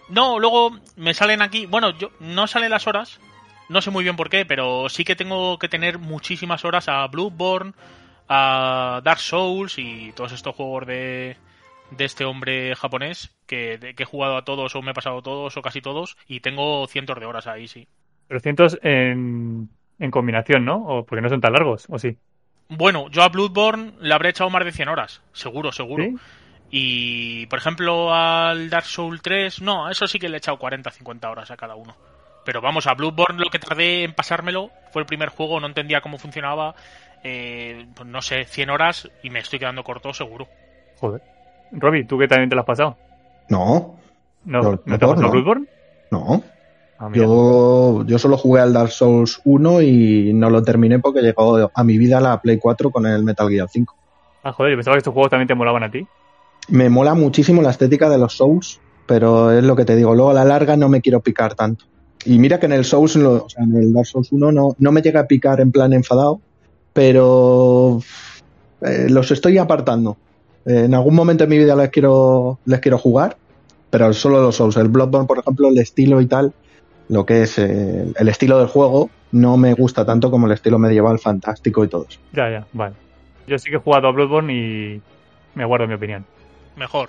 No, 0.09 0.39
luego 0.39 0.73
me 0.97 1.15
salen 1.15 1.43
aquí. 1.43 1.67
Bueno, 1.67 1.91
yo 1.91 2.11
no 2.21 2.47
salen 2.47 2.71
las 2.71 2.87
horas. 2.87 3.21
No 3.69 3.81
sé 3.83 3.91
muy 3.91 4.05
bien 4.05 4.17
por 4.17 4.31
qué, 4.31 4.45
pero 4.47 4.89
sí 4.89 5.05
que 5.05 5.17
tengo 5.17 5.59
que 5.59 5.69
tener 5.69 5.99
muchísimas 5.99 6.65
horas 6.65 6.89
a 6.89 7.07
Bloodborne, 7.09 7.73
a 8.29 9.01
Dark 9.03 9.21
Souls 9.21 9.79
y 9.79 10.13
todos 10.15 10.33
estos 10.33 10.55
juegos 10.55 10.87
de, 10.87 11.37
de 11.91 12.05
este 12.05 12.25
hombre 12.25 12.75
japonés 12.75 13.35
que, 13.47 13.79
de- 13.79 13.95
que 13.95 14.03
he 14.03 14.07
jugado 14.07 14.37
a 14.37 14.45
todos 14.45 14.75
o 14.75 14.83
me 14.83 14.91
he 14.91 14.95
pasado 14.95 15.23
todos 15.23 15.57
o 15.57 15.63
casi 15.63 15.81
todos 15.81 16.17
y 16.27 16.41
tengo 16.41 16.87
cientos 16.89 17.19
de 17.19 17.27
horas 17.27 17.47
ahí, 17.47 17.69
sí. 17.69 17.87
Pero 18.29 18.41
cientos 18.41 18.79
en, 18.83 19.69
en 19.99 20.11
combinación, 20.11 20.65
¿no? 20.65 20.85
O 20.85 21.07
porque 21.07 21.23
no 21.23 21.29
son 21.29 21.41
tan 21.41 21.53
largos, 21.53 21.87
¿o 21.89 21.99
sí? 21.99 22.17
Bueno, 22.69 23.09
yo 23.11 23.23
a 23.23 23.29
Bloodborne 23.29 23.93
le 24.01 24.13
habré 24.13 24.31
echado 24.31 24.51
más 24.51 24.65
de 24.65 24.73
100 24.73 24.89
horas, 24.89 25.23
seguro, 25.33 25.71
seguro. 25.71 26.05
¿Sí? 26.05 26.17
Y, 26.69 27.47
por 27.47 27.61
ejemplo, 27.61 28.13
al 28.13 28.69
Dark 28.71 28.87
Souls 28.87 29.23
3, 29.23 29.63
no, 29.63 29.87
a 29.87 29.93
eso 29.93 30.09
sí 30.09 30.19
que 30.19 30.29
le 30.29 30.37
he 30.37 30.39
echado 30.39 30.59
40, 30.59 30.91
50 30.91 31.31
horas 31.31 31.53
a 31.53 31.57
cada 31.57 31.77
uno. 31.77 31.97
Pero 32.45 32.61
vamos, 32.61 32.89
a 32.89 32.95
Bloodborne 32.95 33.39
lo 33.41 33.51
que 33.51 33.61
tardé 33.61 34.03
en 34.03 34.13
pasármelo 34.15 34.71
fue 34.93 35.03
el 35.03 35.07
primer 35.07 35.29
juego, 35.29 35.61
no 35.61 35.69
entendía 35.69 36.01
cómo 36.01 36.19
funcionaba, 36.19 36.75
eh, 37.23 37.87
pues 37.95 38.09
no 38.09 38.21
sé, 38.21 38.45
100 38.47 38.71
horas 38.71 39.09
y 39.23 39.31
me 39.31 39.39
estoy 39.39 39.61
quedando 39.61 39.85
corto, 39.85 40.13
seguro. 40.13 40.49
Joder. 40.99 41.23
Robbie, 41.73 42.05
¿tú 42.05 42.19
qué 42.19 42.29
también 42.29 42.49
te 42.49 42.55
lo 42.55 42.61
has 42.63 42.67
pasado? 42.67 42.97
No, 43.49 43.97
¿No, 44.45 44.63
No, 44.63 44.71
¿no 44.71 44.79
te 44.79 44.93
has 44.93 44.99
pasado 44.99 45.23
no. 45.23 45.31
Bloodborne? 45.31 45.67
no. 46.11 46.43
Ah. 46.99 47.11
Yo, 47.13 48.05
yo 48.07 48.19
solo 48.19 48.39
jugué 48.39 48.63
al 48.63 48.73
Dark 48.73 48.91
Souls 48.91 49.43
1 49.45 49.83
y 49.83 50.33
no 50.33 50.49
lo 50.49 50.63
terminé 50.63 50.99
porque 50.99 51.21
llegó 51.21 51.71
a 51.75 51.85
mi 51.85 51.99
vida 51.99 52.21
la 52.23 52.41
Play 52.41 52.59
4 52.59 52.91
con 52.91 53.05
el 53.05 53.23
Metal 53.23 53.49
Gear 53.51 53.69
5. 53.69 53.95
Ah, 54.43 54.53
joder, 54.53 54.73
yo 54.73 54.77
pensaba 54.79 54.95
que 54.95 54.99
estos 55.01 55.13
juegos 55.13 55.29
también 55.31 55.47
te 55.49 55.55
molaban 55.55 55.83
a 55.83 55.91
ti. 55.91 56.07
Me 56.69 56.89
mola 56.89 57.15
muchísimo 57.15 57.61
la 57.61 57.71
estética 57.71 58.09
de 58.09 58.17
los 58.19 58.33
Souls 58.37 58.81
pero 59.05 59.53
es 59.53 59.63
lo 59.63 59.77
que 59.77 59.85
te 59.85 59.95
digo. 59.95 60.15
Luego 60.17 60.31
a 60.31 60.35
la 60.35 60.45
larga 60.45 60.77
no 60.77 60.89
me 60.89 61.01
quiero 61.01 61.21
picar 61.21 61.55
tanto. 61.55 61.85
Y 62.25 62.39
mira 62.41 62.59
que 62.59 62.67
en 62.67 62.73
el 62.73 62.85
Souls, 62.85 63.15
lo- 63.17 63.45
o 63.45 63.49
sea, 63.49 63.63
en 63.63 63.77
el 63.77 63.93
Dark 63.93 64.07
Souls 64.07 64.33
1 64.33 64.51
no, 64.51 64.75
no 64.79 64.91
me 64.91 65.01
llega 65.01 65.21
a 65.21 65.27
picar 65.29 65.61
en 65.61 65.71
plan 65.71 65.93
enfadado, 65.93 66.41
pero 66.93 68.01
eh, 68.81 69.07
los 69.09 69.31
estoy 69.31 69.59
apartando. 69.59 70.17
Eh, 70.67 70.85
en 70.85 70.95
algún 70.95 71.15
momento 71.15 71.45
de 71.45 71.51
mi 71.51 71.59
vida 71.59 71.77
les 71.77 71.91
quiero, 71.91 72.59
les 72.65 72.81
quiero 72.81 72.99
jugar, 72.99 73.37
pero 73.91 74.13
solo 74.13 74.43
los 74.43 74.57
Souls. 74.57 74.77
El 74.77 74.89
Bloodborne, 74.89 75.27
por 75.27 75.39
ejemplo, 75.39 75.69
el 75.69 75.79
estilo 75.79 76.21
y 76.21 76.27
tal, 76.27 76.53
lo 77.09 77.25
que 77.25 77.43
es 77.43 77.59
eh, 77.59 78.13
el 78.17 78.29
estilo 78.29 78.59
del 78.59 78.67
juego, 78.67 79.11
no 79.33 79.57
me 79.57 79.75
gusta 79.75 80.05
tanto 80.05 80.31
como 80.31 80.47
el 80.47 80.53
estilo 80.53 80.79
medieval 80.79 81.19
fantástico 81.19 81.85
y 81.85 81.89
todo 81.89 82.07
eso. 82.09 82.19
Ya, 82.33 82.51
ya, 82.51 82.67
vale. 82.73 82.95
Yo 83.47 83.59
sí 83.59 83.71
que 83.71 83.77
he 83.77 83.81
jugado 83.81 84.09
a 84.09 84.13
Bloodborne 84.13 84.53
y 84.53 85.03
me 85.55 85.65
guardo 85.65 85.87
mi 85.87 85.95
opinión. 85.95 86.25
Mejor. 86.77 87.09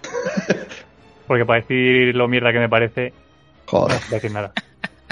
Porque 1.27 1.45
para 1.45 1.61
decir 1.61 2.15
lo 2.15 2.27
mierda 2.27 2.53
que 2.53 2.59
me 2.59 2.69
parece, 2.69 3.09
no 3.09 3.79
Joder. 3.79 3.97
voy 3.97 4.11
a 4.11 4.15
decir 4.15 4.31
nada. 4.31 4.51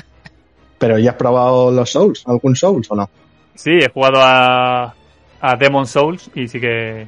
Pero 0.77 0.99
¿ya 0.99 1.11
has 1.11 1.17
probado 1.17 1.71
los 1.71 1.89
Souls? 1.89 2.23
¿Algún 2.27 2.55
Souls 2.55 2.89
o 2.91 2.95
no? 2.95 3.09
Sí, 3.55 3.71
he 3.71 3.89
jugado 3.89 4.19
a, 4.19 4.93
a 5.41 5.55
Demon 5.57 5.87
Souls 5.87 6.29
y 6.35 6.47
sí 6.47 6.59
que 6.59 7.07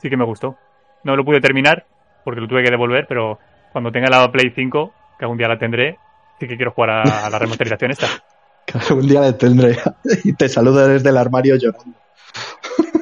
sí 0.00 0.08
que 0.08 0.16
me 0.16 0.24
gustó. 0.24 0.56
No 1.06 1.14
lo 1.14 1.24
pude 1.24 1.40
terminar 1.40 1.86
porque 2.24 2.40
lo 2.40 2.48
tuve 2.48 2.64
que 2.64 2.70
devolver, 2.70 3.06
pero 3.08 3.38
cuando 3.70 3.92
tenga 3.92 4.10
la 4.10 4.30
Play 4.32 4.50
5, 4.52 4.92
que 5.16 5.24
algún 5.24 5.38
día 5.38 5.46
la 5.46 5.56
tendré, 5.56 5.96
sí 6.40 6.48
que 6.48 6.56
quiero 6.56 6.72
jugar 6.72 6.90
a, 6.90 7.30
la 7.30 7.38
remasterización 7.38 7.92
esta. 7.92 8.08
Que 8.66 8.78
algún 8.78 9.06
día 9.06 9.20
le 9.20 9.32
tendré 9.34 9.78
y 10.24 10.32
te 10.32 10.48
saludo 10.48 10.88
desde 10.88 11.10
el 11.10 11.16
armario 11.16 11.54
llorando. 11.54 11.96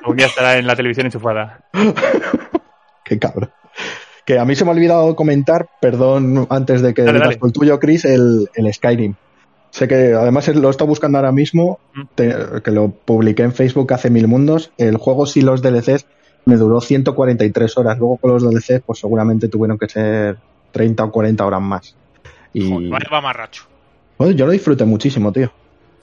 Algún 0.03 0.19
día 0.19 0.27
estará 0.27 0.59
en 0.59 0.67
la 0.67 0.77
televisión 0.77 1.07
enchufada. 1.07 1.61
Qué 3.05 3.19
cabrón. 3.19 3.51
Que 4.27 4.39
a 4.39 4.45
mí 4.45 4.55
se 4.55 4.67
me 4.67 4.71
ha 4.71 4.75
olvidado 4.75 5.17
comentar, 5.17 5.67
perdón, 5.81 6.47
antes 6.51 6.83
de 6.83 6.93
que 6.93 7.01
Dale, 7.01 7.15
digas 7.15 7.37
dale. 7.37 7.41
el 7.43 7.53
tuyo, 7.55 7.79
Chris, 7.81 8.05
el, 8.05 8.51
el 8.55 8.75
Skyrim. 8.75 9.15
Sé 9.71 9.89
que 9.89 10.13
además 10.13 10.47
lo 10.49 10.69
he 10.69 10.71
estado 10.71 10.89
buscando 10.89 11.17
ahora 11.17 11.33
mismo, 11.33 11.81
te- 12.15 12.61
que 12.63 12.71
lo 12.71 12.91
publiqué 12.91 13.45
en 13.45 13.55
Facebook 13.55 13.95
hace 13.95 14.11
mil 14.11 14.29
mundos. 14.29 14.71
El 14.77 14.99
juego 14.99 15.25
sin 15.25 15.47
los 15.47 15.63
DLCs 15.63 16.05
me 16.45 16.57
duró 16.57 16.81
143 16.81 17.79
horas. 17.79 17.99
Luego 17.99 18.17
con 18.17 18.33
los 18.33 18.43
DLCs, 18.43 18.83
pues 18.85 18.99
seguramente 18.99 19.49
tuvieron 19.49 19.79
que 19.79 19.89
ser 19.89 20.37
30 20.73 21.05
o 21.05 21.11
40 21.11 21.47
horas 21.47 21.61
más. 21.61 21.97
Y 22.53 22.71
Joder, 22.71 22.91
vaya 22.91 23.09
mamarracho. 23.11 23.65
bueno, 24.19 24.35
yo 24.35 24.47
lo 24.47 24.53
disfruté 24.53 24.85
muchísimo, 24.85 25.33
tío. 25.33 25.51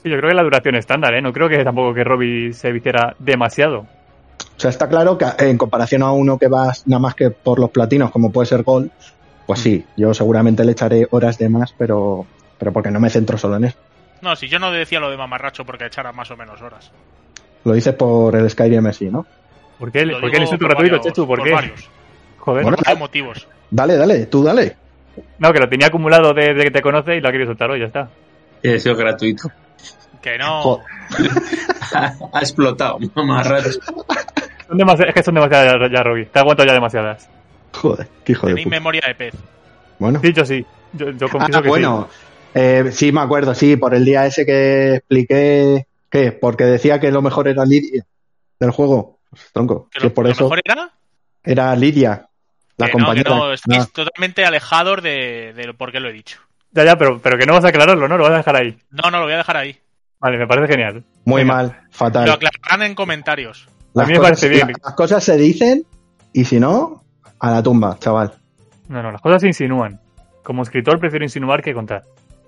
Sí, 0.04 0.10
yo 0.10 0.18
creo 0.18 0.30
que 0.30 0.36
la 0.36 0.44
duración 0.44 0.76
estándar, 0.76 1.14
¿eh? 1.14 1.22
No 1.22 1.32
creo 1.32 1.48
que 1.48 1.64
tampoco 1.64 1.94
que 1.94 2.04
Robbie 2.04 2.54
se 2.54 2.72
viciara 2.72 3.16
demasiado. 3.20 3.80
O 3.82 4.60
sea, 4.62 4.70
está 4.70 4.90
claro 4.90 5.18
que 5.18 5.26
en 5.40 5.58
comparación 5.58 6.04
a 6.04 6.12
uno 6.12 6.38
que 6.38 6.48
vas 6.48 6.88
nada 6.88 7.00
más 7.00 7.16
que 7.16 7.30
por 7.30 7.60
los 7.60 7.70
platinos, 7.70 8.12
como 8.12 8.32
puede 8.32 8.48
ser 8.48 8.64
Gold, 8.64 8.92
pues 9.46 9.60
sí, 9.60 9.86
yo 9.98 10.14
seguramente 10.14 10.64
le 10.66 10.72
echaré 10.72 11.08
horas 11.12 11.38
de 11.38 11.50
más, 11.50 11.74
pero, 11.78 12.26
pero 12.58 12.72
porque 12.72 12.92
no 12.92 13.00
me 13.00 13.10
centro 13.10 13.38
solo 13.38 13.58
en 13.58 13.66
eso. 13.66 13.78
No, 14.22 14.36
si 14.36 14.48
yo 14.48 14.60
no 14.60 14.72
decía 14.72 15.00
lo 15.00 15.10
de 15.10 15.18
mamarracho 15.18 15.66
porque 15.66 15.86
echara 15.86 16.12
más 16.12 16.30
o 16.32 16.38
menos 16.38 16.62
horas. 16.62 16.92
Lo 17.64 17.74
dices 17.74 17.94
por 17.94 18.36
el 18.36 18.50
Skyrim 18.50 18.86
así, 18.88 19.06
¿no? 19.10 19.26
¿Por 19.82 19.92
qué, 19.92 20.06
¿por 20.06 20.30
qué 20.32 20.38
el 20.38 20.44
insulto 20.44 20.66
por 20.68 20.70
gratuito, 20.76 20.96
varios- 20.98 21.06
Chechu? 21.14 21.28
¿Por, 21.28 21.40
por 21.40 21.48
qué? 21.48 21.54
varios. 21.54 21.90
Joder. 22.38 22.64
Bueno, 22.64 22.78
Por 22.78 22.86
varios 22.86 23.00
motivos. 23.00 23.48
Dale, 23.70 23.96
dale, 23.98 24.26
tú 24.28 24.44
dale. 24.44 24.76
No, 25.40 25.52
que 25.52 25.60
lo 25.60 25.68
tenía 25.68 25.88
acumulado 25.88 26.34
desde 26.34 26.64
que 26.64 26.72
te 26.72 26.82
conoce 26.82 27.16
y 27.18 27.20
lo 27.20 27.28
ha 27.28 27.32
querido 27.32 27.50
soltar 27.50 27.72
hoy, 27.72 27.80
ya 27.80 27.88
está. 27.88 28.10
Ha 28.64 28.80
sido 28.80 28.96
gratuito. 28.96 29.52
Que 30.22 30.38
no. 30.38 30.80
Ha 31.94 32.40
explotado, 32.40 33.00
mamarracho. 33.16 33.72
Son 34.68 34.78
demasi- 34.78 35.06
es 35.08 35.14
que 35.14 35.24
son 35.24 35.34
demasiadas 35.36 35.74
ya, 35.92 36.04
ya. 36.04 36.04
Te 36.32 36.40
aguanto 36.40 36.64
ya 36.64 36.72
demasiadas. 36.74 37.30
Joder, 37.74 38.08
qué 38.24 38.32
hijo 38.32 38.48
de 38.48 38.54
Tenéis 38.54 38.66
puta. 38.68 38.76
memoria 38.78 39.02
de 39.08 39.16
pez. 39.16 39.34
Bueno, 40.00 40.20
Dicho 40.20 40.46
sí, 40.46 40.66
yo, 40.94 41.10
yo 41.12 41.28
confieso 41.28 41.60
Ah, 41.60 41.62
que 41.62 41.68
bueno, 41.68 42.08
eh, 42.54 42.86
sí, 42.94 43.12
me 43.12 43.20
acuerdo, 43.22 43.54
sí, 43.54 43.76
por 43.76 43.94
el 43.94 44.06
día 44.06 44.26
ese 44.26 44.46
que 44.46 44.96
expliqué, 44.96 45.86
¿qué? 46.10 46.32
Porque 46.32 46.64
decía 46.66 47.00
que 47.00 47.12
lo 47.12 47.22
mejor 47.22 47.48
era 47.50 47.66
Lidia 47.66 48.06
del 48.60 48.72
juego. 48.72 49.20
Pues, 49.32 49.52
tronco, 49.52 49.90
Que 49.92 50.00
si 50.00 50.04
lo, 50.04 50.08
es 50.10 50.14
por 50.14 50.26
lo 50.26 50.32
eso 50.32 50.44
mejor 50.44 50.62
era 50.64 50.92
era 51.44 51.76
Lidia, 51.76 52.28
la 52.78 52.86
que 52.88 52.92
no, 52.94 52.98
que 52.98 53.04
compañera. 53.24 53.30
no, 53.36 53.54
estáis 53.54 53.84
Ah, 53.86 53.90
totalmente 53.94 54.46
alejados 54.46 55.02
de, 55.02 55.54
de 55.56 55.74
por 55.74 55.92
qué 55.92 56.00
lo 56.00 56.10
he 56.10 56.14
dicho. 56.14 56.40
Ya, 56.72 56.84
ya, 56.86 56.98
pero, 56.98 57.20
pero 57.20 57.38
que 57.38 57.46
no 57.46 57.54
vas 57.54 57.66
a 57.66 57.70
aclararlo, 57.70 58.08
¿no? 58.08 58.18
Lo 58.18 58.24
vas 58.26 58.34
a 58.34 58.38
dejar 58.38 58.56
ahí. 58.58 58.78
No, 58.92 59.10
no, 59.10 59.18
lo 59.20 59.24
voy 59.24 59.34
a 59.34 59.38
dejar 59.38 59.58
ahí. 59.58 59.76
Vale, 60.20 60.38
me 60.38 60.46
parece 60.48 60.68
genial. 60.74 61.04
muy 61.26 61.42
Venga. 61.42 61.54
mal, 61.56 61.82
fatal. 61.92 62.26
Lo 62.28 62.34
aclararán 62.34 62.84
en 62.84 62.94
comentarios. 62.96 63.68
Las 63.94 64.06
A 64.06 64.08
mí 64.08 64.14
me 64.14 64.20
cosas- 64.20 64.40
parece 64.40 64.50
bien. 64.50 64.68
la- 64.68 64.74
las 64.84 64.94
cosas 64.96 65.24
se 65.24 65.36
dicen 65.38 65.86
y 66.34 66.46
si 66.46 66.60
no, 66.60 67.04
a 67.40 67.52
la 67.52 67.64
tumba, 67.64 67.98
chaval. 68.00 68.34
No, 68.88 69.02
no, 69.02 69.12
las 69.12 69.22
cosas 69.22 69.42
se 69.42 69.48
insinúan. 69.48 70.00
Como 70.44 70.62
escritor 70.64 71.00
prefiero 71.00 71.26
insinuar 71.26 71.62
que 71.64 71.74
contar. 71.74 72.04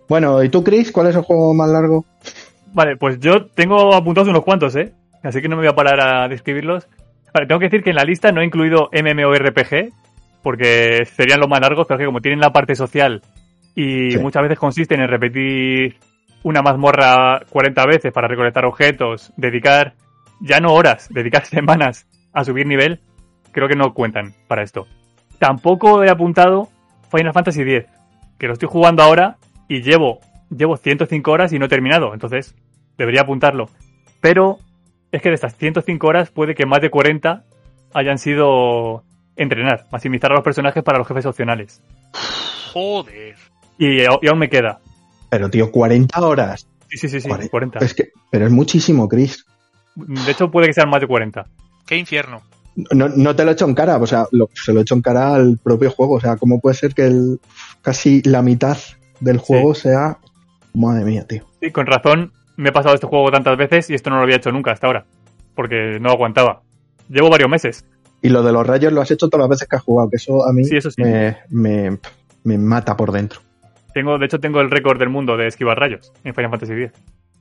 Bueno, 0.08 0.44
¿y 0.44 0.50
tú, 0.50 0.64
Chris? 0.64 0.92
¿Cuál 0.92 1.08
es 1.08 1.16
el 1.16 1.22
juego 1.24 1.54
más 1.54 1.70
largo? 1.70 2.06
Vale, 2.74 2.98
pues 2.98 3.20
yo 3.20 3.46
tengo 3.48 3.94
apuntados 3.96 4.30
unos 4.30 4.44
cuantos, 4.44 4.76
¿eh? 4.76 4.94
Así 5.24 5.42
que 5.42 5.48
no 5.48 5.56
me 5.56 5.62
voy 5.62 5.70
a 5.70 5.76
parar 5.76 6.02
a 6.02 6.28
describirlos. 6.28 6.88
Vale, 7.34 7.48
tengo 7.48 7.60
que 7.60 7.66
decir 7.68 7.84
que 7.84 7.90
en 7.92 7.96
la 7.96 8.04
lista 8.04 8.32
no 8.32 8.42
he 8.42 8.46
incluido 8.46 8.90
MMORPG, 8.92 9.90
porque 10.42 11.06
serían 11.06 11.40
los 11.40 11.50
más 11.50 11.62
largos, 11.62 11.88
pero 11.88 11.98
que 11.98 12.06
como 12.06 12.20
tienen 12.22 12.40
la 12.40 12.52
parte 12.52 12.76
social 12.76 13.22
y 13.76 14.12
Sí. 14.12 14.20
muchas 14.20 14.44
veces 14.44 14.60
consisten 14.60 15.02
en 15.02 15.08
repetir 15.08 15.96
una 16.44 16.62
mazmorra 16.62 17.42
40 17.50 17.86
veces 17.88 18.12
para 18.12 18.28
recolectar 18.28 18.66
objetos, 18.66 19.32
dedicar 19.38 19.94
ya 20.42 20.60
no 20.60 20.74
horas, 20.74 21.08
dedicar 21.14 21.46
semanas 21.46 22.06
a 22.34 22.44
subir 22.44 22.68
nivel, 22.68 23.00
creo 23.52 23.68
que 23.70 23.76
no 23.76 23.94
cuentan 23.94 24.34
para 24.48 24.62
esto. 24.64 24.86
Tampoco 25.40 26.04
he 26.04 26.10
apuntado 26.10 26.68
Final 27.10 27.34
Fantasy 27.34 27.62
X, 27.62 27.86
que 28.38 28.48
lo 28.48 28.54
estoy 28.54 28.68
jugando 28.70 29.02
ahora 29.04 29.38
y 29.70 29.82
llevo, 29.82 30.20
llevo 30.50 30.76
105 30.78 31.32
horas 31.32 31.54
y 31.54 31.60
no 31.60 31.66
he 31.66 31.70
terminado, 31.70 32.14
entonces 32.14 32.56
debería 32.98 33.22
apuntarlo. 33.22 33.70
Pero 34.22 34.58
es 35.14 35.22
que 35.22 35.30
de 35.30 35.36
estas 35.36 35.56
105 35.56 36.06
horas 36.08 36.30
puede 36.32 36.56
que 36.56 36.66
más 36.66 36.82
de 36.82 36.90
40 36.90 37.46
hayan 37.94 38.18
sido 38.18 39.04
entrenar, 39.38 39.86
maximizar 39.92 40.32
a 40.32 40.36
los 40.36 40.44
personajes 40.44 40.84
para 40.84 40.98
los 40.98 41.08
jefes 41.08 41.26
opcionales. 41.26 41.82
Joder. 42.74 43.36
Y, 43.78 44.02
y 44.02 44.06
aún 44.06 44.40
me 44.40 44.50
queda. 44.50 44.80
Pero, 45.30 45.50
tío, 45.50 45.72
40 45.72 46.20
horas. 46.22 46.68
Sí, 46.90 46.98
sí, 46.98 47.10
sí, 47.10 47.22
sí, 47.22 47.28
40. 47.28 47.50
40. 47.50 47.80
Es 47.80 47.94
que, 47.94 48.10
pero 48.30 48.46
es 48.46 48.52
muchísimo, 48.52 49.08
Chris. 49.08 49.46
De 49.96 50.32
hecho, 50.32 50.52
puede 50.52 50.68
que 50.68 50.74
sean 50.74 50.90
más 50.90 51.02
de 51.02 51.08
40. 51.08 51.46
Qué 51.88 51.98
infierno. 51.98 52.42
No, 52.92 53.08
no 53.10 53.36
te 53.36 53.44
lo 53.44 53.52
he 53.52 53.54
hecho 53.54 53.66
en 53.66 53.76
cara, 53.76 53.98
o 53.98 54.08
sea, 54.08 54.26
lo- 54.32 54.50
se 54.54 54.74
lo 54.74 54.80
he 54.80 54.82
hecho 54.82 54.96
en 54.96 55.02
cara 55.02 55.36
al 55.36 55.60
propio 55.64 55.92
juego. 55.92 56.16
O 56.16 56.20
sea, 56.20 56.38
¿cómo 56.38 56.60
puede 56.60 56.76
ser 56.76 56.94
que 56.96 57.06
el, 57.06 57.40
casi 57.82 58.22
la 58.24 58.42
mitad 58.42 58.78
del 59.20 59.38
juego 59.38 59.74
sea. 59.76 60.18
Madre 60.74 61.06
mía, 61.06 61.26
tío. 61.28 61.44
Sí, 61.62 61.72
con 61.72 61.86
razón 61.86 62.32
me 62.58 62.70
he 62.70 62.72
pasado 62.72 62.96
este 62.96 63.08
juego 63.08 63.32
tantas 63.32 63.58
veces 63.58 63.90
y 63.90 63.94
esto 63.96 64.10
no 64.10 64.18
lo 64.18 64.24
había 64.24 64.36
hecho 64.38 64.52
nunca 64.52 64.72
hasta 64.72 64.88
ahora. 64.88 65.06
Porque 65.56 65.98
no 66.00 66.10
aguantaba. 66.10 66.62
Llevo 67.10 67.30
varios 67.30 67.50
meses. 67.50 67.86
Y 68.22 68.30
lo 68.30 68.42
de 68.42 68.52
los 68.54 68.66
rayos 68.66 68.94
lo 68.94 69.02
has 69.02 69.12
hecho 69.12 69.28
todas 69.30 69.44
las 69.44 69.50
veces 69.50 69.68
que 69.68 69.76
has 69.76 69.82
jugado, 69.84 70.10
que 70.10 70.16
eso 70.16 70.48
a 70.48 70.54
mí 70.54 70.64
Sí, 70.64 70.78
eso 70.78 70.90
sí. 70.90 71.02
me, 71.04 71.38
me, 71.50 71.98
me 72.44 72.58
mata 72.58 72.96
por 72.96 73.12
dentro. 73.12 73.42
Tengo, 73.94 74.18
de 74.18 74.26
hecho, 74.26 74.40
tengo 74.40 74.62
el 74.62 74.72
récord 74.72 74.98
del 74.98 75.10
mundo 75.10 75.38
de 75.38 75.48
esquivar 75.48 75.78
rayos 75.78 76.12
en 76.24 76.34
Final 76.34 76.50
Fantasy 76.52 76.74
X. 76.74 76.92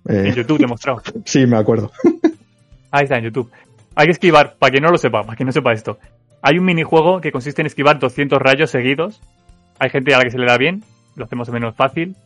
Eh, 0.09 0.25
En 0.29 0.35
YouTube 0.35 0.59
te 0.59 0.65
he 0.65 0.67
mostrado. 0.67 1.01
sí, 1.25 1.47
me 1.47 1.57
acuerdo. 1.57 1.91
Ahí 2.91 3.05
está, 3.05 3.17
en 3.17 3.25
YouTube. 3.25 3.51
Hay 3.95 4.07
que 4.07 4.13
esquivar, 4.13 4.57
para 4.59 4.71
quien 4.71 4.83
no 4.83 4.91
lo 4.91 4.99
sepa, 4.99 5.23
para 5.23 5.37
quien 5.37 5.47
no 5.47 5.53
sepa 5.53 5.73
esto. 5.73 5.99
Hay 6.43 6.59
un 6.59 6.65
minijuego 6.65 7.21
que 7.21 7.31
consiste 7.33 7.63
en 7.63 7.67
esquivar 7.67 7.99
200 7.99 8.39
rayos 8.41 8.71
seguidos. 8.71 9.21
Hay 9.79 9.89
gente 9.91 10.15
a 10.15 10.19
la 10.19 10.25
que 10.25 10.31
se 10.31 10.39
le 10.39 10.47
da 10.47 10.59
bien, 10.59 10.83
lo 11.17 11.25
hace 11.25 11.37
más 11.37 11.49
o 11.49 11.53
menos 11.53 11.75
fácil. 11.77 12.17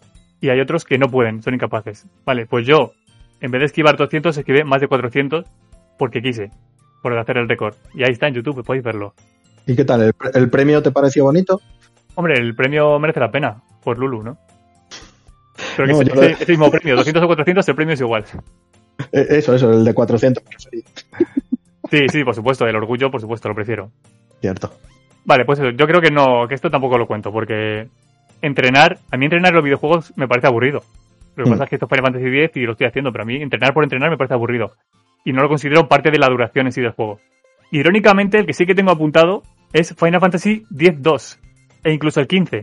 Y 0.40 0.49
hay 0.51 0.61
otros 0.61 0.85
que 0.85 0.99
no 0.99 1.09
pueden, 1.09 1.42
son 1.42 1.55
incapaces. 1.55 2.07
Vale, 2.25 2.46
pues 2.46 2.66
yo, 2.66 2.92
en 3.40 3.51
vez 3.51 3.61
de 3.61 3.66
esquivar 3.66 3.96
200, 3.96 4.37
esquivé 4.37 4.64
más 4.64 4.81
de 4.81 4.88
400 4.88 5.44
porque 5.99 6.20
quise, 6.20 6.51
por 7.03 7.16
hacer 7.18 7.38
el 7.38 7.49
récord. 7.49 7.75
Y 7.94 8.05
ahí 8.05 8.12
está 8.12 8.29
en 8.29 8.35
YouTube, 8.35 8.62
podéis 8.64 8.85
verlo. 8.85 9.14
¿Y 9.66 9.75
qué 9.75 9.85
tal? 9.85 10.03
¿El, 10.03 10.12
pre- 10.12 10.31
el 10.35 10.51
premio 10.51 10.83
te 10.83 10.90
pareció 10.90 11.25
bonito? 11.25 11.61
Hombre, 12.14 12.35
el 12.38 12.55
premio 12.55 12.99
merece 12.99 13.20
la 13.20 13.31
pena, 13.31 13.62
por 13.83 13.99
Lulu, 13.99 14.22
¿no? 14.22 14.38
Pero 15.77 15.87
que 15.88 15.92
No, 15.92 16.20
ese- 16.22 16.33
ese 16.42 16.53
mismo 16.53 16.70
premio, 16.70 16.96
200 16.96 17.22
o 17.22 17.27
400, 17.27 17.68
el 17.68 17.75
premio 17.75 17.94
es 17.94 18.01
igual. 18.01 18.25
Eh, 19.12 19.27
Eso, 19.31 19.55
eso, 19.55 19.70
el 19.70 19.85
de 19.85 19.94
400 19.94 20.42
preferido. 20.42 20.88
Sí, 21.90 22.07
sí, 22.11 22.25
por 22.25 22.35
supuesto, 22.35 22.66
el 22.66 22.77
orgullo, 22.77 23.11
por 23.11 23.20
supuesto, 23.20 23.49
lo 23.49 23.55
prefiero. 23.55 23.90
Cierto. 24.40 24.72
Vale, 25.25 25.44
pues 25.44 25.59
eso, 25.59 25.70
yo 25.70 25.87
creo 25.87 26.01
que 26.01 26.11
no, 26.11 26.46
que 26.49 26.55
esto 26.55 26.70
tampoco 26.70 26.99
lo 26.99 27.07
cuento, 27.07 27.33
porque 27.33 27.88
entrenar, 28.42 28.99
a 29.11 29.16
mí 29.16 29.25
entrenar 29.27 29.51
en 29.51 29.55
los 29.57 29.64
videojuegos 29.64 30.12
me 30.16 30.29
parece 30.29 30.46
aburrido. 30.46 30.81
Lo 31.37 31.44
que 31.44 31.51
Mm. 31.51 31.53
pasa 31.53 31.64
es 31.64 31.70
que 31.70 31.77
esto 31.77 31.87
es 31.87 31.90
Final 31.90 32.05
Fantasy 32.12 32.38
X 32.44 32.57
y 32.57 32.66
lo 32.66 32.72
estoy 32.72 32.87
haciendo, 32.87 33.12
pero 33.12 33.22
a 33.22 33.27
mí 33.27 33.37
entrenar 33.42 33.75
por 33.75 33.85
entrenar 33.85 34.11
me 34.11 34.16
parece 34.16 34.35
aburrido. 34.35 34.72
Y 35.25 35.33
no 35.33 35.42
lo 35.42 35.49
considero 35.49 35.88
parte 35.88 36.11
de 36.11 36.18
la 36.18 36.29
duración 36.29 36.66
en 36.66 36.72
sí 36.72 36.81
del 36.81 36.92
juego. 36.92 37.18
Irónicamente, 37.70 38.38
el 38.38 38.46
que 38.46 38.53
sí 38.53 38.64
que 38.64 38.75
tengo 38.75 38.92
apuntado 38.92 39.42
es 39.72 39.94
Final 39.99 40.20
Fantasy 40.20 40.64
X-2 40.70 41.38
e 41.85 41.92
incluso 41.92 42.20
el 42.20 42.27
15. 42.29 42.61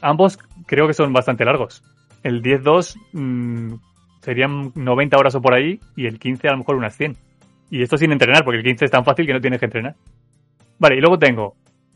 Ambos 0.00 0.38
creo 0.66 0.86
que 0.86 0.94
son 0.94 1.12
bastante 1.12 1.44
largos. 1.44 1.82
El 2.22 2.42
10-2 2.42 2.96
mm, 3.12 3.74
serían 4.22 4.72
90 4.74 5.16
horas 5.18 5.34
o 5.34 5.40
por 5.42 5.54
ahí 5.54 5.78
y 5.96 6.06
el 6.06 6.18
15 6.18 6.48
a 6.48 6.52
lo 6.52 6.58
mejor 6.58 6.76
unas 6.76 6.96
100. 6.96 7.16
Y 7.70 7.82
esto 7.82 7.96
sin 7.98 8.10
entrenar, 8.12 8.44
porque 8.44 8.58
el 8.58 8.64
15 8.64 8.86
es 8.86 8.90
tan 8.90 9.04
fácil 9.04 9.26
que 9.26 9.34
no 9.34 9.40
tienes 9.40 9.60
que 9.60 9.66
entrenar. 9.66 9.94
Vale, 10.78 10.96
y 10.96 11.00
luego 11.00 11.18
tengo 11.18 11.54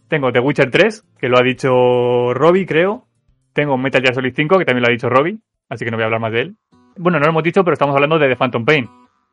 Tengo 0.08 0.30
The 0.30 0.40
Witcher 0.40 0.70
3, 0.70 1.04
que 1.18 1.28
lo 1.28 1.38
ha 1.38 1.42
dicho 1.42 2.34
Robbie, 2.34 2.66
creo. 2.66 3.06
Tengo 3.52 3.76
Metal 3.76 4.00
Gear 4.02 4.14
Solid 4.14 4.32
5, 4.34 4.58
que 4.58 4.64
también 4.64 4.82
lo 4.82 4.88
ha 4.88 4.92
dicho 4.92 5.08
Robbie, 5.08 5.38
así 5.68 5.84
que 5.84 5.90
no 5.90 5.96
voy 5.96 6.02
a 6.02 6.06
hablar 6.06 6.20
más 6.20 6.32
de 6.32 6.40
él. 6.40 6.56
Bueno, 6.96 7.18
no 7.18 7.24
lo 7.24 7.30
hemos 7.30 7.42
dicho, 7.42 7.62
pero 7.64 7.72
estamos 7.74 7.94
hablando 7.94 8.18
de 8.18 8.28
The 8.28 8.36
Phantom 8.36 8.64
Pain. 8.64 8.88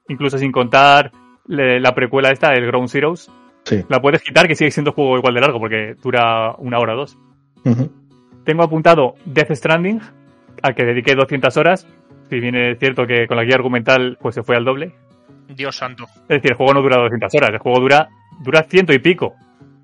Incluso 0.07 0.37
sin 0.37 0.51
contar 0.51 1.11
le- 1.47 1.79
la 1.79 1.93
precuela 1.93 2.29
esta, 2.31 2.53
el 2.53 2.65
Ground 2.65 2.89
Zeroes. 2.89 3.31
Sí. 3.65 3.83
La 3.89 4.01
puedes 4.01 4.21
quitar, 4.23 4.47
que 4.47 4.55
sigue 4.55 4.71
siendo 4.71 4.91
juego 4.93 5.17
igual 5.17 5.33
de 5.33 5.41
largo, 5.41 5.59
porque 5.59 5.95
dura 6.01 6.55
una 6.57 6.79
hora 6.79 6.93
o 6.93 6.97
dos. 6.97 7.17
Tengo 8.45 8.63
apuntado 8.63 9.15
Death 9.25 9.51
Stranding, 9.51 10.01
al 10.63 10.75
que 10.75 10.85
dediqué 10.85 11.13
200 11.15 11.55
horas. 11.57 11.87
Si 12.29 12.39
bien 12.39 12.55
es 12.55 12.79
cierto 12.79 13.05
que 13.05 13.27
con 13.27 13.37
la 13.37 13.43
guía 13.43 13.55
argumental 13.55 14.17
pues 14.21 14.35
se 14.35 14.43
fue 14.43 14.55
al 14.55 14.65
doble. 14.65 14.93
Dios 15.49 15.75
santo. 15.77 16.05
Es 16.23 16.27
decir, 16.27 16.51
el 16.51 16.57
juego 16.57 16.73
no 16.73 16.81
dura 16.81 16.97
200 16.97 17.33
horas, 17.35 17.49
el 17.51 17.57
juego 17.59 17.79
dura, 17.79 18.09
dura 18.41 18.63
ciento 18.63 18.93
y 18.93 18.99
pico. 18.99 19.33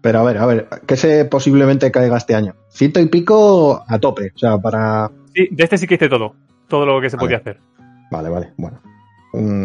Pero 0.06 0.20
a 0.20 0.24
ver, 0.24 0.38
a 0.38 0.46
ver, 0.46 0.68
que 0.86 0.96
se 0.98 1.26
posiblemente 1.26 1.90
caiga 1.90 2.16
este 2.18 2.36
año. 2.36 2.54
Ciento 2.70 3.00
y 3.00 3.08
pico 3.08 3.84
a 3.88 3.98
tope. 3.98 4.34
O 4.36 4.38
sea, 4.38 4.60
para. 4.60 5.10
Sí, 5.34 5.48
de 5.50 5.64
este 5.64 5.80
sí 5.80 5.88
que 5.88 5.96
hice 5.96 6.08
todo. 6.08 6.36
Todo 6.68 6.86
lo 6.86 7.02
que 7.02 7.10
se 7.10 7.16
Vale. 7.18 7.26
podía 7.26 7.38
hacer. 7.38 7.60
Vale, 8.12 8.30
vale, 8.30 8.54
bueno. 8.56 8.80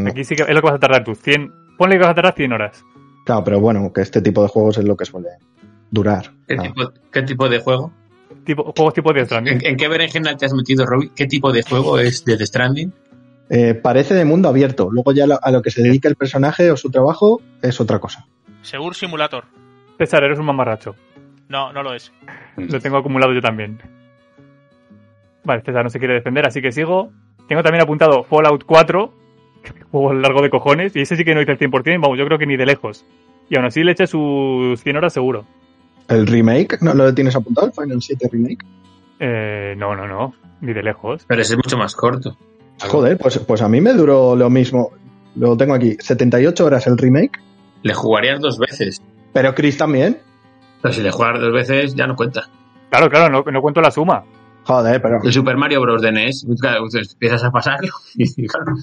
Aquí 0.08 0.24
sí 0.24 0.34
que 0.36 0.44
es 0.44 0.48
lo 0.54 0.62
que 0.62 0.66
vas 0.66 0.76
a 0.76 0.78
tardar 0.78 1.04
tú. 1.04 1.14
100, 1.14 1.52
ponle 1.76 1.96
que 1.96 2.00
vas 2.04 2.12
a 2.12 2.14
tardar 2.14 2.34
100 2.34 2.52
horas. 2.54 2.82
Claro, 3.26 3.44
pero 3.44 3.60
bueno, 3.60 3.92
que 3.92 4.00
este 4.00 4.22
tipo 4.22 4.40
de 4.42 4.48
juegos 4.48 4.78
es 4.78 4.84
lo 4.84 4.96
que 4.96 5.04
suele 5.04 5.28
durar. 5.90 6.32
¿Qué, 6.48 6.56
tipo, 6.56 6.90
qué 7.12 7.22
tipo 7.22 7.46
de 7.46 7.60
juego? 7.60 7.92
Tipo, 8.44 8.72
juegos 8.74 8.94
tipo 8.94 9.12
Death 9.12 9.26
Stranding. 9.26 9.54
¿En, 9.56 9.66
en 9.66 9.76
qué 9.76 9.88
berenjena 9.88 10.34
te 10.38 10.46
has 10.46 10.54
metido, 10.54 10.86
Robbie? 10.86 11.10
¿Qué 11.14 11.26
tipo 11.26 11.52
de 11.52 11.62
juego 11.62 11.98
es 11.98 12.24
de 12.24 12.38
The 12.38 12.46
Stranding? 12.46 12.92
Eh, 13.50 13.74
parece 13.74 14.14
de 14.14 14.24
mundo 14.24 14.48
abierto. 14.48 14.88
Luego 14.90 15.12
ya 15.12 15.26
lo- 15.26 15.38
a 15.42 15.50
lo 15.50 15.60
que 15.60 15.70
se 15.70 15.82
dedica 15.82 16.08
el 16.08 16.16
personaje 16.16 16.70
o 16.70 16.78
su 16.78 16.90
trabajo 16.90 17.42
es 17.60 17.78
otra 17.78 17.98
cosa. 17.98 18.26
Segur 18.62 18.94
Simulator. 18.94 19.44
César, 20.00 20.24
eres 20.24 20.38
un 20.38 20.46
mamarracho. 20.46 20.94
No, 21.50 21.74
no 21.74 21.82
lo 21.82 21.92
es. 21.92 22.10
Lo 22.56 22.80
tengo 22.80 22.96
acumulado 22.96 23.34
yo 23.34 23.42
también. 23.42 23.78
Vale, 25.44 25.60
César 25.60 25.84
no 25.84 25.90
se 25.90 25.98
quiere 25.98 26.14
defender, 26.14 26.46
así 26.46 26.62
que 26.62 26.72
sigo. 26.72 27.10
Tengo 27.48 27.62
también 27.62 27.82
apuntado 27.82 28.24
Fallout 28.24 28.64
4, 28.64 29.12
juego 29.90 30.14
largo 30.14 30.40
de 30.40 30.48
cojones, 30.48 30.96
y 30.96 31.02
ese 31.02 31.16
sí 31.16 31.24
que 31.24 31.34
no 31.34 31.42
hice 31.42 31.52
el 31.52 31.58
100%, 31.58 32.00
vamos, 32.00 32.18
yo 32.18 32.24
creo 32.24 32.38
que 32.38 32.46
ni 32.46 32.56
de 32.56 32.64
lejos. 32.64 33.04
Y 33.50 33.58
aún 33.58 33.66
así 33.66 33.84
le 33.84 33.92
eché 33.92 34.06
sus 34.06 34.80
100 34.80 34.96
horas 34.96 35.12
seguro. 35.12 35.44
¿El 36.08 36.26
remake? 36.26 36.80
¿No 36.80 36.94
lo 36.94 37.12
tienes 37.14 37.36
apuntado? 37.36 37.66
¿El 37.66 37.72
Final 37.74 38.00
7 38.00 38.28
Remake? 38.32 38.64
Eh, 39.18 39.74
no, 39.76 39.94
no, 39.94 40.08
no, 40.08 40.32
ni 40.62 40.72
de 40.72 40.82
lejos. 40.82 41.26
Pero 41.26 41.42
ese 41.42 41.52
es 41.52 41.56
mucho 41.58 41.76
más 41.76 41.94
corto. 41.94 42.38
Joder, 42.88 43.18
pues, 43.18 43.38
pues 43.40 43.60
a 43.60 43.68
mí 43.68 43.82
me 43.82 43.92
duró 43.92 44.34
lo 44.34 44.48
mismo. 44.48 44.92
Lo 45.36 45.58
tengo 45.58 45.74
aquí. 45.74 45.96
78 46.00 46.64
horas 46.64 46.86
el 46.86 46.96
remake. 46.96 47.38
Le 47.82 47.92
jugarías 47.92 48.40
dos 48.40 48.58
veces. 48.58 49.02
Pero 49.32 49.54
Chris 49.54 49.76
también. 49.76 50.18
Pero 50.82 50.94
si 50.94 51.02
le 51.02 51.10
juegas 51.10 51.40
dos 51.40 51.52
veces, 51.52 51.94
ya 51.94 52.06
no 52.06 52.16
cuenta. 52.16 52.48
Claro, 52.90 53.08
claro, 53.08 53.30
no, 53.30 53.50
no 53.50 53.62
cuento 53.62 53.80
la 53.80 53.90
suma. 53.90 54.24
Joder, 54.64 55.00
pero. 55.00 55.18
El 55.22 55.32
Super 55.32 55.56
Mario 55.56 55.80
Bros. 55.80 56.02
de 56.02 56.12
NES, 56.12 56.46
claro, 56.60 56.84
entonces 56.84 57.12
empiezas 57.12 57.44
a 57.44 57.50
pasarlo 57.50 57.90
y 58.14 58.46
claro, 58.46 58.74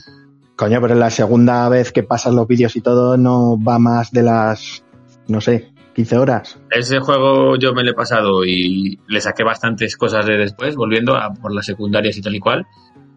Coño, 0.56 0.82
pero 0.82 0.96
la 0.96 1.12
segunda 1.12 1.70
vez 1.70 1.92
que 1.92 2.02
pasas 2.02 2.34
los 2.34 2.48
vídeos 2.48 2.76
y 2.76 2.82
todo 2.82 3.16
no 3.16 3.62
va 3.62 3.78
más 3.78 4.12
de 4.12 4.24
las. 4.24 4.84
No 5.28 5.40
sé, 5.42 5.72
15 5.94 6.18
horas. 6.18 6.60
Ese 6.72 7.00
juego 7.00 7.58
yo 7.58 7.74
me 7.74 7.84
lo 7.84 7.92
he 7.92 7.94
pasado 7.94 8.44
y 8.46 9.00
le 9.08 9.22
saqué 9.22 9.44
bastantes 9.44 9.98
cosas 9.98 10.26
de 10.26 10.38
después, 10.38 10.76
volviendo 10.76 11.16
a 11.16 11.34
por 11.34 11.54
las 11.54 11.66
secundarias 11.66 12.18
y 12.18 12.22
tal 12.22 12.36
y 12.36 12.40
cual. 12.40 12.66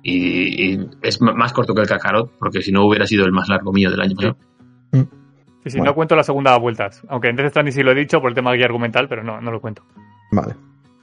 Y, 0.03 0.73
y 0.75 0.89
es 1.03 1.21
más 1.21 1.53
corto 1.53 1.75
que 1.75 1.83
el 1.83 1.87
Kakarot, 1.87 2.33
porque 2.39 2.63
si 2.63 2.73
no 2.73 2.87
hubiera 2.87 3.07
sido 3.07 3.25
el 3.25 3.33
más 3.33 3.49
largo 3.49 3.73
mío 3.73 3.91
del 3.91 4.01
año 4.01 4.17
pasado. 4.17 4.37
Sí, 5.63 5.71
sí, 5.71 5.77
Bueno. 5.79 5.91
no 5.91 5.95
cuento 5.95 6.17
la 6.17 6.23
segunda 6.23 6.57
vueltas. 6.59 7.03
Aunque 7.09 7.29
en 7.29 7.37
Death 7.37 7.51
Stranding 7.51 7.73
sí 7.73 7.83
lo 7.83 7.93
he 7.93 7.95
dicho 7.95 8.21
por 8.21 8.31
el 8.31 8.35
tema 8.35 8.53
guía 8.55 8.65
argumental, 8.67 9.09
pero 9.09 9.23
no, 9.23 9.41
no 9.41 9.51
lo 9.51 9.61
cuento. 9.61 9.83
Vale. 10.33 10.55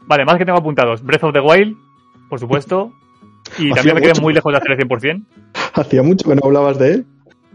Vale, 0.07 0.25
más 0.25 0.37
que 0.37 0.45
tengo 0.45 0.57
apuntados. 0.57 1.03
Breath 1.03 1.23
of 1.25 1.33
the 1.33 1.39
Wild, 1.41 1.77
por 2.29 2.39
supuesto. 2.39 2.91
Y 3.59 3.69
Hacía 3.71 3.75
también 3.75 3.95
me 3.95 4.01
quedé 4.01 4.11
mucho. 4.11 4.21
muy 4.23 4.33
lejos 4.33 4.51
de 4.51 4.57
hacer 4.57 4.71
el 4.71 4.77
100%. 4.87 5.23
Hacía 5.75 6.01
mucho 6.03 6.27
que 6.29 6.35
no 6.35 6.41
hablabas 6.45 6.79
de 6.79 6.93
él. 6.93 7.05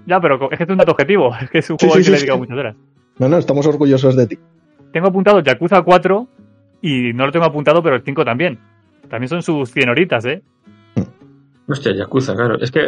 Ya, 0.07 0.21
pero 0.21 0.51
es 0.51 0.59
que 0.59 0.65
es 0.65 0.71
un 0.71 0.79
dato 0.79 0.93
objetivo. 0.93 1.35
Es 1.41 1.51
que 1.51 1.59
es 1.59 1.71
un 1.71 1.79
Sí, 1.79 1.87
juego 1.87 1.95
sí, 1.95 1.99
al 1.99 2.01
que 2.01 2.05
sí, 2.05 2.11
le 2.11 2.17
he 2.17 2.19
sí. 2.19 2.23
dedicado 2.27 2.38
muchas 2.38 2.59
horas. 2.59 2.77
No, 3.19 3.29
no, 3.29 3.38
estamos 3.38 3.67
orgullosos 3.67 4.17
de 4.17 4.27
ti. 4.27 4.38
Tengo 4.93 5.09
apuntado 5.09 5.41
Yakuza 5.41 5.83
4 5.83 6.29
y 6.83 7.12
no 7.15 7.27
lo 7.27 7.33
tengo 7.33 7.45
apuntado, 7.47 7.83
pero 7.83 7.97
el 7.97 8.03
5 8.03 8.25
también. 8.25 8.59
También 9.09 9.29
son 9.29 9.43
sus 9.43 9.71
100 9.73 9.88
horitas, 9.88 10.25
¿eh? 10.25 10.43
Hostia, 11.69 11.93
Yakuza, 11.95 12.35
claro. 12.35 12.59
Es 12.61 12.71
que 12.71 12.81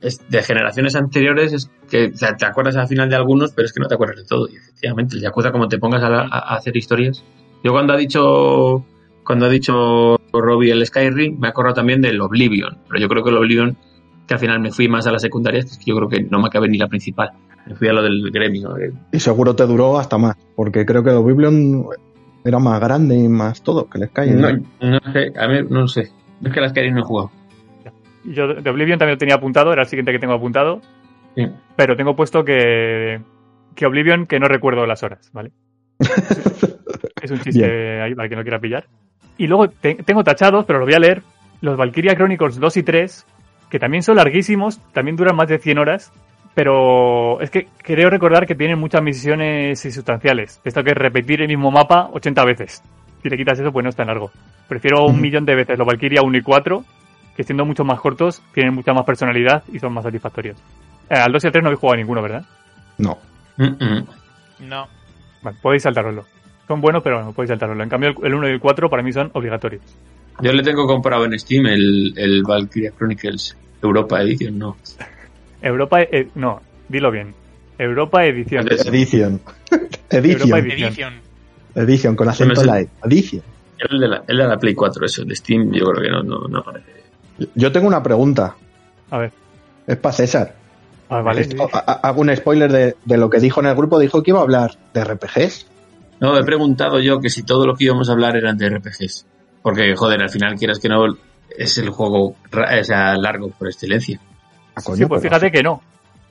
es 0.00 0.20
de 0.28 0.42
generaciones 0.42 0.94
anteriores 0.96 1.52
es 1.52 1.70
que 1.88 2.06
o 2.06 2.16
sea, 2.16 2.36
te 2.36 2.44
acuerdas 2.46 2.76
al 2.76 2.88
final 2.88 3.08
de 3.08 3.16
algunos, 3.16 3.52
pero 3.52 3.66
es 3.66 3.72
que 3.72 3.80
no 3.80 3.88
te 3.88 3.94
acuerdas 3.94 4.16
de 4.18 4.24
todo. 4.24 4.48
Y 4.48 4.56
efectivamente, 4.56 5.16
el 5.16 5.22
Yakuza, 5.22 5.50
como 5.52 5.68
te 5.68 5.78
pongas 5.78 6.02
a, 6.02 6.08
la- 6.10 6.28
a- 6.30 6.54
hacer 6.56 6.76
historias. 6.76 7.24
Yo 7.62 7.72
cuando 7.72 7.92
ha 7.94 7.96
dicho 7.96 8.84
cuando 9.24 9.46
ha 9.46 9.48
dicho 9.48 10.18
Robbie 10.34 10.70
el 10.72 10.84
Skyrim, 10.84 11.38
me 11.40 11.48
acuerdo 11.48 11.72
también 11.72 12.02
del 12.02 12.20
Oblivion. 12.20 12.76
Pero 12.88 13.00
yo 13.00 13.08
creo 13.08 13.24
que 13.24 13.30
el 13.30 13.38
Oblivion, 13.38 13.74
que 14.26 14.34
al 14.34 14.40
final 14.40 14.60
me 14.60 14.70
fui 14.70 14.86
más 14.88 15.06
a 15.06 15.12
las 15.12 15.22
secundarias, 15.22 15.78
que 15.78 15.84
yo 15.90 15.96
creo 15.96 16.08
que 16.10 16.22
no 16.24 16.40
me 16.40 16.48
acabé 16.48 16.68
ni 16.68 16.76
la 16.76 16.88
principal. 16.88 17.30
Me 17.66 17.74
fui 17.74 17.88
a 17.88 17.94
lo 17.94 18.02
del 18.02 18.30
gremio. 18.30 18.76
eh. 18.76 18.92
Y 19.12 19.20
seguro 19.20 19.56
te 19.56 19.64
duró 19.66 19.98
hasta 19.98 20.18
más. 20.18 20.36
Porque 20.54 20.84
creo 20.84 21.02
que 21.02 21.08
el 21.10 21.24
Biblion 21.24 21.86
era 22.44 22.58
más 22.58 22.78
grande 22.80 23.16
y 23.16 23.26
más 23.28 23.62
todo 23.62 23.88
que 23.88 23.98
les 23.98 24.10
cae. 24.10 24.30
No, 24.32 24.50
no 24.52 25.00
sé, 25.14 25.32
a 25.38 25.48
mí 25.48 25.54
no 25.70 25.88
sé. 25.88 26.10
Es 26.44 26.52
que 26.52 26.60
las 26.60 26.72
Skyrim 26.72 26.92
no 26.94 27.00
he 27.00 27.04
jugado. 27.04 27.30
Yo 28.24 28.48
de 28.48 28.70
Oblivion 28.70 28.98
también 28.98 29.14
lo 29.16 29.18
tenía 29.18 29.34
apuntado, 29.36 29.72
era 29.72 29.82
el 29.82 29.88
siguiente 29.88 30.12
que 30.12 30.18
tengo 30.18 30.34
apuntado. 30.34 30.80
Sí. 31.36 31.46
Pero 31.76 31.96
tengo 31.96 32.14
puesto 32.16 32.44
que, 32.44 33.20
que 33.74 33.86
Oblivion, 33.86 34.26
que 34.26 34.38
no 34.38 34.46
recuerdo 34.46 34.86
las 34.86 35.02
horas, 35.02 35.30
¿vale? 35.32 35.50
es 37.22 37.30
un 37.30 37.40
chiste 37.40 38.00
ahí 38.02 38.14
para 38.14 38.28
que 38.28 38.36
no 38.36 38.42
quiera 38.42 38.58
pillar. 38.58 38.86
Y 39.36 39.46
luego 39.46 39.68
te- 39.68 39.96
tengo 40.04 40.22
tachados, 40.22 40.64
pero 40.64 40.78
lo 40.78 40.84
voy 40.84 40.94
a 40.94 40.98
leer, 40.98 41.22
los 41.60 41.76
Valkyria 41.76 42.14
Chronicles 42.14 42.58
2 42.60 42.76
y 42.76 42.82
3, 42.82 43.26
que 43.70 43.78
también 43.78 44.02
son 44.02 44.16
larguísimos, 44.16 44.78
también 44.92 45.16
duran 45.16 45.34
más 45.36 45.48
de 45.48 45.58
100 45.58 45.78
horas, 45.78 46.12
pero 46.54 47.40
es 47.40 47.50
que 47.50 47.66
creo 47.82 48.10
recordar 48.10 48.46
que 48.46 48.54
tienen 48.54 48.78
muchas 48.78 49.02
misiones 49.02 49.84
insustanciales. 49.84 50.60
Esto 50.64 50.84
que 50.84 50.90
es 50.90 50.96
repetir 50.96 51.42
el 51.42 51.48
mismo 51.48 51.70
mapa 51.72 52.08
80 52.12 52.44
veces. 52.44 52.82
Si 53.22 53.28
le 53.28 53.36
quitas 53.36 53.58
eso, 53.58 53.72
pues 53.72 53.82
no 53.82 53.88
es 53.90 53.96
tan 53.96 54.06
largo. 54.06 54.30
Prefiero 54.68 55.04
un 55.06 55.20
millón 55.20 55.44
de 55.44 55.54
veces 55.56 55.76
los 55.78 55.86
Valkyria 55.86 56.22
1 56.22 56.38
y 56.38 56.42
4, 56.42 56.84
que 57.36 57.44
siendo 57.44 57.64
mucho 57.64 57.84
más 57.84 58.00
cortos, 58.00 58.42
tienen 58.52 58.74
mucha 58.74 58.92
más 58.92 59.04
personalidad 59.04 59.62
y 59.72 59.78
son 59.78 59.92
más 59.92 60.04
satisfactorios. 60.04 60.56
Eh, 61.10 61.14
al 61.14 61.32
2 61.32 61.44
y 61.44 61.46
al 61.48 61.52
3 61.52 61.62
no 61.62 61.68
habéis 61.68 61.80
jugado 61.80 61.94
a 61.94 61.96
ninguno, 61.98 62.22
¿verdad? 62.22 62.44
No. 62.98 63.18
Mm, 63.56 63.64
mm. 63.64 64.06
No. 64.68 64.86
Vale, 65.42 65.56
podéis 65.60 65.82
saltaroslo. 65.82 66.24
Son 66.66 66.80
buenos, 66.80 67.02
pero 67.02 67.22
no 67.22 67.32
podéis 67.32 67.48
saltaroslo. 67.50 67.82
En 67.82 67.88
cambio, 67.90 68.10
el- 68.10 68.26
el 68.26 68.34
1 68.34 68.48
y 68.48 68.52
el 68.52 68.60
4 68.60 68.88
para 68.88 69.02
mí 69.02 69.12
son 69.12 69.30
obligatorios. 69.34 69.82
Yo 70.40 70.52
le 70.52 70.62
tengo 70.62 70.86
comprado 70.86 71.24
en 71.26 71.38
Steam 71.38 71.66
el, 71.66 72.12
el 72.16 72.42
Valkyria 72.42 72.90
Chronicles 72.96 73.56
Europa 73.82 74.20
Edition, 74.22 74.58
no. 74.58 74.76
Europa, 75.62 76.00
eh, 76.02 76.28
no, 76.34 76.60
dilo 76.88 77.10
bien. 77.10 77.34
Europa 77.78 78.24
Edition. 78.24 78.66
Europa 78.68 78.88
Edition. 78.90 79.40
Edition. 80.10 80.54
Edition. 80.70 81.14
Edition, 81.74 82.16
con 82.16 82.28
acento 82.28 82.54
Bueno, 82.54 82.72
light. 82.72 82.88
Edition. 83.04 83.42
El 83.78 84.00
de, 84.00 84.08
la, 84.08 84.22
el 84.26 84.36
de 84.38 84.46
la 84.46 84.56
Play 84.56 84.74
4, 84.74 85.04
eso, 85.04 85.24
de 85.24 85.34
Steam, 85.34 85.70
yo 85.72 85.84
creo 85.86 86.02
que 86.02 86.10
no, 86.10 86.22
no, 86.22 86.46
no 86.48 86.58
aparece. 86.60 87.03
Yo 87.54 87.72
tengo 87.72 87.86
una 87.88 88.02
pregunta. 88.02 88.54
A 89.10 89.18
ver. 89.18 89.32
Es 89.86 89.96
para 89.96 90.12
César. 90.14 90.54
Ah, 91.08 91.20
vale. 91.20 91.42
Esto- 91.42 91.68
ha- 91.72 91.84
ha- 91.86 92.08
hago 92.08 92.20
un 92.22 92.34
spoiler 92.34 92.70
de, 92.72 92.96
de 93.04 93.16
lo 93.16 93.28
que 93.30 93.38
dijo 93.40 93.60
en 93.60 93.66
el 93.66 93.74
grupo. 93.74 93.98
Dijo 93.98 94.22
que 94.22 94.30
iba 94.30 94.40
a 94.40 94.42
hablar 94.42 94.72
de 94.94 95.04
RPGs. 95.04 95.66
No, 96.20 96.38
he 96.38 96.44
preguntado 96.44 97.00
yo 97.00 97.20
que 97.20 97.28
si 97.30 97.42
todo 97.42 97.66
lo 97.66 97.74
que 97.74 97.84
íbamos 97.84 98.08
a 98.08 98.12
hablar 98.12 98.36
eran 98.36 98.56
de 98.56 98.68
RPGs. 98.70 99.26
Porque, 99.62 99.94
joder, 99.96 100.22
al 100.22 100.30
final 100.30 100.54
quieras 100.56 100.78
que 100.78 100.88
no, 100.88 101.04
es 101.56 101.76
el 101.78 101.90
juego 101.90 102.36
ra- 102.50 102.80
o 102.80 102.84
sea, 102.84 103.16
largo 103.16 103.50
por 103.50 103.68
excelencia. 103.68 104.20
Ah, 104.74 104.80
coño, 104.82 104.96
sí, 104.96 105.06
pues 105.06 105.20
pero- 105.22 105.34
fíjate 105.36 105.50
que 105.52 105.62
no. 105.62 105.82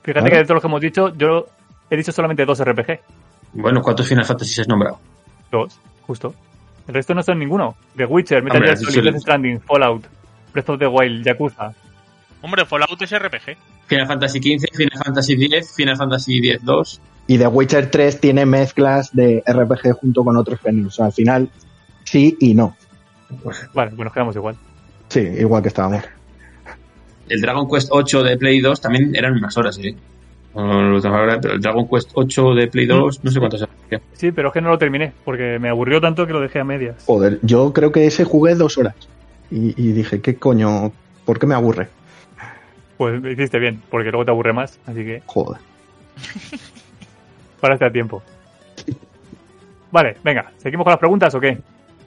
Fíjate 0.02 0.20
Claro. 0.20 0.26
que 0.30 0.36
de 0.38 0.42
todos 0.44 0.54
los 0.56 0.62
que 0.62 0.68
hemos 0.68 0.80
dicho, 0.80 1.14
yo 1.16 1.46
he 1.90 1.96
dicho 1.96 2.12
solamente 2.12 2.44
dos 2.44 2.60
RPG. 2.62 3.00
Bueno, 3.54 3.80
¿cuántos 3.82 4.06
Final 4.08 4.24
Fantasy 4.24 4.60
has 4.60 4.68
nombrado? 4.68 4.98
Dos, 5.50 5.78
justo. 6.06 6.34
El 6.88 6.94
resto 6.94 7.14
no 7.14 7.22
son 7.22 7.38
ninguno. 7.38 7.76
The 7.96 8.04
Witcher, 8.04 8.42
Metal 8.42 8.62
Gear 8.62 8.76
Solid, 8.76 9.16
Stranding, 9.18 9.60
Fallout, 9.60 10.04
Breath 10.54 10.70
of 10.70 10.78
the 10.78 10.86
Wild, 10.86 11.24
Yakuza. 11.24 11.74
Hombre, 12.40 12.64
Fallout 12.64 13.02
es 13.02 13.10
RPG. 13.10 13.56
Final 13.86 14.06
Fantasy 14.06 14.38
XV, 14.38 14.74
Final 14.74 15.02
Fantasy 15.04 15.32
X, 15.32 15.74
Final 15.76 15.96
Fantasy 15.96 16.50
X-2. 16.50 17.00
Y 17.26 17.38
The 17.38 17.46
Witcher 17.48 17.90
3 17.90 18.20
tiene 18.20 18.46
mezclas 18.46 19.14
de 19.14 19.42
RPG 19.46 19.92
junto 19.92 20.24
con 20.24 20.36
otros 20.36 20.60
géneros. 20.60 20.94
O 20.94 20.96
sea, 20.96 21.06
al 21.06 21.12
final, 21.12 21.50
sí 22.04 22.36
y 22.38 22.54
no. 22.54 22.76
Vale, 23.74 23.90
pues 23.90 24.04
nos 24.04 24.12
quedamos 24.12 24.36
igual. 24.36 24.56
Sí, 25.08 25.20
igual 25.20 25.62
que 25.62 25.68
estábamos. 25.68 26.04
El 27.28 27.40
Dragon 27.40 27.68
Quest 27.68 27.88
8 27.90 28.22
de 28.22 28.36
Play 28.36 28.60
2 28.60 28.80
también 28.80 29.16
eran 29.16 29.32
unas 29.32 29.56
horas, 29.56 29.78
¿eh? 29.78 29.96
No 30.54 30.82
lo 30.82 31.00
tengo 31.00 31.16
ahora, 31.16 31.40
pero 31.40 31.54
el 31.54 31.60
Dragon 31.60 31.88
Quest 31.88 32.10
8 32.14 32.54
de 32.54 32.68
Play 32.68 32.86
2, 32.86 33.24
no 33.24 33.30
sé 33.30 33.38
cuántas. 33.40 33.66
Sí, 34.12 34.30
pero 34.30 34.48
es 34.48 34.54
que 34.54 34.60
no 34.60 34.68
lo 34.68 34.78
terminé, 34.78 35.12
porque 35.24 35.58
me 35.58 35.68
aburrió 35.68 36.00
tanto 36.00 36.26
que 36.26 36.32
lo 36.32 36.40
dejé 36.40 36.60
a 36.60 36.64
medias. 36.64 37.02
Joder, 37.06 37.40
yo 37.42 37.72
creo 37.72 37.90
que 37.90 38.06
ese 38.06 38.24
jugué 38.24 38.54
dos 38.54 38.78
horas. 38.78 38.94
Y, 39.50 39.74
y 39.80 39.92
dije, 39.92 40.20
¿qué 40.20 40.36
coño? 40.36 40.92
¿Por 41.24 41.38
qué 41.38 41.46
me 41.46 41.54
aburre? 41.54 41.88
Pues 42.96 43.20
lo 43.22 43.30
hiciste 43.30 43.58
bien, 43.58 43.82
porque 43.90 44.10
luego 44.10 44.24
te 44.24 44.30
aburre 44.30 44.52
más, 44.52 44.78
así 44.86 45.04
que 45.04 45.22
Joder. 45.26 45.60
paraste 47.60 47.84
a 47.86 47.90
tiempo. 47.92 48.22
Vale, 49.90 50.16
venga, 50.24 50.50
¿seguimos 50.58 50.84
con 50.84 50.90
las 50.92 50.98
preguntas 51.00 51.34
o 51.34 51.40
qué? 51.40 51.58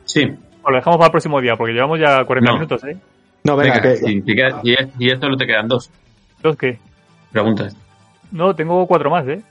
Sí. 0.06 0.24
O 0.64 0.70
lo 0.70 0.76
dejamos 0.78 0.98
para 0.98 1.08
el 1.08 1.12
próximo 1.12 1.40
día, 1.42 1.56
porque 1.56 1.74
llevamos 1.74 2.00
ya 2.00 2.24
40 2.26 2.50
No. 2.52 2.58
minutos, 2.58 2.84
¿eh? 2.84 2.98
No, 3.44 3.56
venga, 3.56 3.76
Venga, 3.76 3.82
que. 3.90 3.96
sí, 3.98 4.22
te 4.22 4.36
queda- 4.36 4.60
y, 4.64 4.76
y 5.00 5.10
esto 5.10 5.26
solo 5.28 5.38
te 5.38 5.46
quedan 5.48 5.68
dos 5.68 5.90
¿Dos 6.42 6.58
qué? 6.58 6.80
preguntas. 7.32 7.76
No, 8.32 8.54
tengo 8.56 8.86
cuatro 8.88 9.10
más, 9.10 9.26
¿eh? 9.28 9.42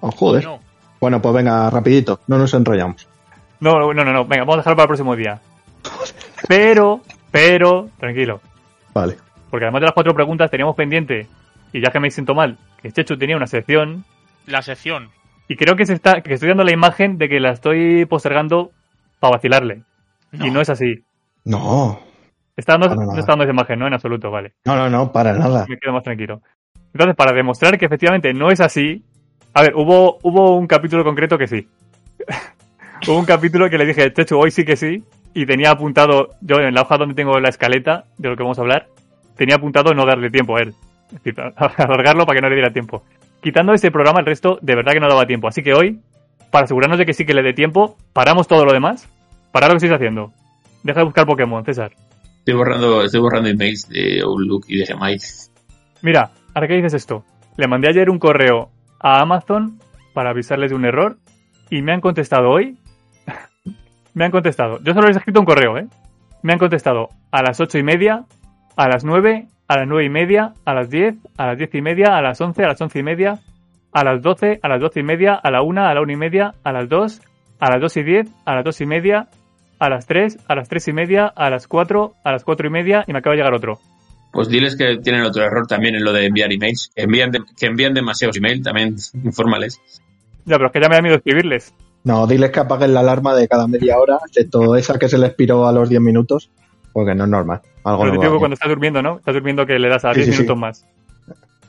Oh, 0.00 0.10
joder. 0.10 0.44
No. 0.44 0.58
Bueno, 1.00 1.20
pues 1.20 1.34
venga, 1.34 1.68
rapidito, 1.68 2.20
no 2.28 2.38
nos 2.38 2.54
enrollamos. 2.54 3.06
No, 3.60 3.78
no, 3.78 3.92
no, 3.92 4.12
no, 4.12 4.24
venga, 4.24 4.42
vamos 4.44 4.54
a 4.54 4.58
dejarlo 4.58 4.76
para 4.76 4.84
el 4.84 4.88
próximo 4.88 5.16
día. 5.16 5.40
Pero, 6.48 7.00
pero, 7.32 7.88
tranquilo. 7.98 8.40
Vale. 8.94 9.16
Porque 9.50 9.64
además 9.64 9.80
de 9.80 9.86
las 9.86 9.94
cuatro 9.94 10.14
preguntas 10.14 10.50
teníamos 10.50 10.76
pendiente, 10.76 11.26
y 11.72 11.80
ya 11.80 11.90
que 11.90 11.98
me 11.98 12.10
siento 12.10 12.34
mal, 12.34 12.58
que 12.80 12.92
Chechu 12.92 13.16
tenía 13.18 13.36
una 13.36 13.46
sección, 13.48 14.04
La 14.46 14.62
sección. 14.62 15.10
y 15.48 15.56
creo 15.56 15.74
que 15.74 15.86
se 15.86 15.94
está, 15.94 16.20
que 16.20 16.34
estoy 16.34 16.48
dando 16.50 16.62
la 16.64 16.72
imagen 16.72 17.18
de 17.18 17.28
que 17.28 17.40
la 17.40 17.50
estoy 17.50 18.04
postergando 18.06 18.70
para 19.18 19.32
vacilarle. 19.36 19.82
Y 20.32 20.50
no 20.50 20.60
es 20.60 20.70
así. 20.70 21.02
No, 21.44 21.98
Está 22.56 22.76
dando, 22.76 22.94
no 22.94 23.18
está 23.18 23.32
dando 23.32 23.44
esa 23.44 23.52
imagen, 23.52 23.78
¿no? 23.78 23.86
En 23.86 23.94
absoluto, 23.94 24.30
vale. 24.30 24.52
no, 24.64 24.76
no, 24.76 24.88
no, 24.90 25.10
para 25.10 25.32
nada. 25.32 25.64
Me 25.68 25.78
quedo 25.78 25.92
más 25.94 26.02
tranquilo. 26.02 26.42
Entonces, 26.92 27.16
para 27.16 27.32
demostrar 27.32 27.78
que 27.78 27.86
efectivamente 27.86 28.32
no 28.34 28.50
es 28.50 28.60
así, 28.60 29.02
a 29.54 29.62
ver, 29.62 29.74
hubo, 29.74 30.18
hubo 30.22 30.56
un 30.56 30.66
capítulo 30.66 31.02
concreto 31.04 31.38
que 31.38 31.46
sí. 31.46 31.66
hubo 33.08 33.18
un 33.18 33.24
capítulo 33.24 33.68
que 33.70 33.78
le 33.78 33.86
dije, 33.86 34.12
Chechu, 34.12 34.38
hoy 34.38 34.50
sí 34.50 34.64
que 34.64 34.76
sí, 34.76 35.02
y 35.34 35.46
tenía 35.46 35.70
apuntado, 35.70 36.30
yo 36.40 36.56
en 36.56 36.74
la 36.74 36.82
hoja 36.82 36.98
donde 36.98 37.14
tengo 37.14 37.38
la 37.40 37.48
escaleta 37.48 38.04
de 38.18 38.28
lo 38.28 38.36
que 38.36 38.42
vamos 38.42 38.58
a 38.58 38.62
hablar, 38.62 38.88
tenía 39.36 39.56
apuntado 39.56 39.94
no 39.94 40.04
darle 40.04 40.30
tiempo 40.30 40.56
a 40.56 40.62
él. 40.62 40.74
Es 41.06 41.22
decir, 41.22 41.34
alargarlo 41.56 42.26
para 42.26 42.36
que 42.36 42.42
no 42.42 42.48
le 42.48 42.56
diera 42.56 42.72
tiempo. 42.72 43.02
Quitando 43.42 43.72
ese 43.72 43.90
programa, 43.90 44.20
el 44.20 44.26
resto 44.26 44.58
de 44.62 44.76
verdad 44.76 44.92
que 44.92 45.00
no 45.00 45.08
daba 45.08 45.26
tiempo. 45.26 45.48
Así 45.48 45.62
que 45.62 45.74
hoy, 45.74 46.00
para 46.50 46.64
asegurarnos 46.64 46.98
de 46.98 47.06
que 47.06 47.12
sí 47.12 47.26
que 47.26 47.34
le 47.34 47.42
dé 47.42 47.52
tiempo, 47.52 47.96
paramos 48.12 48.46
todo 48.46 48.64
lo 48.64 48.72
demás. 48.72 49.08
Parad 49.50 49.68
lo 49.68 49.72
que 49.74 49.78
estáis 49.78 49.92
haciendo. 49.92 50.32
Deja 50.82 51.00
de 51.00 51.04
buscar 51.04 51.26
Pokémon, 51.26 51.64
César. 51.64 51.92
Estoy 52.38 52.54
borrando, 52.54 53.02
estoy 53.02 53.20
borrando 53.20 53.48
emails 53.48 53.88
de 53.88 54.20
Outlook 54.22 54.64
y 54.68 54.78
de 54.78 54.84
Gmail. 54.84 55.20
Mira, 56.02 56.30
ahora 56.54 56.68
que 56.68 56.74
dices 56.74 56.94
esto, 56.94 57.24
le 57.56 57.68
mandé 57.68 57.88
ayer 57.88 58.10
un 58.10 58.18
correo 58.18 58.70
a 58.98 59.20
Amazon 59.20 59.78
para 60.12 60.30
avisarles 60.30 60.70
de 60.70 60.76
un 60.76 60.84
error 60.84 61.18
y 61.70 61.82
me 61.82 61.92
han 61.92 62.00
contestado 62.00 62.50
hoy. 62.50 62.76
Me 64.14 64.24
han 64.24 64.30
contestado. 64.30 64.78
Yo 64.82 64.92
solo 64.94 65.06
les 65.08 65.16
he 65.16 65.20
escrito 65.20 65.40
un 65.40 65.46
correo, 65.46 65.78
¿eh? 65.78 65.86
Me 66.42 66.52
han 66.52 66.58
contestado 66.58 67.08
a 67.30 67.42
las 67.42 67.60
ocho 67.60 67.78
y 67.78 67.82
media, 67.82 68.24
a 68.76 68.88
las 68.88 69.04
nueve, 69.04 69.46
a 69.68 69.76
las 69.78 69.86
nueve 69.88 70.04
y 70.04 70.10
media, 70.10 70.52
a 70.64 70.74
las 70.74 70.90
diez, 70.90 71.14
a 71.38 71.46
las 71.46 71.58
diez 71.58 71.74
y 71.74 71.82
media, 71.82 72.16
a 72.16 72.22
las 72.22 72.40
once, 72.40 72.64
a 72.64 72.68
las 72.68 72.80
once 72.80 72.98
y 72.98 73.02
media, 73.02 73.38
a 73.92 74.04
las 74.04 74.22
doce, 74.22 74.58
a 74.62 74.68
las 74.68 74.80
doce 74.80 75.00
y 75.00 75.02
media, 75.02 75.34
a 75.34 75.50
la 75.50 75.62
una, 75.62 75.88
a 75.90 75.94
la 75.94 76.00
una 76.02 76.12
y 76.12 76.16
media, 76.16 76.54
a 76.64 76.72
las 76.72 76.88
dos, 76.88 77.20
a 77.60 77.70
las 77.70 77.80
dos 77.80 77.96
y 77.96 78.02
diez, 78.02 78.28
a 78.44 78.54
las 78.56 78.64
dos 78.64 78.80
y 78.80 78.86
media, 78.86 79.28
a 79.78 79.88
las 79.88 80.06
tres, 80.06 80.38
a 80.48 80.54
las 80.54 80.68
tres 80.68 80.88
y 80.88 80.92
media, 80.92 81.26
a 81.26 81.50
las 81.50 81.66
cuatro, 81.68 82.14
a 82.24 82.32
las 82.32 82.44
cuatro 82.44 82.66
y 82.66 82.70
media 82.70 83.04
y 83.06 83.12
me 83.12 83.18
acaba 83.20 83.34
de 83.34 83.38
llegar 83.38 83.54
otro. 83.54 83.78
Pues 84.32 84.48
diles 84.48 84.76
que 84.76 84.96
tienen 84.98 85.22
otro 85.22 85.44
error 85.44 85.66
también 85.66 85.94
en 85.94 86.04
lo 86.04 86.12
de 86.12 86.24
enviar 86.26 86.50
emails. 86.52 86.90
Que 86.96 87.02
envían, 87.02 87.30
de- 87.30 87.42
que 87.58 87.66
envían 87.66 87.92
demasiados 87.92 88.36
emails, 88.38 88.62
también 88.62 88.96
informales. 89.22 89.80
Ya, 90.46 90.56
pero 90.56 90.66
es 90.66 90.72
que 90.72 90.80
ya 90.80 90.88
me 90.88 90.94
da 90.96 91.02
miedo 91.02 91.16
escribirles. 91.16 91.74
No, 92.04 92.26
diles 92.26 92.50
que 92.50 92.60
apaguen 92.60 92.94
la 92.94 93.00
alarma 93.00 93.34
de 93.34 93.46
cada 93.48 93.66
media 93.68 93.98
hora, 93.98 94.18
excepto 94.26 94.74
esa 94.76 94.98
que 94.98 95.08
se 95.08 95.18
le 95.18 95.26
expiró 95.28 95.66
a 95.66 95.72
los 95.72 95.88
10 95.88 96.00
minutos, 96.00 96.50
porque 96.92 97.14
no 97.14 97.24
es 97.24 97.30
normal. 97.30 97.60
Algo 97.84 98.02
Pero 98.02 98.14
no 98.14 98.20
te 98.20 98.20
digo 98.20 98.20
va 98.20 98.24
que 98.24 98.28
bien. 98.30 98.38
cuando 98.40 98.54
estás 98.54 98.68
durmiendo, 98.68 99.02
¿no? 99.02 99.16
Estás 99.18 99.34
durmiendo 99.34 99.66
que 99.66 99.78
le 99.78 99.88
das 99.88 100.04
a 100.04 100.12
Sí, 100.14 100.20
10 100.20 100.26
sí, 100.26 100.32
sí. 100.32 100.38
minutos 100.42 100.58
más. 100.58 100.86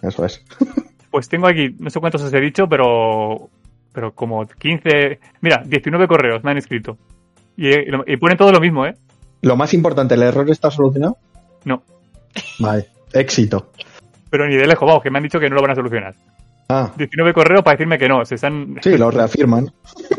Eso 0.01 0.25
es. 0.25 0.43
Pues 1.11 1.29
tengo 1.29 1.45
aquí, 1.45 1.75
no 1.77 1.91
sé 1.91 1.99
cuántos 1.99 2.23
os 2.23 2.33
he 2.33 2.41
dicho, 2.41 2.67
pero 2.67 3.47
pero 3.93 4.15
como 4.15 4.47
15... 4.47 5.19
Mira, 5.41 5.61
19 5.63 6.07
correos 6.07 6.43
me 6.43 6.49
han 6.49 6.57
escrito. 6.57 6.97
Y, 7.55 7.69
y 7.71 8.17
ponen 8.17 8.35
todo 8.35 8.51
lo 8.51 8.59
mismo, 8.59 8.87
¿eh? 8.87 8.95
Lo 9.43 9.55
más 9.55 9.75
importante, 9.75 10.15
¿el 10.15 10.23
error 10.23 10.49
está 10.49 10.71
solucionado? 10.71 11.17
No. 11.65 11.83
Vale, 12.57 12.87
éxito. 13.13 13.69
Pero 14.31 14.47
ni 14.47 14.55
de 14.55 14.65
lejos, 14.65 14.87
vamos, 14.87 15.03
que 15.03 15.11
me 15.11 15.19
han 15.19 15.23
dicho 15.23 15.39
que 15.39 15.47
no 15.51 15.55
lo 15.55 15.61
van 15.61 15.69
a 15.69 15.75
solucionar. 15.75 16.15
Ah, 16.69 16.91
19 16.97 17.31
correos 17.31 17.61
para 17.61 17.75
decirme 17.75 17.99
que 17.99 18.09
no. 18.09 18.25
Se 18.25 18.33
están, 18.33 18.79
sí, 18.81 18.97
lo 18.97 19.11
reafirman. 19.11 19.71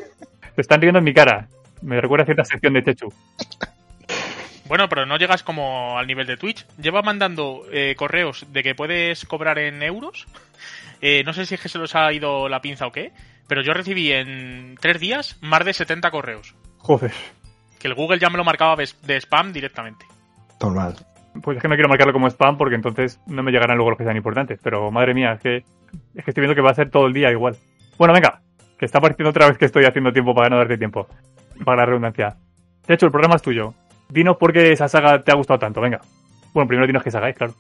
se 0.55 0.61
están 0.61 0.81
riendo 0.81 0.99
en 0.99 1.05
mi 1.05 1.15
cara. 1.15 1.49
Me 1.83 2.01
recuerda 2.01 2.23
a 2.23 2.27
cierta 2.27 2.45
sección 2.45 2.75
de 2.75 2.85
Chechu. 2.85 3.13
Bueno, 4.67 4.89
pero 4.89 5.05
no 5.05 5.19
llegas 5.19 5.43
como 5.43 5.99
al 5.99 6.07
nivel 6.07 6.27
de 6.27 6.37
Twitch. 6.37 6.67
Lleva 6.79 7.03
mandando 7.03 7.65
eh, 7.71 7.95
correos 7.97 8.47
de 8.51 8.63
que 8.63 8.75
puedes 8.75 9.27
cobrar 9.27 9.59
en 9.59 9.83
euros. 9.83 10.27
Eh, 11.03 11.23
no 11.25 11.33
sé 11.35 11.45
si 11.45 11.55
es 11.55 11.61
que 11.61 11.69
se 11.69 11.79
los 11.79 11.95
ha 11.95 12.11
ido 12.13 12.49
la 12.49 12.63
pinza 12.63 12.87
o 12.87 12.93
qué, 12.93 13.13
pero 13.47 13.61
yo 13.63 13.75
recibí 13.75 14.13
en 14.13 14.77
tres 14.81 15.01
días 15.01 15.37
más 15.43 15.65
de 15.65 15.75
70 15.75 16.11
correos. 16.11 16.55
Joder. 16.79 17.13
Que 17.79 17.89
el 17.89 17.95
Google 17.95 18.19
ya 18.19 18.31
me 18.31 18.39
lo 18.39 18.45
marcaba 18.45 18.77
de 18.77 18.89
de 19.03 19.17
spam 19.21 19.53
directamente. 19.53 20.07
Normal. 20.61 20.97
Pues 21.43 21.57
es 21.57 21.63
que 21.63 21.69
no 21.69 21.75
quiero 21.75 21.89
marcarlo 21.89 22.13
como 22.13 22.29
spam 22.29 22.57
porque 22.57 22.77
entonces 22.77 23.21
no 23.27 23.43
me 23.43 23.51
llegarán 23.51 23.77
luego 23.77 23.91
los 23.91 23.99
que 23.99 24.05
sean 24.05 24.17
importantes. 24.17 24.59
Pero 24.63 24.91
madre 24.91 25.13
mía, 25.13 25.33
es 25.33 25.41
que, 25.41 25.57
es 26.15 26.25
que 26.25 26.31
estoy 26.31 26.41
viendo 26.41 26.55
que 26.55 26.63
va 26.63 26.71
a 26.71 26.75
ser 26.75 26.91
todo 26.91 27.07
el 27.07 27.13
día 27.13 27.31
igual. 27.31 27.57
Bueno, 27.99 28.15
venga, 28.15 28.41
que 28.85 28.87
está 28.87 29.01
pareciendo 29.01 29.31
otra 29.31 29.49
vez 29.49 29.57
que 29.57 29.65
estoy 29.65 29.87
haciendo 29.87 30.13
tiempo 30.13 30.35
para 30.35 30.51
no 30.51 30.59
darte 30.59 30.77
tiempo. 30.77 31.09
Para 31.65 31.79
la 31.79 31.87
redundancia. 31.87 32.37
De 32.87 32.93
hecho, 32.95 33.07
el 33.07 33.13
programa 33.13 33.37
es 33.37 33.43
tuyo. 33.43 33.73
Dinos 34.11 34.37
por 34.37 34.53
qué 34.53 34.73
esa 34.73 34.89
saga 34.89 35.23
te 35.23 35.33
ha 35.33 35.35
gustado 35.37 35.59
tanto, 35.59 35.81
venga. 35.81 36.03
Bueno, 36.53 36.69
primero 36.69 36.87
dinos 36.87 37.03
qué 37.03 37.11
saga 37.11 37.31
es, 37.31 37.37
claro. 37.37 37.55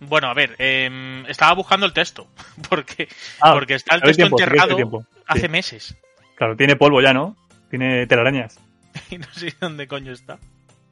Bueno, 0.00 0.28
a 0.28 0.34
ver, 0.34 0.54
em, 0.58 1.24
estaba 1.26 1.54
buscando 1.54 1.86
el 1.86 1.94
texto, 1.94 2.26
porque, 2.68 3.08
Ah, 3.40 3.54
porque 3.54 3.72
está 3.74 3.94
el 3.94 4.02
texto 4.02 4.16
tiempo, 4.24 4.36
que 4.36 4.42
enterrado 4.44 4.76
tiempo. 4.76 5.04
hace 5.26 5.40
Sí. 5.40 5.48
meses. 5.48 5.96
Claro, 6.34 6.54
tiene 6.56 6.76
polvo 6.76 7.00
ya, 7.00 7.14
¿no? 7.14 7.34
Tiene 7.70 8.06
telarañas. 8.06 8.60
Y 9.10 9.16
no 9.16 9.26
sé 9.32 9.54
dónde 9.58 9.88
coño 9.88 10.12
está. 10.12 10.38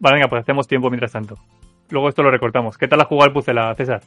Vale, 0.01 0.17
venga, 0.17 0.29
pues 0.29 0.41
hacemos 0.43 0.67
tiempo 0.67 0.89
mientras 0.89 1.13
tanto. 1.13 1.37
Luego 1.91 2.09
esto 2.09 2.23
lo 2.23 2.31
recortamos. 2.31 2.79
¿Qué 2.79 2.89
tal 2.89 3.03
ha 3.03 3.05
jugado 3.05 3.27
el 3.29 3.35
Pucela, 3.35 3.75
César? 3.75 4.01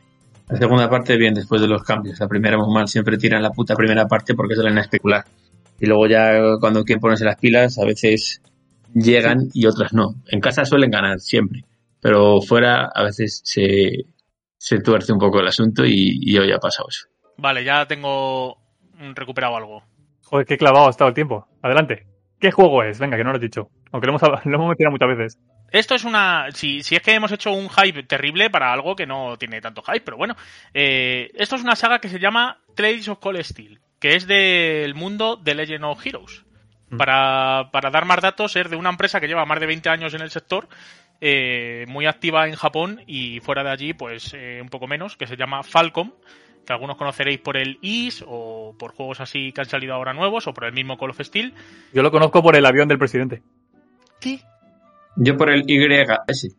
La 0.49 0.57
segunda 0.57 0.89
parte, 0.89 1.15
bien, 1.17 1.35
después 1.35 1.61
de 1.61 1.67
los 1.67 1.83
cambios. 1.83 2.19
La 2.19 2.27
primera, 2.27 2.57
muy 2.57 2.73
mal. 2.73 2.87
Siempre 2.87 3.17
tiran 3.17 3.43
la 3.43 3.51
puta 3.51 3.75
primera 3.75 4.07
parte 4.07 4.33
porque 4.33 4.55
suelen 4.55 4.77
especular. 4.79 5.25
Y 5.79 5.85
luego 5.85 6.07
ya, 6.07 6.57
cuando 6.59 6.83
quieren 6.83 7.01
ponerse 7.01 7.25
las 7.25 7.37
pilas, 7.37 7.77
a 7.77 7.85
veces 7.85 8.41
llegan 8.93 9.49
y 9.53 9.65
otras 9.65 9.93
no. 9.93 10.15
En 10.27 10.39
casa 10.39 10.65
suelen 10.65 10.91
ganar 10.91 11.19
siempre. 11.19 11.63
Pero 12.01 12.41
fuera, 12.41 12.89
a 12.93 13.03
veces 13.03 13.41
se, 13.43 14.05
se 14.57 14.79
tuerce 14.79 15.13
un 15.13 15.19
poco 15.19 15.39
el 15.39 15.47
asunto 15.47 15.85
y, 15.85 16.19
y 16.21 16.37
hoy 16.37 16.51
ha 16.51 16.59
pasado 16.59 16.89
eso. 16.89 17.07
Vale, 17.37 17.63
ya 17.63 17.85
tengo 17.85 18.57
recuperado 19.15 19.55
algo. 19.55 19.83
Joder, 20.23 20.45
qué 20.45 20.57
clavado 20.57 20.87
ha 20.87 20.89
estado 20.89 21.09
el 21.09 21.13
tiempo. 21.13 21.47
Adelante. 21.61 22.05
¿Qué 22.39 22.51
juego 22.51 22.83
es? 22.83 22.99
Venga, 22.99 23.17
que 23.17 23.23
no 23.23 23.31
lo 23.31 23.37
has 23.37 23.41
dicho. 23.41 23.69
Aunque 23.91 24.07
lo 24.07 24.13
hemos, 24.13 24.21
lo 24.45 24.55
hemos 24.55 24.67
mencionado 24.67 24.91
muchas 24.91 25.17
veces. 25.17 25.39
Esto 25.71 25.95
es 25.95 26.05
una. 26.05 26.47
Si, 26.51 26.81
si 26.81 26.95
es 26.95 27.01
que 27.01 27.13
hemos 27.13 27.31
hecho 27.31 27.51
un 27.51 27.69
hype 27.69 28.03
terrible 28.03 28.49
para 28.49 28.71
algo 28.71 28.95
que 28.95 29.05
no 29.05 29.37
tiene 29.37 29.61
tanto 29.61 29.81
hype, 29.81 30.01
pero 30.01 30.17
bueno. 30.17 30.35
Eh, 30.73 31.31
esto 31.35 31.55
es 31.55 31.63
una 31.63 31.75
saga 31.75 31.99
que 31.99 32.09
se 32.09 32.19
llama 32.19 32.61
Trades 32.75 33.07
of 33.09 33.19
Cold 33.19 33.41
Steel, 33.43 33.79
que 33.99 34.15
es 34.15 34.27
del 34.27 34.95
mundo 34.95 35.35
de 35.37 35.55
Legend 35.55 35.85
of 35.85 36.05
Heroes. 36.05 36.45
Mm. 36.89 36.97
Para, 36.97 37.69
para 37.71 37.89
dar 37.89 38.05
más 38.05 38.21
datos, 38.21 38.55
es 38.55 38.69
de 38.69 38.75
una 38.75 38.89
empresa 38.89 39.19
que 39.19 39.27
lleva 39.27 39.45
más 39.45 39.59
de 39.59 39.65
20 39.65 39.89
años 39.89 40.13
en 40.13 40.21
el 40.21 40.29
sector, 40.29 40.67
eh, 41.19 41.85
muy 41.87 42.05
activa 42.05 42.47
en 42.47 42.55
Japón 42.55 43.01
y 43.07 43.39
fuera 43.39 43.63
de 43.63 43.71
allí, 43.71 43.93
pues 43.93 44.33
eh, 44.33 44.59
un 44.61 44.69
poco 44.69 44.87
menos, 44.87 45.17
que 45.17 45.27
se 45.27 45.35
llama 45.35 45.63
Falcom, 45.63 46.11
que 46.65 46.73
algunos 46.73 46.97
conoceréis 46.97 47.39
por 47.39 47.57
el 47.57 47.79
IS 47.81 48.23
o 48.27 48.75
por 48.77 48.93
juegos 48.93 49.21
así 49.21 49.51
que 49.51 49.61
han 49.61 49.69
salido 49.69 49.93
ahora 49.93 50.13
nuevos 50.13 50.47
o 50.47 50.53
por 50.53 50.65
el 50.65 50.73
mismo 50.73 50.97
Call 50.97 51.11
of 51.11 51.21
Steel. 51.21 51.53
Yo 51.93 52.03
lo 52.03 52.11
conozco 52.11 52.43
por 52.43 52.55
el 52.55 52.65
avión 52.65 52.87
del 52.87 52.99
presidente. 52.99 53.41
¿Qué? 54.19 54.41
Yo 55.15 55.37
por 55.37 55.49
el 55.49 55.63
YS. 55.65 56.55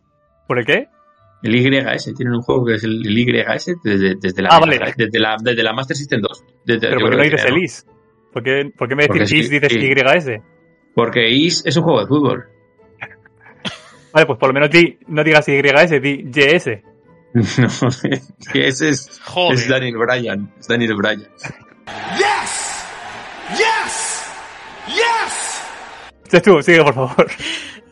¿Por 0.46 0.58
el 0.58 0.66
qué? 0.66 0.88
El 1.42 1.54
YS. 1.54 2.14
Tienen 2.16 2.34
un 2.34 2.42
juego 2.42 2.64
que 2.66 2.74
es 2.74 2.84
el, 2.84 3.06
el 3.06 3.18
YS 3.18 3.76
desde, 3.84 4.14
desde, 4.16 4.42
la, 4.42 4.48
Ah, 4.50 4.58
vale. 4.60 4.78
desde, 4.96 5.18
la, 5.20 5.36
desde 5.40 5.62
la 5.62 5.72
Master 5.72 5.96
System 5.96 6.20
2. 6.20 6.44
Desde- 6.64 6.88
¿Pero 6.88 7.00
por 7.00 7.10
qué 7.10 7.16
no 7.16 7.22
dices 7.22 7.44
el. 7.44 7.58
IS? 7.58 7.86
¿Por 8.32 8.42
qué, 8.42 8.70
por 8.76 8.88
qué 8.88 8.94
me 8.96 9.06
Porque 9.06 9.20
decís 9.20 9.44
IS 9.44 9.50
dices. 9.50 9.72
YS? 9.72 10.40
Porque 10.94 11.28
IS 11.30 11.62
es 11.66 11.76
un 11.76 11.84
juego 11.84 12.00
de 12.00 12.06
fútbol. 12.06 12.44
Vale, 14.12 14.26
pues 14.26 14.38
por 14.38 14.48
lo 14.48 14.52
menos 14.54 14.70
di, 14.70 14.98
no 15.06 15.22
digas 15.22 15.46
YS, 15.48 16.02
di 16.02 16.30
YS. 16.32 16.68
No, 17.58 17.68
que 18.52 18.68
ese 18.68 18.88
es, 18.88 19.20
Joder. 19.22 19.54
es 19.58 19.68
Daniel 19.68 19.96
Bryan. 19.98 20.50
Es 20.58 20.66
Daniel 20.66 20.94
Bryan. 20.96 21.20
Yes! 22.16 22.86
Yes! 23.50 24.32
Yes! 24.88 25.62
Chechu, 26.30 26.62
sigue, 26.62 26.82
por 26.82 26.94
favor. 26.94 27.26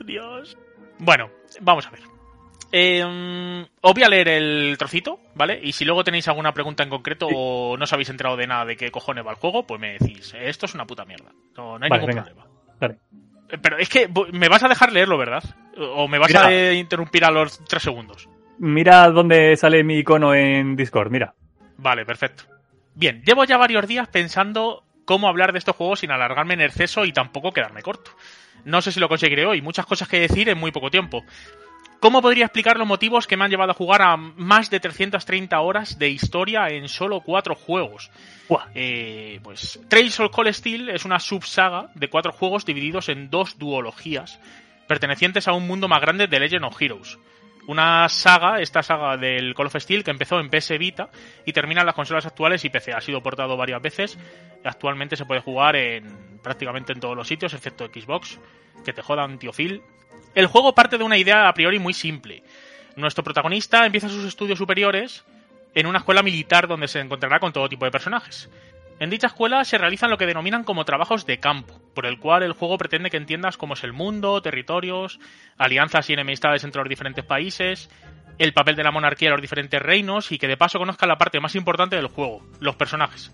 Dios. 0.06 0.56
Bueno, 0.98 1.30
vamos 1.60 1.86
a 1.86 1.90
ver. 1.90 2.00
Eh, 2.72 3.02
os 3.80 3.94
voy 3.94 4.02
a 4.02 4.08
leer 4.08 4.28
el 4.28 4.76
trocito, 4.78 5.20
¿vale? 5.34 5.60
Y 5.62 5.72
si 5.72 5.84
luego 5.84 6.04
tenéis 6.04 6.26
alguna 6.28 6.52
pregunta 6.52 6.82
en 6.82 6.90
concreto 6.90 7.28
o 7.32 7.76
no 7.76 7.84
os 7.84 7.92
habéis 7.92 8.10
enterado 8.10 8.36
de 8.36 8.46
nada 8.46 8.64
de 8.64 8.76
qué 8.76 8.90
cojones 8.90 9.24
va 9.26 9.30
el 9.30 9.36
juego, 9.36 9.66
pues 9.66 9.80
me 9.80 9.92
decís, 9.98 10.34
esto 10.38 10.66
es 10.66 10.74
una 10.74 10.86
puta 10.86 11.04
mierda. 11.04 11.30
No, 11.56 11.78
no 11.78 11.84
hay 11.84 11.90
Vale, 11.90 12.02
ningún 12.02 12.06
venga. 12.06 12.24
problema. 12.24 12.46
Vale. 12.80 12.96
Eh, 13.50 13.58
Pero 13.62 13.78
es 13.78 13.88
que 13.88 14.08
me 14.32 14.48
vas 14.48 14.62
a 14.64 14.68
dejar 14.68 14.92
leerlo, 14.92 15.16
¿verdad? 15.16 15.44
O 15.78 16.08
me 16.08 16.18
vas 16.18 16.28
Mira. 16.28 16.46
a 16.46 16.52
eh, 16.52 16.74
interrumpir 16.74 17.24
a 17.24 17.30
los 17.30 17.58
tres 17.64 17.82
segundos. 17.82 18.28
Mira 18.58 19.08
dónde 19.10 19.56
sale 19.56 19.84
mi 19.84 19.98
icono 19.98 20.34
en 20.34 20.76
Discord, 20.76 21.10
mira. 21.10 21.34
Vale, 21.78 22.04
perfecto. 22.04 22.44
Bien, 22.94 23.22
llevo 23.24 23.44
ya 23.44 23.58
varios 23.58 23.86
días 23.86 24.08
pensando 24.08 24.82
cómo 25.04 25.28
hablar 25.28 25.52
de 25.52 25.58
estos 25.58 25.76
juegos 25.76 26.00
sin 26.00 26.10
alargarme 26.10 26.54
en 26.54 26.62
exceso 26.62 27.04
y 27.04 27.12
tampoco 27.12 27.52
quedarme 27.52 27.82
corto. 27.82 28.10
No 28.64 28.80
sé 28.82 28.90
si 28.90 28.98
lo 28.98 29.08
conseguiré 29.08 29.46
hoy, 29.46 29.60
muchas 29.62 29.86
cosas 29.86 30.08
que 30.08 30.18
decir 30.18 30.48
en 30.48 30.58
muy 30.58 30.72
poco 30.72 30.90
tiempo. 30.90 31.22
¿Cómo 32.00 32.22
podría 32.22 32.44
explicar 32.44 32.78
los 32.78 32.86
motivos 32.86 33.26
que 33.26 33.36
me 33.36 33.44
han 33.44 33.50
llevado 33.50 33.70
a 33.70 33.74
jugar 33.74 34.02
a 34.02 34.16
más 34.16 34.70
de 34.70 34.80
330 34.80 35.58
horas 35.60 35.98
de 35.98 36.10
historia 36.10 36.68
en 36.68 36.88
solo 36.88 37.20
cuatro 37.20 37.54
juegos? 37.54 38.10
Eh, 38.74 39.40
pues 39.42 39.80
Trails 39.88 40.20
of 40.20 40.30
Cold 40.30 40.52
Steel 40.52 40.90
es 40.90 41.04
una 41.04 41.18
subsaga 41.18 41.90
de 41.94 42.08
cuatro 42.08 42.32
juegos 42.32 42.64
divididos 42.66 43.08
en 43.08 43.30
dos 43.30 43.58
duologías 43.58 44.38
pertenecientes 44.86 45.48
a 45.48 45.52
un 45.52 45.66
mundo 45.66 45.88
más 45.88 46.00
grande 46.00 46.26
de 46.26 46.40
Legend 46.40 46.64
of 46.64 46.80
Heroes. 46.80 47.18
Una 47.66 48.08
saga, 48.08 48.60
esta 48.60 48.82
saga 48.82 49.16
del 49.16 49.54
Call 49.54 49.66
of 49.66 49.76
Steel, 49.76 50.04
que 50.04 50.12
empezó 50.12 50.38
en 50.38 50.50
PS 50.50 50.78
Vita 50.78 51.10
y 51.44 51.52
termina 51.52 51.80
en 51.80 51.86
las 51.86 51.96
consolas 51.96 52.24
actuales 52.24 52.64
y 52.64 52.70
PC. 52.70 52.92
Ha 52.92 53.00
sido 53.00 53.22
portado 53.22 53.56
varias 53.56 53.82
veces. 53.82 54.18
Actualmente 54.64 55.16
se 55.16 55.26
puede 55.26 55.40
jugar 55.40 55.74
en 55.74 56.38
prácticamente 56.42 56.92
en 56.92 57.00
todos 57.00 57.16
los 57.16 57.26
sitios, 57.26 57.54
excepto 57.54 57.86
Xbox. 57.86 58.38
Que 58.84 58.92
te 58.92 59.02
jodan, 59.02 59.38
tío 59.38 59.52
Phil. 59.52 59.82
El 60.34 60.46
juego 60.46 60.74
parte 60.74 60.98
de 60.98 61.04
una 61.04 61.16
idea 61.16 61.48
a 61.48 61.54
priori 61.54 61.78
muy 61.78 61.94
simple. 61.94 62.42
Nuestro 62.96 63.24
protagonista 63.24 63.86
empieza 63.86 64.08
sus 64.08 64.24
estudios 64.24 64.58
superiores 64.58 65.24
en 65.74 65.86
una 65.86 65.98
escuela 65.98 66.22
militar 66.22 66.68
donde 66.68 66.88
se 66.88 67.00
encontrará 67.00 67.38
con 67.38 67.52
todo 67.52 67.68
tipo 67.68 67.84
de 67.84 67.90
personajes. 67.90 68.48
En 68.98 69.10
dicha 69.10 69.26
escuela 69.26 69.62
se 69.64 69.76
realizan 69.76 70.10
lo 70.10 70.16
que 70.16 70.24
denominan 70.24 70.64
como 70.64 70.86
trabajos 70.86 71.26
de 71.26 71.38
campo, 71.38 71.78
por 71.94 72.06
el 72.06 72.18
cual 72.18 72.42
el 72.42 72.52
juego 72.52 72.78
pretende 72.78 73.10
que 73.10 73.18
entiendas 73.18 73.58
cómo 73.58 73.74
es 73.74 73.84
el 73.84 73.92
mundo, 73.92 74.40
territorios, 74.40 75.20
alianzas 75.58 76.08
y 76.08 76.14
enemistades 76.14 76.64
entre 76.64 76.80
los 76.80 76.88
diferentes 76.88 77.22
países, 77.22 77.90
el 78.38 78.54
papel 78.54 78.74
de 78.74 78.84
la 78.84 78.90
monarquía 78.90 79.28
en 79.28 79.32
los 79.32 79.42
diferentes 79.42 79.82
reinos 79.82 80.32
y 80.32 80.38
que 80.38 80.48
de 80.48 80.56
paso 80.56 80.78
conozcas 80.78 81.08
la 81.08 81.18
parte 81.18 81.40
más 81.40 81.54
importante 81.54 81.96
del 81.96 82.06
juego, 82.06 82.42
los 82.60 82.76
personajes. 82.76 83.30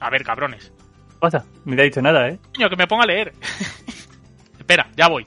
A 0.00 0.08
ver, 0.08 0.24
cabrones. 0.24 0.72
¿Qué 1.10 1.18
pasa? 1.20 1.44
Ni 1.66 1.76
te 1.76 1.82
ha 1.82 1.84
dicho 1.84 2.00
nada, 2.00 2.28
¿eh? 2.28 2.38
Coño, 2.54 2.70
que 2.70 2.76
me 2.76 2.86
ponga 2.86 3.04
a 3.04 3.06
leer. 3.06 3.34
Espera, 4.58 4.88
ya 4.96 5.08
voy. 5.08 5.26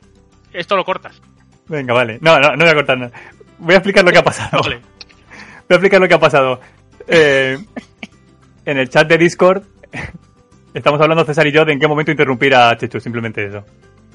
Esto 0.55 0.75
lo 0.75 0.83
cortas. 0.83 1.21
Venga, 1.67 1.93
vale. 1.93 2.19
No, 2.21 2.39
no, 2.39 2.51
no 2.51 2.57
voy 2.57 2.69
a 2.69 2.73
cortar 2.73 2.97
nada. 2.97 3.11
Voy 3.57 3.73
a 3.73 3.77
explicar 3.77 4.03
lo 4.03 4.11
que 4.11 4.17
ha 4.17 4.23
pasado. 4.23 4.61
Vale. 4.61 4.77
Voy 4.77 5.71
a 5.71 5.75
explicar 5.75 5.99
lo 5.99 6.07
que 6.07 6.13
ha 6.13 6.19
pasado. 6.19 6.59
Eh, 7.07 7.57
en 8.65 8.77
el 8.77 8.89
chat 8.89 9.07
de 9.07 9.17
Discord 9.17 9.63
estamos 10.73 10.99
hablando 11.01 11.23
César 11.25 11.47
y 11.47 11.51
yo 11.51 11.65
de 11.65 11.73
en 11.73 11.79
qué 11.79 11.87
momento 11.87 12.11
interrumpir 12.11 12.55
a 12.55 12.75
Chechu, 12.77 12.99
simplemente 12.99 13.45
eso. 13.45 13.63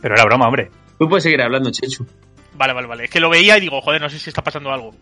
Pero 0.01 0.15
era 0.15 0.25
broma, 0.25 0.47
hombre. 0.47 0.71
Tú 0.99 1.09
puedes 1.09 1.25
seguir 1.25 1.41
hablando, 1.43 1.71
Chechu. 1.71 2.07
Vale, 2.55 2.73
vale, 2.73 2.87
vale. 2.87 3.05
Es 3.05 3.11
que 3.11 3.21
lo 3.21 3.31
veía 3.31 3.57
y 3.59 3.61
digo, 3.61 3.81
joder, 3.81 4.01
no 4.01 4.09
sé 4.09 4.19
si 4.19 4.31
está 4.31 4.43
pasando 4.43 4.71
algo. 4.71 4.95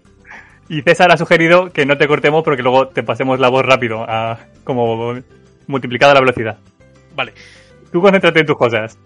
Y 0.69 0.83
César 0.83 1.11
ha 1.13 1.17
sugerido 1.17 1.71
que 1.71 1.87
no 1.87 1.97
te 1.97 2.07
cortemos 2.07 2.45
porque 2.45 2.63
luego 2.63 2.89
te 2.89 3.03
pasemos 3.03 3.41
la 3.41 3.49
voz 3.49 3.65
rápido, 3.65 4.05
a, 4.07 4.39
como 4.65 5.15
multiplicada 5.67 6.15
la 6.15 6.21
velocidad. 6.21 6.59
Vale. 7.15 7.33
Tú 7.91 8.03
concéntrate 8.03 8.41
en 8.41 8.47
tus 8.47 8.57
cosas. 8.57 8.99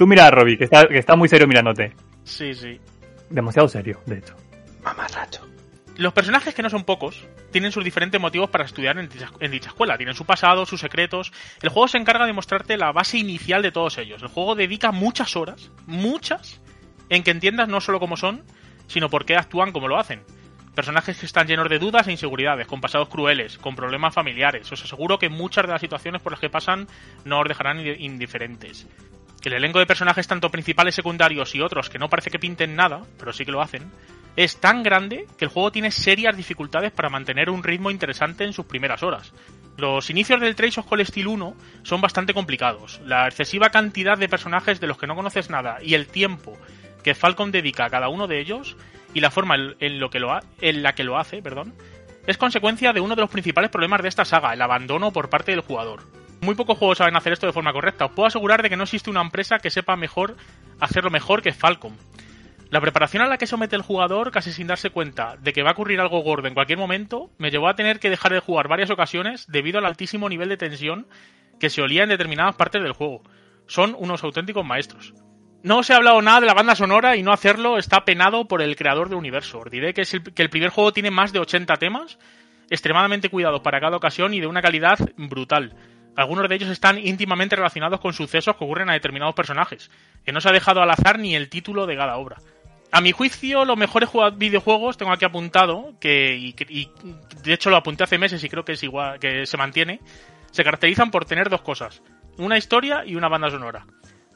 Tú 0.00 0.06
mira 0.06 0.28
a 0.28 0.30
Robbie, 0.30 0.56
que 0.56 0.64
está, 0.64 0.88
que 0.88 0.96
está 0.96 1.14
muy 1.14 1.28
serio 1.28 1.46
mirándote. 1.46 1.92
Sí, 2.24 2.54
sí. 2.54 2.80
Demasiado 3.28 3.68
serio, 3.68 4.00
de 4.06 4.16
hecho. 4.16 4.34
Mamarracho. 4.82 5.46
Los 5.98 6.14
personajes, 6.14 6.54
que 6.54 6.62
no 6.62 6.70
son 6.70 6.84
pocos, 6.84 7.26
tienen 7.50 7.70
sus 7.70 7.84
diferentes 7.84 8.18
motivos 8.18 8.48
para 8.48 8.64
estudiar 8.64 8.98
en 8.98 9.10
dicha, 9.10 9.30
en 9.40 9.50
dicha 9.50 9.68
escuela. 9.68 9.98
Tienen 9.98 10.14
su 10.14 10.24
pasado, 10.24 10.64
sus 10.64 10.80
secretos. 10.80 11.32
El 11.60 11.68
juego 11.68 11.86
se 11.86 11.98
encarga 11.98 12.24
de 12.24 12.32
mostrarte 12.32 12.78
la 12.78 12.92
base 12.92 13.18
inicial 13.18 13.60
de 13.60 13.72
todos 13.72 13.98
ellos. 13.98 14.22
El 14.22 14.28
juego 14.28 14.54
dedica 14.54 14.90
muchas 14.90 15.36
horas, 15.36 15.70
muchas, 15.86 16.62
en 17.10 17.22
que 17.22 17.32
entiendas 17.32 17.68
no 17.68 17.82
solo 17.82 18.00
cómo 18.00 18.16
son, 18.16 18.42
sino 18.86 19.10
por 19.10 19.26
qué 19.26 19.36
actúan 19.36 19.70
como 19.70 19.86
lo 19.86 19.98
hacen. 19.98 20.22
Personajes 20.74 21.18
que 21.18 21.26
están 21.26 21.46
llenos 21.46 21.68
de 21.68 21.78
dudas 21.78 22.08
e 22.08 22.12
inseguridades, 22.12 22.66
con 22.66 22.80
pasados 22.80 23.10
crueles, 23.10 23.58
con 23.58 23.76
problemas 23.76 24.14
familiares. 24.14 24.72
Os 24.72 24.82
aseguro 24.82 25.18
que 25.18 25.28
muchas 25.28 25.66
de 25.66 25.72
las 25.72 25.80
situaciones 25.82 26.22
por 26.22 26.32
las 26.32 26.40
que 26.40 26.48
pasan 26.48 26.86
no 27.26 27.40
os 27.40 27.46
dejarán 27.48 27.80
indi- 27.80 27.96
indiferentes. 27.98 28.88
El 29.42 29.54
elenco 29.54 29.78
de 29.78 29.86
personajes 29.86 30.28
tanto 30.28 30.50
principales, 30.50 30.94
secundarios 30.94 31.54
y 31.54 31.62
otros 31.62 31.88
que 31.88 31.98
no 31.98 32.08
parece 32.08 32.30
que 32.30 32.38
pinten 32.38 32.76
nada, 32.76 33.02
pero 33.18 33.32
sí 33.32 33.44
que 33.44 33.52
lo 33.52 33.62
hacen, 33.62 33.90
es 34.36 34.60
tan 34.60 34.82
grande 34.82 35.26
que 35.38 35.46
el 35.46 35.50
juego 35.50 35.72
tiene 35.72 35.90
serias 35.90 36.36
dificultades 36.36 36.92
para 36.92 37.08
mantener 37.08 37.50
un 37.50 37.62
ritmo 37.62 37.90
interesante 37.90 38.44
en 38.44 38.52
sus 38.52 38.66
primeras 38.66 39.02
horas. 39.02 39.32
Los 39.76 40.10
inicios 40.10 40.40
del 40.40 40.54
Trace 40.54 40.80
of 40.80 40.86
Cold 40.86 41.06
Steel 41.06 41.26
1 41.26 41.56
son 41.82 42.00
bastante 42.00 42.34
complicados. 42.34 43.00
La 43.06 43.26
excesiva 43.26 43.70
cantidad 43.70 44.18
de 44.18 44.28
personajes 44.28 44.78
de 44.78 44.86
los 44.86 44.98
que 44.98 45.06
no 45.06 45.16
conoces 45.16 45.48
nada 45.48 45.78
y 45.82 45.94
el 45.94 46.06
tiempo 46.06 46.56
que 47.02 47.14
Falcon 47.14 47.50
dedica 47.50 47.86
a 47.86 47.90
cada 47.90 48.08
uno 48.08 48.26
de 48.26 48.40
ellos 48.40 48.76
y 49.14 49.20
la 49.20 49.30
forma 49.30 49.56
en, 49.56 49.98
lo 49.98 50.10
que 50.10 50.20
lo 50.20 50.38
en 50.60 50.82
la 50.82 50.94
que 50.94 51.04
lo 51.04 51.18
hace, 51.18 51.42
perdón, 51.42 51.74
es 52.26 52.36
consecuencia 52.36 52.92
de 52.92 53.00
uno 53.00 53.14
de 53.14 53.22
los 53.22 53.30
principales 53.30 53.70
problemas 53.70 54.02
de 54.02 54.08
esta 54.08 54.24
saga, 54.24 54.52
el 54.52 54.62
abandono 54.62 55.12
por 55.12 55.30
parte 55.30 55.52
del 55.52 55.62
jugador. 55.62 56.02
Muy 56.42 56.54
pocos 56.54 56.78
juegos 56.78 56.98
saben 56.98 57.16
hacer 57.16 57.34
esto 57.34 57.46
de 57.46 57.52
forma 57.52 57.72
correcta. 57.72 58.06
Os 58.06 58.12
puedo 58.12 58.26
asegurar 58.26 58.62
de 58.62 58.70
que 58.70 58.76
no 58.76 58.84
existe 58.84 59.10
una 59.10 59.20
empresa 59.20 59.58
que 59.58 59.70
sepa 59.70 59.96
mejor 59.96 60.36
hacerlo 60.80 61.10
mejor 61.10 61.42
que 61.42 61.52
Falcom. 61.52 61.94
La 62.70 62.80
preparación 62.80 63.22
a 63.22 63.26
la 63.26 63.36
que 63.36 63.48
somete 63.48 63.76
el 63.76 63.82
jugador, 63.82 64.30
casi 64.30 64.52
sin 64.52 64.68
darse 64.68 64.90
cuenta 64.90 65.36
de 65.36 65.52
que 65.52 65.62
va 65.62 65.70
a 65.70 65.72
ocurrir 65.72 66.00
algo 66.00 66.22
gordo 66.22 66.46
en 66.46 66.54
cualquier 66.54 66.78
momento, 66.78 67.30
me 67.36 67.50
llevó 67.50 67.68
a 67.68 67.74
tener 67.74 67.98
que 67.98 68.10
dejar 68.10 68.32
de 68.32 68.40
jugar 68.40 68.68
varias 68.68 68.90
ocasiones 68.90 69.46
debido 69.48 69.78
al 69.78 69.86
altísimo 69.86 70.28
nivel 70.28 70.48
de 70.48 70.56
tensión 70.56 71.08
que 71.58 71.68
se 71.68 71.82
olía 71.82 72.04
en 72.04 72.08
determinadas 72.08 72.54
partes 72.54 72.82
del 72.82 72.92
juego. 72.92 73.22
Son 73.66 73.94
unos 73.98 74.22
auténticos 74.22 74.64
maestros. 74.64 75.14
No 75.62 75.78
os 75.78 75.90
he 75.90 75.94
hablado 75.94 76.22
nada 76.22 76.40
de 76.40 76.46
la 76.46 76.54
banda 76.54 76.74
sonora 76.74 77.16
y 77.16 77.22
no 77.22 77.32
hacerlo 77.32 77.76
está 77.76 78.04
penado 78.04 78.46
por 78.46 78.62
el 78.62 78.76
creador 78.76 79.08
del 79.08 79.18
universo. 79.18 79.62
Diré 79.70 79.92
que, 79.92 80.02
es 80.02 80.14
el, 80.14 80.22
que 80.22 80.42
el 80.42 80.48
primer 80.48 80.70
juego 80.70 80.92
tiene 80.92 81.10
más 81.10 81.32
de 81.32 81.40
80 81.40 81.74
temas, 81.76 82.18
extremadamente 82.70 83.28
cuidados 83.28 83.60
para 83.60 83.80
cada 83.80 83.96
ocasión 83.96 84.32
y 84.32 84.40
de 84.40 84.46
una 84.46 84.62
calidad 84.62 84.98
brutal. 85.16 85.74
Algunos 86.16 86.48
de 86.48 86.54
ellos 86.54 86.70
están 86.70 86.98
íntimamente 86.98 87.56
relacionados 87.56 88.00
con 88.00 88.12
sucesos 88.12 88.56
que 88.56 88.64
ocurren 88.64 88.90
a 88.90 88.94
determinados 88.94 89.34
personajes, 89.34 89.90
que 90.24 90.32
no 90.32 90.40
se 90.40 90.48
ha 90.48 90.52
dejado 90.52 90.82
al 90.82 90.90
azar 90.90 91.18
ni 91.18 91.34
el 91.34 91.48
título 91.48 91.86
de 91.86 91.96
cada 91.96 92.16
obra. 92.16 92.38
A 92.92 93.00
mi 93.00 93.12
juicio, 93.12 93.64
los 93.64 93.76
mejores 93.76 94.10
videojuegos, 94.36 94.96
tengo 94.96 95.12
aquí 95.12 95.24
apuntado, 95.24 95.94
que 96.00 96.36
y, 96.36 96.54
y 96.68 96.90
de 97.42 97.52
hecho 97.52 97.70
lo 97.70 97.76
apunté 97.76 98.02
hace 98.02 98.18
meses 98.18 98.42
y 98.42 98.48
creo 98.48 98.64
que 98.64 98.72
es 98.72 98.82
igual, 98.82 99.20
que 99.20 99.46
se 99.46 99.56
mantiene, 99.56 100.00
se 100.50 100.64
caracterizan 100.64 101.10
por 101.10 101.24
tener 101.24 101.48
dos 101.48 101.62
cosas, 101.62 102.02
una 102.36 102.58
historia 102.58 103.04
y 103.06 103.14
una 103.14 103.28
banda 103.28 103.50
sonora. 103.50 103.86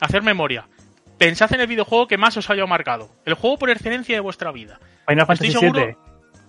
Hacer 0.01 0.23
memoria. 0.23 0.69
Pensad 1.19 1.53
en 1.55 1.61
el 1.61 1.67
videojuego 1.67 2.07
que 2.07 2.19
más 2.19 2.37
os 2.37 2.49
haya 2.51 2.67
marcado, 2.67 3.11
el 3.25 3.35
juego 3.35 3.59
por 3.59 3.71
excelencia 3.71 4.15
de 4.15 4.21
vuestra 4.21 4.53
vida. 4.53 4.79
Final 5.07 5.27
Fantasy 5.27 5.49
Estoy 5.49 5.61
seguro. 5.61 5.87
VII. 5.87 5.97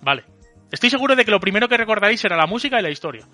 Vale. 0.02 0.24
Estoy 0.70 0.90
seguro 0.90 1.14
de 1.14 1.24
que 1.24 1.30
lo 1.30 1.40
primero 1.40 1.68
que 1.68 1.76
recordaréis 1.76 2.20
será 2.20 2.36
la 2.36 2.46
música 2.46 2.78
y 2.78 2.82
la 2.82 2.90
historia. 2.90 3.26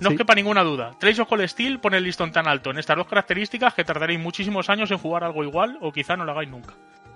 No 0.00 0.08
Sí. 0.10 0.14
os 0.14 0.18
quepa 0.18 0.34
ninguna 0.34 0.62
duda. 0.62 0.92
Trace 0.98 1.20
of 1.22 1.28
Cold 1.28 1.46
Steel 1.48 1.80
pone 1.80 1.96
el 1.96 2.04
listón 2.04 2.30
tan 2.30 2.46
alto 2.46 2.70
en 2.70 2.78
estas 2.78 2.96
dos 2.96 3.06
características 3.08 3.74
que 3.74 3.84
tardaréis 3.84 4.20
muchísimos 4.20 4.70
años 4.70 4.90
en 4.90 4.98
jugar 4.98 5.24
algo 5.24 5.42
igual 5.44 5.78
o 5.80 5.90
quizá 5.92 6.16
no 6.16 6.24
lo 6.24 6.32
hagáis 6.32 6.48
nunca. 6.50 6.74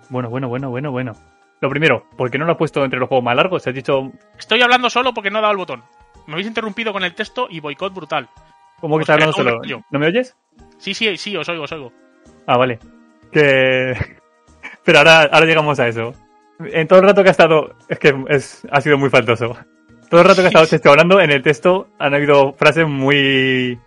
Bueno, 0.09 0.28
bueno, 0.28 0.49
bueno, 0.49 0.70
bueno, 0.70 0.91
bueno. 0.91 1.12
Lo 1.61 1.70
primero, 1.70 2.05
¿por 2.16 2.28
qué 2.30 2.39
no 2.39 2.45
lo 2.45 2.53
has 2.53 2.59
puesto 2.59 2.85
entre 2.85 2.99
los 2.99 3.09
juegos 3.09 3.24
más 3.24 3.37
largos? 3.37 3.62
Se 3.62 3.70
has 3.70 3.76
dicho, 3.76 4.11
Estoy 4.37 4.62
hablando 4.62 4.91
solo 4.91 5.14
porque 5.14 5.30
no 5.30 5.39
he 5.39 5.43
dado 5.43 5.53
el 5.53 5.59
botón. 5.59 5.85
Me 6.26 6.33
habéis 6.35 6.49
interrumpido 6.49 6.93
con 6.93 7.05
el 7.05 7.14
texto 7.14 7.47
y 7.49 7.61
boicot 7.61 7.95
brutal. 7.95 8.28
¿cómo 8.80 8.97
que 8.97 9.03
estás 9.03 9.14
hablando 9.14 9.33
solo? 9.33 9.61
¿No 9.91 9.99
me 10.01 10.07
oyes? 10.09 10.37
Sí, 10.78 10.93
sí, 10.93 11.16
sí, 11.16 11.37
os 11.37 11.49
oigo, 11.49 11.62
os 11.62 11.72
oigo. 11.72 11.93
Ah, 12.49 12.57
vale. 12.59 12.80
Que... 13.30 13.95
Pero 14.85 14.99
ahora, 14.99 15.22
ahora 15.33 15.47
llegamos 15.47 15.78
a 15.78 15.87
eso. 15.87 16.12
En 16.59 16.89
todo 16.89 16.99
el 16.99 17.07
rato 17.07 17.22
que 17.22 17.28
ha 17.28 17.30
estado... 17.30 17.76
Es 17.89 18.01
que 18.01 18.12
es, 18.28 18.66
ha 18.72 18.80
sido 18.80 18.99
muy 18.99 19.09
faltoso. 19.09 19.57
Todo 20.13 20.21
el 20.21 20.29
rato 20.29 20.43
que 20.43 20.59
ha 20.59 20.63
estado 20.63 20.91
hablando, 20.91 21.21
en 21.23 21.31
el 21.31 21.43
texto 21.43 21.89
han 21.99 22.13
habido 22.15 22.53
frases 22.53 22.87
muy... 22.87 23.79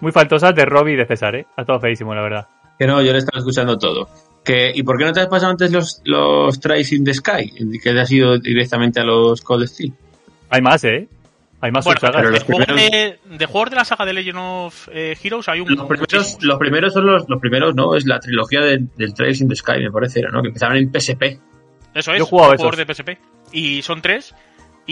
Muy 0.00 0.12
faltosas 0.12 0.54
de 0.54 0.66
Robbie 0.66 0.92
y 0.92 0.96
de 0.96 1.06
César, 1.06 1.34
¿eh? 1.36 1.46
Ha 1.56 1.62
estado 1.62 1.80
feísimo, 1.80 2.14
la 2.14 2.20
verdad. 2.20 2.46
Que 2.78 2.86
no, 2.86 3.00
yo 3.00 3.12
le 3.12 3.18
estaba 3.18 3.38
escuchando 3.38 3.78
todo. 3.78 4.08
Que, 4.44 4.70
¿Y 4.74 4.82
por 4.82 4.98
qué 4.98 5.04
no 5.06 5.12
te 5.12 5.20
has 5.20 5.26
pasado 5.28 5.52
antes 5.52 5.72
los, 5.72 6.02
los 6.04 6.60
Tries 6.60 6.92
in 6.92 7.02
the 7.04 7.14
Sky? 7.14 7.50
Que 7.82 7.92
te 7.92 7.98
has 8.00 8.10
ido 8.10 8.38
directamente 8.38 9.00
a 9.00 9.04
los 9.04 9.40
Cold 9.40 9.66
Steel. 9.66 9.94
Hay 10.50 10.60
más, 10.60 10.84
¿eh? 10.84 11.08
Hay 11.62 11.70
más 11.70 11.84
Bueno, 11.86 11.98
pero 12.02 12.30
de, 12.30 12.40
juegos 12.40 12.66
primeros- 12.66 12.90
de, 13.26 13.36
de 13.38 13.46
juegos 13.46 13.70
de 13.70 13.76
la 13.76 13.84
saga 13.86 14.04
de 14.04 14.12
Legend 14.12 14.38
of 14.38 14.88
eh, 14.92 15.16
Heroes 15.22 15.48
hay 15.48 15.60
un 15.60 15.74
Los 15.74 15.86
primeros, 15.86 16.38
los 16.42 16.58
primeros 16.58 16.92
son 16.92 17.06
los, 17.06 17.26
los 17.28 17.40
primeros, 17.40 17.74
¿no? 17.74 17.94
Es 17.94 18.04
la 18.06 18.20
trilogía 18.20 18.60
del, 18.60 18.88
del 18.96 19.14
Tries 19.14 19.40
in 19.40 19.48
the 19.48 19.56
Sky, 19.56 19.80
me 19.80 19.90
parece, 19.90 20.20
era, 20.20 20.30
¿no? 20.30 20.42
Que 20.42 20.48
empezaban 20.48 20.76
en 20.76 20.90
PSP. 20.92 21.22
Eso 21.94 22.12
es, 22.12 22.18
Yo 22.18 22.24
he 22.24 22.28
jugado 22.28 22.54
esos. 22.54 22.76
de 22.76 22.86
PSP. 22.86 23.18
Y 23.52 23.82
son 23.82 24.00
tres. 24.00 24.34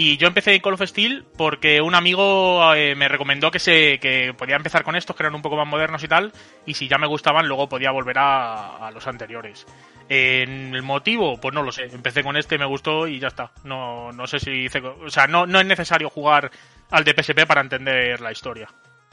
Y 0.01 0.15
yo 0.15 0.29
empecé 0.29 0.55
en 0.55 0.61
Call 0.61 0.75
of 0.75 0.81
Steel 0.85 1.25
porque 1.37 1.81
un 1.81 1.93
amigo 1.93 2.73
eh, 2.73 2.95
me 2.95 3.09
recomendó 3.09 3.51
que 3.51 3.59
se 3.59 3.99
que 3.99 4.33
podía 4.33 4.55
empezar 4.55 4.85
con 4.85 4.95
estos, 4.95 5.13
que 5.13 5.23
eran 5.23 5.35
un 5.35 5.41
poco 5.41 5.57
más 5.57 5.67
modernos 5.67 6.01
y 6.01 6.07
tal. 6.07 6.31
Y 6.65 6.75
si 6.75 6.87
ya 6.87 6.97
me 6.97 7.05
gustaban, 7.05 7.49
luego 7.49 7.67
podía 7.67 7.91
volver 7.91 8.17
a, 8.17 8.77
a 8.87 8.91
los 8.91 9.05
anteriores. 9.07 9.67
En 10.07 10.73
el 10.73 10.83
motivo, 10.83 11.37
pues 11.41 11.53
no 11.53 11.63
lo 11.63 11.73
sé. 11.73 11.89
Empecé 11.91 12.23
con 12.23 12.37
este, 12.37 12.57
me 12.57 12.65
gustó 12.65 13.07
y 13.09 13.19
ya 13.19 13.27
está. 13.27 13.51
No, 13.65 14.13
no 14.13 14.25
sé 14.25 14.39
si 14.39 14.51
hice. 14.51 14.79
O 14.79 15.09
sea, 15.09 15.27
no, 15.27 15.45
no 15.45 15.59
es 15.59 15.65
necesario 15.65 16.09
jugar 16.09 16.49
al 16.91 17.03
de 17.03 17.13
PSP 17.21 17.45
para 17.45 17.59
entender 17.59 18.21
la 18.21 18.31
historia. 18.31 18.69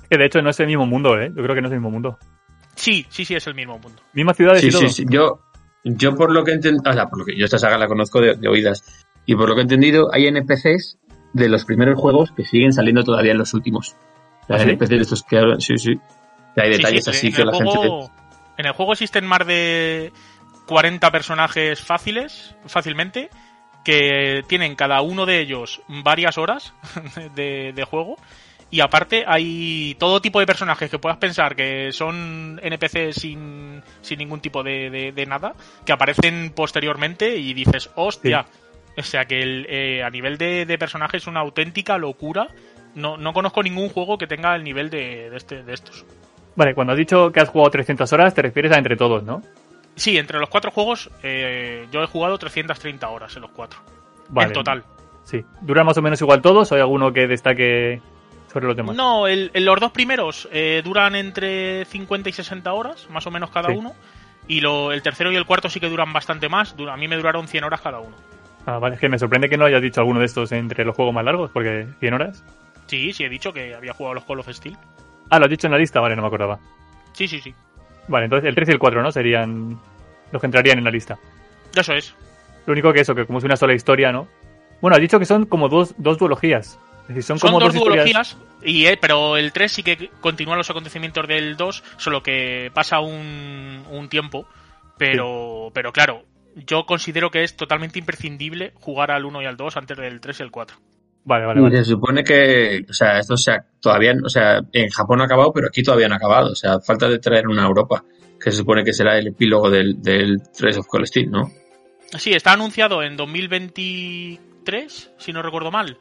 Que 0.09 0.17
de 0.17 0.27
hecho 0.27 0.41
no 0.41 0.51
es 0.51 0.61
el 0.61 0.69
mismo 0.69 0.87
mundo, 0.87 1.21
¿eh? 1.21 1.33
Yo 1.35 1.43
creo 1.43 1.57
que 1.57 1.63
no 1.63 1.67
es 1.67 1.73
el 1.73 1.81
mismo 1.81 1.91
mundo. 1.91 2.17
Sí, 2.77 3.05
sí, 3.09 3.25
sí, 3.25 3.35
es 3.35 3.45
el 3.49 3.57
mismo 3.57 3.77
mundo. 3.81 4.01
Mismas 4.13 4.37
ciudades 4.37 4.61
Sí, 4.61 4.69
y 4.69 4.71
todo. 4.71 4.83
sí, 4.83 4.89
sí. 4.91 5.05
Yo, 5.11 5.41
yo 5.83 6.15
por 6.15 6.31
lo 6.31 6.45
que 6.45 6.53
he 6.53 6.55
entendido, 6.55 6.89
o 6.89 6.93
sea, 6.93 7.07
por 7.09 7.19
lo 7.19 7.25
que 7.25 7.37
yo 7.37 7.45
esta 7.47 7.59
saga 7.59 7.77
la 7.77 7.89
conozco 7.89 8.21
de, 8.21 8.37
de 8.37 8.49
oídas. 8.49 9.06
Y 9.27 9.35
por 9.35 9.49
lo 9.49 9.55
que 9.55 9.61
he 9.61 9.63
entendido, 9.63 10.09
hay 10.13 10.27
NPCs 10.29 10.99
de 11.33 11.49
los 11.49 11.65
primeros 11.65 11.99
juegos 12.01 12.31
que 12.33 12.45
siguen 12.45 12.73
saliendo 12.73 13.03
todavía 13.05 13.33
en 13.33 13.39
los 13.39 13.53
últimos. 13.55 13.97
Las 14.49 14.61
¿Ah, 14.63 14.65
sí? 14.65 14.71
NPCs 14.71 14.89
de 14.89 14.97
estos 14.99 15.23
que 15.25 15.39
hablan, 15.39 15.61
sí, 15.61 15.77
sí. 15.77 15.91
hay 16.57 16.71
Sí, 16.73 16.77
detalles 16.79 17.05
sí, 17.05 17.11
así 17.11 17.27
en 17.29 17.33
que 17.35 17.45
la 17.45 17.53
juego, 17.53 17.73
gente... 18.03 18.13
En 18.59 18.67
el 18.67 18.73
juego 18.73 18.93
existen 18.93 19.27
más 19.27 19.47
de 19.47 20.13
40 20.67 21.11
personajes 21.11 21.81
fáciles, 21.81 22.55
fácilmente, 22.67 23.29
que 23.85 24.43
tienen 24.49 24.75
cada 24.77 25.03
uno 25.03 25.27
de 25.27 25.41
ellos 25.41 25.83
varias 25.89 26.39
horas 26.39 26.73
de, 27.35 27.73
de 27.75 27.85
juego. 27.85 28.17
Y 28.71 28.81
aparte 28.81 29.25
hay 29.29 29.95
todo 29.99 30.21
tipo 30.21 30.41
de 30.41 30.47
personajes 30.47 30.91
que 30.91 30.99
puedas 30.99 31.19
pensar 31.19 31.55
que 31.55 31.93
son 31.93 32.59
NPC 32.63 33.13
sin, 33.13 33.81
sin 34.01 34.19
ningún 34.19 34.41
tipo 34.41 34.63
de, 34.65 34.91
de- 34.91 35.13
de 35.13 35.27
nada, 35.27 35.55
que 35.85 35.93
aparecen 35.93 36.53
posteriormente 36.55 37.37
y 37.37 37.53
dices, 37.55 37.91
hostia. 37.97 38.47
O 38.99 39.03
sea 39.03 39.25
que 39.27 39.41
el, 39.43 39.67
eh, 39.69 40.03
a 40.03 40.11
nivel 40.11 40.39
de, 40.39 40.65
de 40.67 40.79
personajes 40.79 41.23
es 41.23 41.27
una 41.29 41.41
auténtica 41.41 41.99
locura. 41.99 42.49
No, 42.95 43.17
no 43.19 43.33
conozco 43.35 43.63
ningún 43.63 43.89
juego 43.91 44.17
que 44.17 44.27
tenga 44.27 44.57
el 44.57 44.65
nivel 44.65 44.89
de, 44.89 45.29
de 45.31 45.37
este, 45.37 45.63
de 45.63 45.75
estos. 45.75 46.05
Vale, 46.55 46.75
cuando 46.75 46.95
has 46.95 46.99
dicho 46.99 47.31
que 47.31 47.41
has 47.41 47.49
jugado 47.51 47.71
300 47.71 48.11
horas, 48.15 48.33
te 48.35 48.41
refieres 48.43 48.73
a 48.73 48.79
entre 48.79 48.97
todos, 48.97 49.23
¿no? 49.23 49.43
Sí, 49.97 50.17
entre 50.17 50.39
los 50.39 50.49
cuatro 50.49 50.71
juegos 50.71 51.11
eh, 51.23 51.87
yo 51.93 52.03
he 52.03 52.07
jugado 52.07 52.39
330 52.39 53.09
horas 53.09 53.37
en 53.37 53.43
los 53.43 53.51
cuatro. 53.51 53.81
Vale. 54.29 54.49
En 54.49 54.53
total. 54.55 54.85
Sí. 55.25 55.45
¿Duran 55.61 55.85
más 55.87 55.99
o 55.99 56.03
menos 56.03 56.21
igual 56.23 56.41
todos 56.41 56.71
o 56.73 56.75
hay 56.75 56.81
alguno 56.81 57.13
que 57.13 57.27
destaque 57.27 58.01
sobre 58.53 58.67
los 58.67 58.77
demás? 58.77 58.97
No, 58.97 59.27
el- 59.27 59.51
los 59.55 59.81
dos 59.81 59.93
primeros 59.93 60.49
eh, 60.53 60.81
duran 60.85 61.15
entre 61.17 61.85
50 61.85 62.29
y 62.29 62.33
60 62.33 62.73
horas, 62.73 63.07
más 63.11 63.27
o 63.27 63.31
menos 63.31 63.51
cada 63.51 63.69
Sí. 63.71 63.75
uno. 63.77 63.95
Y 64.49 64.61
lo- 64.61 64.93
el 64.93 65.03
tercero 65.03 65.31
y 65.33 65.37
el 65.37 65.45
cuarto 65.45 65.69
sí 65.69 65.81
que 65.81 65.89
duran 65.89 66.13
bastante 66.13 66.49
más. 66.49 66.77
dura- 66.77 66.95
a 66.95 66.97
mí 66.97 67.09
me 67.09 67.17
duraron 67.17 67.49
100 67.49 67.65
horas 67.65 67.81
cada 67.83 67.99
uno. 68.01 68.17
Ah, 68.67 68.79
vale, 68.79 68.97
es 68.97 69.01
que 69.01 69.09
me 69.09 69.19
sorprende 69.19 69.49
que 69.49 69.57
no 69.57 69.65
hayas 69.65 69.81
dicho 69.81 70.01
alguno 70.01 70.21
de 70.21 70.27
estos 70.27 70.51
entre 70.53 70.85
los 70.85 70.95
juegos 70.97 71.15
más 71.15 71.25
largos, 71.25 71.51
porque 71.53 71.87
100 72.01 72.15
horas. 72.15 72.45
Sí, 72.89 73.13
sí, 73.13 73.25
he 73.25 73.29
dicho 73.29 73.53
que 73.53 73.75
había 73.75 73.93
jugado 73.95 74.15
los 74.15 74.25
Call 74.25 74.41
of 74.41 74.49
Steel. 74.51 74.77
Ah, 75.31 75.39
lo 75.39 75.45
has 75.45 75.51
dicho 75.51 75.67
en 75.67 75.73
la 75.73 75.79
lista, 75.79 76.01
vale, 76.01 76.17
no 76.17 76.23
me 76.23 76.29
acordaba. 76.29 76.59
Sí, 77.13 77.27
sí, 77.29 77.41
sí. 77.41 77.55
Vale, 78.09 78.25
entonces 78.27 78.49
el 78.49 78.55
3 78.55 78.69
y 78.69 78.73
el 78.73 78.79
4, 78.79 79.03
¿no? 79.03 79.11
Serían 79.13 79.79
los 80.33 80.41
que 80.41 80.47
entrarían 80.47 80.79
en 80.79 80.85
la 80.85 80.91
lista. 80.91 81.19
Eso 81.75 81.93
es. 81.95 82.15
Lo 82.67 82.73
único 82.73 82.93
que 82.93 83.01
eso, 83.01 83.15
que 83.15 83.25
como 83.27 83.39
es 83.39 83.45
una 83.45 83.57
sola 83.57 83.75
historia, 83.75 84.11
¿no? 84.13 84.29
Bueno, 84.81 84.97
has 84.97 85.01
dicho 85.01 85.19
que 85.19 85.25
son 85.25 85.47
como 85.47 85.69
dos, 85.69 85.95
dos 85.99 86.19
duologías. 86.19 86.79
Es 87.03 87.09
decir, 87.09 87.23
son, 87.23 87.39
Son, 87.39 87.51
como 87.51 87.61
dos 87.61 87.75
historias- 87.75 87.87
duologías, 88.05 88.37
y, 88.63 88.87
eh, 88.87 88.99
pero 89.01 89.37
el 89.37 89.53
3 89.53 89.71
sí 89.71 89.83
que 89.85 90.11
continúan 90.21 90.59
los 90.59 90.69
acontecimientos 90.71 91.27
del 91.29 91.57
2, 91.57 91.85
solo 91.99 92.23
que 92.23 92.71
pasa 92.75 92.99
un, 93.01 93.85
un 93.91 94.09
tiempo. 94.09 94.47
Pero, 94.99 95.71
pero 95.75 95.93
claro, 95.93 96.25
yo 96.57 96.85
considero 96.87 97.31
que 97.31 97.45
es 97.45 97.57
totalmente 97.57 97.99
imprescindible 97.99 98.73
jugar 98.75 99.11
al 99.11 99.25
1 99.25 99.43
y 99.43 99.47
al 99.47 99.57
2 99.57 99.77
antes 99.77 99.97
del 99.97 100.21
3 100.21 100.41
y 100.41 100.43
el 100.43 100.51
4. 100.51 100.77
Vale, 101.25 101.45
vale, 101.45 101.61
vale. 101.61 101.77
se 101.79 101.85
supone 101.85 102.23
que, 102.25 102.85
o 102.89 102.93
sea, 102.93 103.19
esto 103.19 103.37
se 103.37 103.51
ha- 103.53 103.65
todavía, 103.81 104.15
o 104.25 104.29
sea, 104.29 104.61
en 104.73 104.89
Japón 104.91 105.21
ha 105.21 105.25
acabado, 105.25 105.53
pero 105.53 105.67
aquí 105.69 105.83
todavía 105.83 106.09
no 106.09 106.15
ha 106.15 106.19
acabado. 106.19 106.53
O 106.53 106.55
sea, 106.55 106.79
falta 106.81 107.09
de 107.09 107.19
traer 107.19 107.49
una 107.49 107.65
Europa, 107.67 108.05
que 108.41 108.51
se 108.53 108.59
supone 108.59 108.85
que 108.85 108.93
será 108.93 109.19
el 109.19 109.27
epílogo 109.29 109.69
del, 109.69 110.01
del 110.01 110.41
Trace 110.57 110.79
of 110.79 110.87
Cold 110.87 111.07
Steel, 111.07 111.31
¿no? 111.31 111.51
Sí, 112.17 112.33
está 112.33 112.53
anunciado 112.53 113.03
en 113.03 113.17
2023, 113.17 115.13
si 115.19 115.33
no 115.33 115.43
recuerdo 115.43 115.71
mal. 115.71 115.99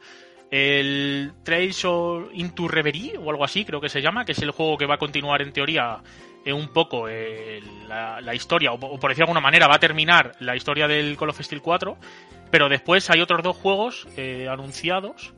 El 0.50 1.32
Trails 1.42 1.84
of 1.84 2.28
Into 2.32 2.68
Reverie 2.68 3.18
o 3.18 3.30
algo 3.30 3.44
así, 3.44 3.64
creo 3.64 3.80
que 3.80 3.88
se 3.88 4.00
llama, 4.00 4.24
que 4.24 4.32
es 4.32 4.38
el 4.42 4.52
juego 4.52 4.78
que 4.78 4.86
va 4.86 4.94
a 4.94 4.98
continuar 4.98 5.42
en 5.42 5.52
teoría 5.52 5.98
eh, 6.46 6.52
un 6.54 6.68
poco 6.68 7.06
eh, 7.10 7.60
la, 7.86 8.22
la 8.22 8.34
historia, 8.34 8.72
o, 8.72 8.76
o 8.76 8.98
por 8.98 9.10
decir 9.10 9.18
de 9.18 9.24
alguna 9.24 9.40
manera, 9.42 9.66
va 9.68 9.74
a 9.74 9.78
terminar 9.80 10.32
la 10.40 10.56
historia 10.56 10.88
del 10.88 11.16
Call 11.18 11.28
of 11.28 11.40
Steel 11.42 11.60
4. 11.60 11.96
Pero 12.50 12.68
después 12.70 13.10
hay 13.10 13.20
otros 13.20 13.42
dos 13.42 13.56
juegos 13.56 14.06
eh, 14.16 14.48
anunciados. 14.48 15.34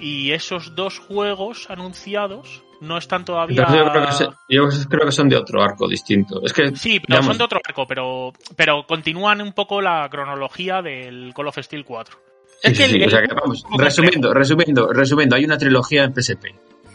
Y 0.00 0.32
esos 0.32 0.74
dos 0.74 0.98
juegos 0.98 1.68
anunciados 1.70 2.62
no 2.80 2.98
están 2.98 3.24
todavía. 3.24 3.62
Entonces 3.62 3.84
yo 3.84 3.92
creo, 3.92 4.06
que 4.06 4.12
se- 4.12 4.28
yo 4.48 4.88
creo 4.88 5.06
que 5.06 5.12
son 5.12 5.28
de 5.28 5.36
otro 5.36 5.62
arco 5.62 5.86
distinto. 5.86 6.40
Es 6.44 6.52
que, 6.52 6.74
Sí, 6.74 6.98
pero 6.98 7.18
digamos, 7.18 7.26
son 7.26 7.38
de 7.38 7.44
otro 7.44 7.60
arco, 7.64 7.86
pero, 7.86 8.32
pero 8.56 8.84
continúan 8.86 9.40
un 9.42 9.52
poco 9.52 9.80
la 9.80 10.08
cronología 10.10 10.82
del 10.82 11.32
Call 11.36 11.46
of 11.48 11.58
Steel 11.58 11.84
4. 11.84 12.16
Sí, 12.48 12.58
es 12.62 12.78
que 12.78 12.84
sí, 12.86 12.94
el- 12.96 13.00
sí. 13.02 13.06
O 13.06 13.10
sea, 13.10 13.20
el- 13.20 13.28
que 13.28 13.34
vamos, 13.34 13.64
resumiendo, 13.78 14.34
resumiendo, 14.34 14.92
resumiendo, 14.92 15.36
hay 15.36 15.44
una 15.44 15.58
trilogía 15.58 16.02
en 16.04 16.14
PSP 16.14 16.46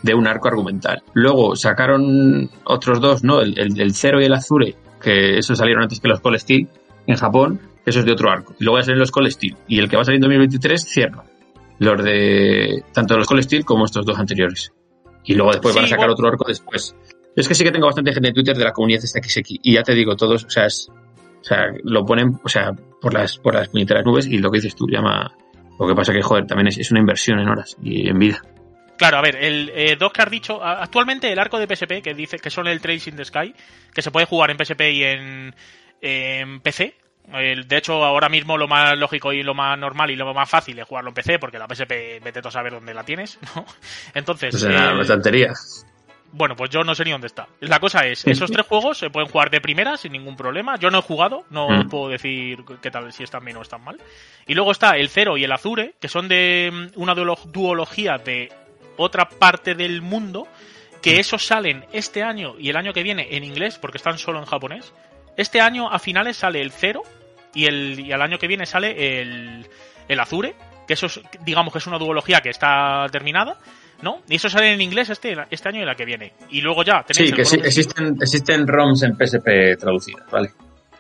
de 0.04 0.14
un 0.14 0.28
arco 0.28 0.48
argumental. 0.48 1.02
Luego 1.14 1.56
sacaron 1.56 2.50
otros 2.66 3.02
dos, 3.02 3.24
¿no? 3.24 3.41
El, 3.41 3.58
el, 3.60 3.80
el 3.80 3.93
Zero 3.93 4.22
y 4.22 4.26
el 4.26 4.34
Azure, 4.34 4.76
que 5.02 5.38
esos 5.38 5.58
salieron 5.58 5.84
antes 5.84 6.00
que 6.00 6.08
los 6.08 6.22
Call 6.22 6.39
Steel 6.39 6.68
en 7.08 7.16
Japón, 7.16 7.60
eso 7.86 8.00
es 8.00 8.06
de 8.06 8.12
otro 8.12 8.30
arco. 8.32 8.54
Y 8.60 8.64
luego 8.64 8.80
ya 8.80 8.84
salen 8.86 9.00
los 9.00 9.12
Call 9.12 9.32
Steel. 9.32 9.56
Y 9.68 9.80
el 9.80 9.89
que 9.89 9.95
va 9.95 10.02
a 10.02 10.06
salir 10.06 10.18
en 10.18 10.22
2023 10.22 10.82
cierra. 10.84 11.24
Los 11.80 12.04
de 12.04 12.84
tanto 12.93 13.18
los 13.18 13.28
Call 13.28 13.43
Steel 13.43 13.66
como 13.66 13.86
estos 13.86 14.06
dos 14.06 14.18
anteriores. 14.18 14.72
Y 15.24 15.36
luego 15.36 15.52
después 15.52 15.74
Sí, 15.74 15.78
van 15.80 15.86
a 15.86 15.89
sacar 15.89 16.06
bueno. 16.08 16.14
otro 16.14 16.28
arco 16.30 16.45
después. 16.48 16.95
Es 17.36 17.48
que 17.48 17.54
sí 17.54 17.64
que 17.64 17.72
tengo 17.72 17.86
bastante 17.86 18.14
gente 18.14 18.30
en 18.30 18.34
Twitter 18.34 18.58
de 18.58 18.64
la 18.64 18.72
comunidad 18.72 19.04
esta 19.04 19.20
XX. 19.22 19.60
Y 19.62 19.74
ya 19.74 19.84
te 19.84 19.93
digo, 19.93 20.16
todos, 20.16 20.45
o 20.45 20.50
sea, 20.50 20.66
es, 20.66 20.89
o 20.89 21.43
sea, 21.43 21.68
lo 21.84 22.04
ponen, 22.04 22.39
o 22.43 22.50
sea, 22.50 22.72
por 23.00 23.14
las, 23.14 23.38
por 23.38 23.54
las 23.54 23.70
puñeteras 23.70 24.04
nubes 24.06 24.26
y 24.26 24.39
lo 24.39 24.50
que 24.50 24.58
dices 24.58 24.76
tú 24.76 24.88
llama, 24.89 25.32
lo 25.80 25.88
que 25.88 25.93
pasa 25.93 26.14
que, 26.14 26.22
joder, 26.22 26.48
también 26.48 26.68
es, 26.68 26.78
es 26.80 26.89
una 26.91 27.00
inversión 27.00 27.39
en 27.39 27.48
horas 27.48 27.78
y 27.82 28.10
en 28.10 28.18
vida. 28.18 28.41
Claro, 28.98 29.18
a 29.18 29.22
ver, 29.22 29.36
el 29.36 29.72
eh, 29.76 29.95
dos 29.98 30.12
que 30.12 30.22
has 30.24 30.30
dicho, 30.30 30.64
actualmente 30.64 31.32
el 31.32 31.38
arco 31.39 31.60
de 31.60 31.68
PSP, 31.76 32.02
que 32.02 32.14
dice 32.14 32.39
que 32.39 32.50
son 32.50 32.68
el 32.68 32.82
Trace 32.82 33.10
in 33.10 33.16
the 33.16 33.26
Sky, 33.26 33.54
que 33.93 34.02
se 34.02 34.12
puede 34.12 34.26
jugar 34.26 34.50
en 34.52 34.58
PSP 34.58 34.82
y 34.91 35.04
en, 35.04 35.56
en 36.02 36.60
PC. 36.62 36.95
El- 37.34 37.68
de 37.68 37.78
hecho, 37.78 38.04
ahora 38.06 38.30
mismo 38.30 38.58
lo 38.58 38.68
más 38.68 38.98
lógico 38.98 39.34
y 39.34 39.43
lo 39.43 39.54
más 39.54 39.78
normal 39.78 40.10
y 40.12 40.16
lo 40.16 40.34
más 40.34 40.50
fácil 40.50 40.80
es 40.80 40.86
jugarlo 40.88 41.10
en 41.10 41.14
PC, 41.14 41.39
porque 41.39 41.60
la 41.60 41.68
PSP 41.68 42.22
vete 42.24 42.41
tú 42.41 42.48
a 42.48 42.52
saber 42.52 42.74
dónde 42.74 42.93
la 42.93 43.04
tienes, 43.04 43.38
¿no? 43.56 43.66
Entonces, 44.14 44.56
O 44.56 44.58
sea, 44.60 44.89
el- 44.91 44.95
una 44.95 45.06
tontería. 45.06 45.54
Bueno, 46.32 46.56
pues 46.58 46.70
yo 46.70 46.84
no 46.84 46.93
sé 46.93 47.06
ni 47.06 47.12
dónde 47.12 47.28
está. 47.28 47.48
La 47.62 47.80
cosa 47.80 48.06
es, 48.06 48.26
esos 48.28 48.52
tres 48.52 48.66
juegos 48.66 48.98
se 48.98 49.10
pueden 49.10 49.30
jugar 49.30 49.50
de 49.50 49.62
primera 49.62 49.95
sin 49.98 50.12
ningún 50.12 50.36
problema. 50.36 50.78
Yo 50.78 50.89
no 50.89 51.00
he 51.00 51.02
jugado, 51.02 51.45
no 51.50 51.68
Mm. 51.84 51.89
puedo 51.89 52.10
decir 52.10 52.64
qué 52.82 52.91
tal, 52.91 53.12
si 53.14 53.24
están 53.24 53.45
bien 53.45 53.58
o 53.58 53.62
están 53.62 53.84
mal. 53.84 53.98
Y 54.45 54.54
luego 54.54 54.72
está 54.72 54.98
el 54.98 55.10
Zero 55.10 55.38
y 55.38 55.43
el 55.43 55.52
Azure, 55.52 55.95
que 56.00 56.08
son 56.08 56.28
de 56.28 56.70
mm, 56.95 57.00
una 57.02 57.14
duolo- 57.16 57.39
duología 57.45 58.18
de 58.18 58.52
otra 58.98 59.30
parte 59.30 59.76
del 59.76 60.02
mundo, 60.02 60.48
que 61.02 61.20
esos 61.20 61.45
salen 61.45 61.86
este 61.93 62.24
año 62.24 62.56
y 62.60 62.70
el 62.70 62.76
año 62.78 62.93
que 62.93 63.04
viene 63.04 63.28
en 63.32 63.43
inglés, 63.43 63.78
porque 63.78 63.98
están 63.98 64.18
solo 64.18 64.39
en 64.39 64.45
japonés. 64.45 64.93
Este 65.38 65.62
año 65.62 65.89
a 65.91 66.00
finales 66.00 66.38
sale 66.38 66.62
el 66.62 66.72
Zero 66.72 67.04
y, 67.54 67.66
el, 67.66 68.00
y 68.00 68.12
al 68.12 68.22
año 68.22 68.38
que 68.39 68.48
viene 68.48 68.66
sale 68.66 69.22
el, 69.22 69.68
el 70.08 70.20
Azure, 70.20 70.56
que 70.88 70.93
eso 70.93 71.06
es, 71.06 71.22
digamos 71.43 71.72
que 71.72 71.80
es 71.80 71.88
una 71.88 71.98
duología 71.98 72.41
que 72.41 72.50
está 72.50 73.06
terminada. 73.12 73.58
¿No? 74.00 74.22
Y 74.30 74.36
eso 74.36 74.48
sale 74.48 74.72
en 74.74 74.80
inglés 74.80 75.10
este, 75.10 75.36
este 75.50 75.70
año 75.70 75.82
y 75.82 75.86
la 75.86 75.95
que 75.95 76.06
viene. 76.06 76.34
Y 76.52 76.62
luego 76.62 76.84
ya 76.84 77.02
tenéis 77.02 77.32
Sí, 77.32 77.36
que 77.36 77.45
sí, 77.45 77.56
existen, 77.56 78.16
existen 78.22 78.68
ROMs 78.68 79.02
en 79.02 79.16
PSP 79.18 79.76
traducidas, 79.80 80.30
¿vale? 80.30 80.52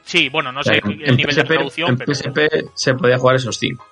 Sí, 0.03 0.29
bueno, 0.29 0.51
no 0.51 0.61
O 0.61 0.63
sea, 0.63 0.73
sé 0.73 0.81
el 0.83 1.15
nivel 1.15 1.35
de 1.35 1.41
PSP, 1.43 1.47
traducción, 1.47 1.89
en 1.91 1.97
pero 1.99 2.13
PSP 2.15 2.71
se 2.73 2.95
podía 2.95 3.19
jugar 3.19 3.35
esos 3.35 3.59
cinco. 3.59 3.85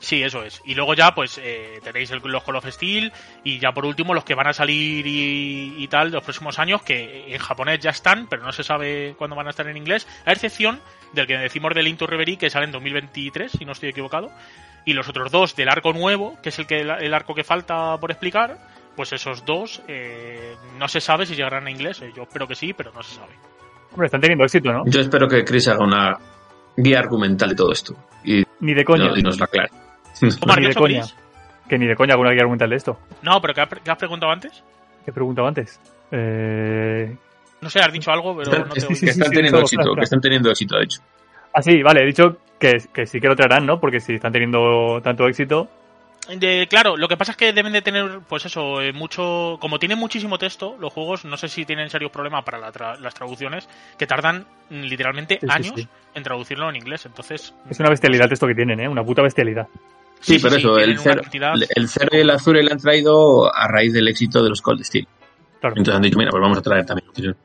Sí, 0.00 0.22
eso 0.22 0.42
es. 0.42 0.62
Y 0.64 0.74
luego 0.74 0.94
ya, 0.94 1.14
pues, 1.14 1.38
eh, 1.42 1.80
tenéis 1.82 2.10
el, 2.10 2.20
los 2.24 2.42
Call 2.44 2.56
of 2.56 2.66
Steel 2.68 3.12
y 3.44 3.58
ya 3.58 3.72
por 3.72 3.84
último 3.86 4.14
los 4.14 4.24
que 4.24 4.34
van 4.34 4.46
a 4.46 4.52
salir 4.52 5.06
y, 5.06 5.74
y 5.78 5.88
tal 5.88 6.10
los 6.10 6.22
próximos 6.24 6.58
años, 6.58 6.82
que 6.82 7.32
en 7.34 7.38
japonés 7.38 7.80
ya 7.80 7.90
están, 7.90 8.26
pero 8.28 8.42
no 8.44 8.52
se 8.52 8.62
sabe 8.64 9.14
cuándo 9.18 9.36
van 9.36 9.46
a 9.46 9.50
estar 9.50 9.66
en 9.68 9.76
inglés, 9.76 10.06
a 10.24 10.32
excepción 10.32 10.80
del 11.12 11.26
que 11.26 11.36
decimos 11.38 11.74
del 11.74 11.88
Into 11.88 12.06
Reverie, 12.06 12.36
que 12.38 12.50
sale 12.50 12.66
en 12.66 12.72
2023, 12.72 13.52
si 13.52 13.64
no 13.64 13.72
estoy 13.72 13.88
equivocado, 13.90 14.30
y 14.84 14.92
los 14.94 15.08
otros 15.08 15.30
dos 15.30 15.54
del 15.56 15.68
arco 15.68 15.92
nuevo, 15.92 16.38
que 16.42 16.48
es 16.50 16.58
el, 16.58 16.66
que, 16.66 16.80
el 16.80 17.14
arco 17.14 17.34
que 17.34 17.44
falta 17.44 17.96
por 17.98 18.10
explicar, 18.10 18.58
pues 18.96 19.12
esos 19.12 19.44
dos 19.44 19.82
eh, 19.86 20.54
no 20.78 20.88
se 20.88 21.00
sabe 21.00 21.24
si 21.26 21.34
llegarán 21.36 21.66
a 21.66 21.70
inglés. 21.70 22.00
Eh, 22.02 22.10
Yo 22.16 22.22
espero 22.24 22.48
que 22.48 22.54
sí, 22.54 22.72
pero 22.72 22.90
no 22.92 23.02
se 23.02 23.14
sabe. 23.14 23.32
Hombre, 23.92 24.06
están 24.06 24.20
teniendo 24.20 24.44
éxito, 24.44 24.72
¿no? 24.72 24.82
Yo 24.86 25.00
espero 25.00 25.28
que 25.28 25.44
Chris 25.44 25.68
haga 25.68 25.84
una 25.84 26.18
guía 26.76 26.98
argumental 26.98 27.50
de 27.50 27.54
todo 27.54 27.72
esto 27.72 27.94
y, 28.24 28.44
Ni 28.60 28.74
de 28.74 28.84
coña. 28.84 29.08
no- 29.08 29.16
y 29.16 29.22
nos 29.22 29.38
lo 29.38 29.44
aclare. 29.44 29.70
¿Cómo 30.20 30.52
has 30.52 30.58
Ni 30.58 30.62
de 30.64 30.68
dicho, 30.68 30.80
coña. 30.80 31.02
Que 31.68 31.78
ni 31.78 31.86
de 31.86 31.94
coña 31.96 32.12
alguna 32.14 32.30
guía 32.30 32.40
argumental 32.40 32.70
de 32.70 32.76
esto. 32.76 32.98
No, 33.22 33.40
pero 33.40 33.54
¿qué 33.54 33.60
has, 33.62 33.68
qué 33.68 33.90
has 33.90 33.98
preguntado 33.98 34.32
antes? 34.32 34.62
¿Qué 35.04 35.10
he 35.10 35.14
preguntado 35.14 35.48
antes? 35.48 35.80
Eh... 36.10 37.16
No 37.60 37.68
sé, 37.68 37.80
has 37.80 37.92
dicho 37.92 38.10
algo, 38.12 38.36
pero 38.36 38.50
Están, 38.52 38.68
no 38.68 38.74
te 38.74 38.80
que 38.80 38.86
sí, 38.86 38.94
sí, 38.94 39.08
están 39.08 39.28
sí, 39.30 39.34
teniendo 39.34 39.60
éxito, 39.60 39.82
claro, 39.82 39.96
que 39.96 40.04
están 40.04 40.20
teniendo 40.20 40.50
éxito, 40.50 40.76
de 40.78 40.84
hecho. 40.84 41.00
Ah, 41.52 41.60
sí, 41.62 41.82
vale, 41.82 42.02
he 42.02 42.06
dicho 42.06 42.36
que, 42.58 42.78
que 42.92 43.04
sí 43.06 43.20
que 43.20 43.26
lo 43.26 43.34
traerán, 43.34 43.66
¿no? 43.66 43.80
Porque 43.80 43.98
si 44.00 44.14
están 44.14 44.32
teniendo 44.32 45.00
tanto 45.02 45.26
éxito. 45.26 45.68
De- 46.28 46.66
claro, 46.70 46.96
lo 46.96 47.08
que 47.08 47.16
pasa 47.16 47.32
es 47.32 47.36
que 47.38 47.52
deben 47.52 47.72
de 47.72 47.82
tener, 47.82 48.20
pues 48.28 48.44
eso, 48.44 48.80
eh, 48.82 48.92
mucho. 48.92 49.56
Como 49.60 49.78
tienen 49.78 49.98
muchísimo 49.98 50.38
texto, 50.38 50.76
los 50.78 50.92
juegos, 50.92 51.24
no 51.24 51.36
sé 51.36 51.48
si 51.48 51.64
tienen 51.64 51.88
serios 51.90 52.12
problemas 52.12 52.44
para 52.44 52.58
la 52.58 52.70
tra- 52.70 52.98
las 52.98 53.14
traducciones, 53.14 53.68
que 53.98 54.06
tardan 54.06 54.44
mm, 54.70 54.82
literalmente 54.82 55.38
Sí, 55.40 55.46
sí, 55.46 55.52
años 55.52 55.72
sí. 55.74 55.88
en 56.14 56.22
traducirlo 56.22 56.68
en 56.68 56.76
inglés. 56.76 57.06
Entonces. 57.06 57.54
Es 57.68 57.80
una 57.80 57.88
bestialidad 57.90 58.30
esto 58.32 58.46
que 58.46 58.54
tienen, 58.54 58.78
¿eh? 58.78 58.88
Una 58.88 59.02
puta 59.02 59.22
bestialidad. 59.22 59.66
Sí, 60.20 60.38
pero 60.40 60.56
eso, 60.56 60.76
el 60.78 60.98
cero, 60.98 61.20
cantidad- 61.22 61.54
el 61.74 61.88
cero 61.88 62.08
y 62.12 62.16
el 62.18 62.30
azul 62.30 62.56
le 62.62 62.72
han 62.72 62.78
traído 62.78 63.54
a 63.54 63.68
raíz 63.68 63.92
del 63.92 64.08
éxito 64.08 64.42
de 64.42 64.48
los 64.50 64.60
Cold 64.62 64.82
Steel. 64.84 65.06
Claro. 65.60 65.76
Entonces 65.76 65.96
han 65.96 66.02
dicho, 66.02 66.18
mira, 66.18 66.30
pues 66.30 66.40
vamos 66.40 66.58
a 66.58 66.62
traer 66.62 66.84
también. 66.86 67.36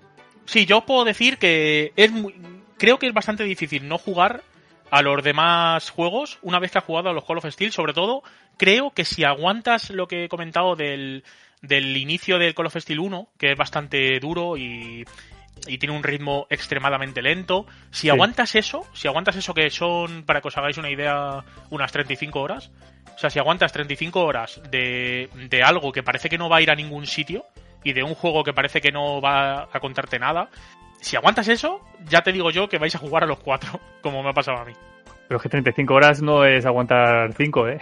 Sí, 0.45 0.65
yo 0.65 0.81
puedo 0.81 1.03
decir 1.05 1.37
que 1.37 1.93
es 1.95 2.11
muy- 2.11 2.35
creo 2.77 2.99
que 2.99 3.07
es 3.07 3.13
bastante 3.13 3.43
difícil 3.43 3.87
no 3.87 3.97
jugar 3.97 4.43
a 4.91 5.01
los 5.01 5.23
demás 5.23 5.89
juegos 5.89 6.37
una 6.41 6.59
vez 6.59 6.71
que 6.71 6.77
has 6.77 6.83
jugado 6.83 7.09
a 7.09 7.13
los 7.13 7.23
Call 7.25 7.37
of 7.37 7.45
Steel. 7.49 7.71
Sobre 7.71 7.93
todo, 7.93 8.21
creo 8.57 8.91
que 8.91 9.05
si 9.05 9.23
aguantas 9.23 9.89
lo 9.89 10.07
que 10.07 10.25
he 10.25 10.29
comentado 10.29 10.75
del, 10.75 11.23
del 11.61 11.95
inicio 11.97 12.37
del 12.37 12.53
Call 12.53 12.67
of 12.67 12.75
Steel 12.77 12.99
1, 12.99 13.29
que 13.37 13.51
es 13.51 13.57
bastante 13.57 14.19
duro 14.19 14.57
y, 14.57 15.05
y 15.67 15.77
tiene 15.77 15.95
un 15.95 16.03
ritmo 16.03 16.47
extremadamente 16.49 17.21
lento. 17.21 17.65
Si 17.91 18.09
aguantas 18.09 18.55
eso, 18.55 18.85
si 18.93 19.07
aguantas 19.07 19.35
eso 19.35 19.53
que 19.53 19.69
son, 19.69 20.23
para 20.23 20.41
que 20.41 20.47
os 20.49 20.57
hagáis 20.57 20.77
una 20.77 20.89
idea, 20.89 21.43
unas 21.69 21.91
35 21.91 22.39
horas, 22.41 22.71
o 23.15 23.17
sea, 23.17 23.29
si 23.29 23.39
aguantas 23.39 23.71
35 23.71 24.23
horas 24.23 24.61
de, 24.69 25.29
de 25.49 25.63
algo 25.63 25.91
que 25.91 26.03
parece 26.03 26.29
que 26.29 26.37
no 26.37 26.49
va 26.49 26.57
a 26.57 26.61
ir 26.61 26.71
a 26.71 26.75
ningún 26.75 27.05
sitio 27.05 27.45
y 27.83 27.93
de 27.93 28.03
un 28.03 28.15
juego 28.15 28.43
que 28.43 28.53
parece 28.53 28.81
que 28.81 28.91
no 28.91 29.21
va 29.21 29.69
a 29.71 29.79
contarte 29.79 30.19
nada, 30.19 30.49
si 31.03 31.17
aguantas 31.17 31.47
eso, 31.49 31.81
ya 32.07 32.21
te 32.21 32.31
digo 32.31 32.49
yo 32.49 32.69
que 32.69 32.77
vais 32.77 32.95
a 32.95 32.99
jugar 32.99 33.23
a 33.23 33.27
los 33.27 33.39
cuatro, 33.39 33.79
como 34.01 34.23
me 34.23 34.29
ha 34.29 34.33
pasado 34.33 34.57
a 34.57 34.65
mí. 34.65 34.73
Pero 35.27 35.37
es 35.37 35.43
que 35.43 35.49
35 35.49 35.93
horas 35.93 36.21
no 36.21 36.45
es 36.45 36.65
aguantar 36.65 37.33
5, 37.33 37.67
¿eh? 37.67 37.79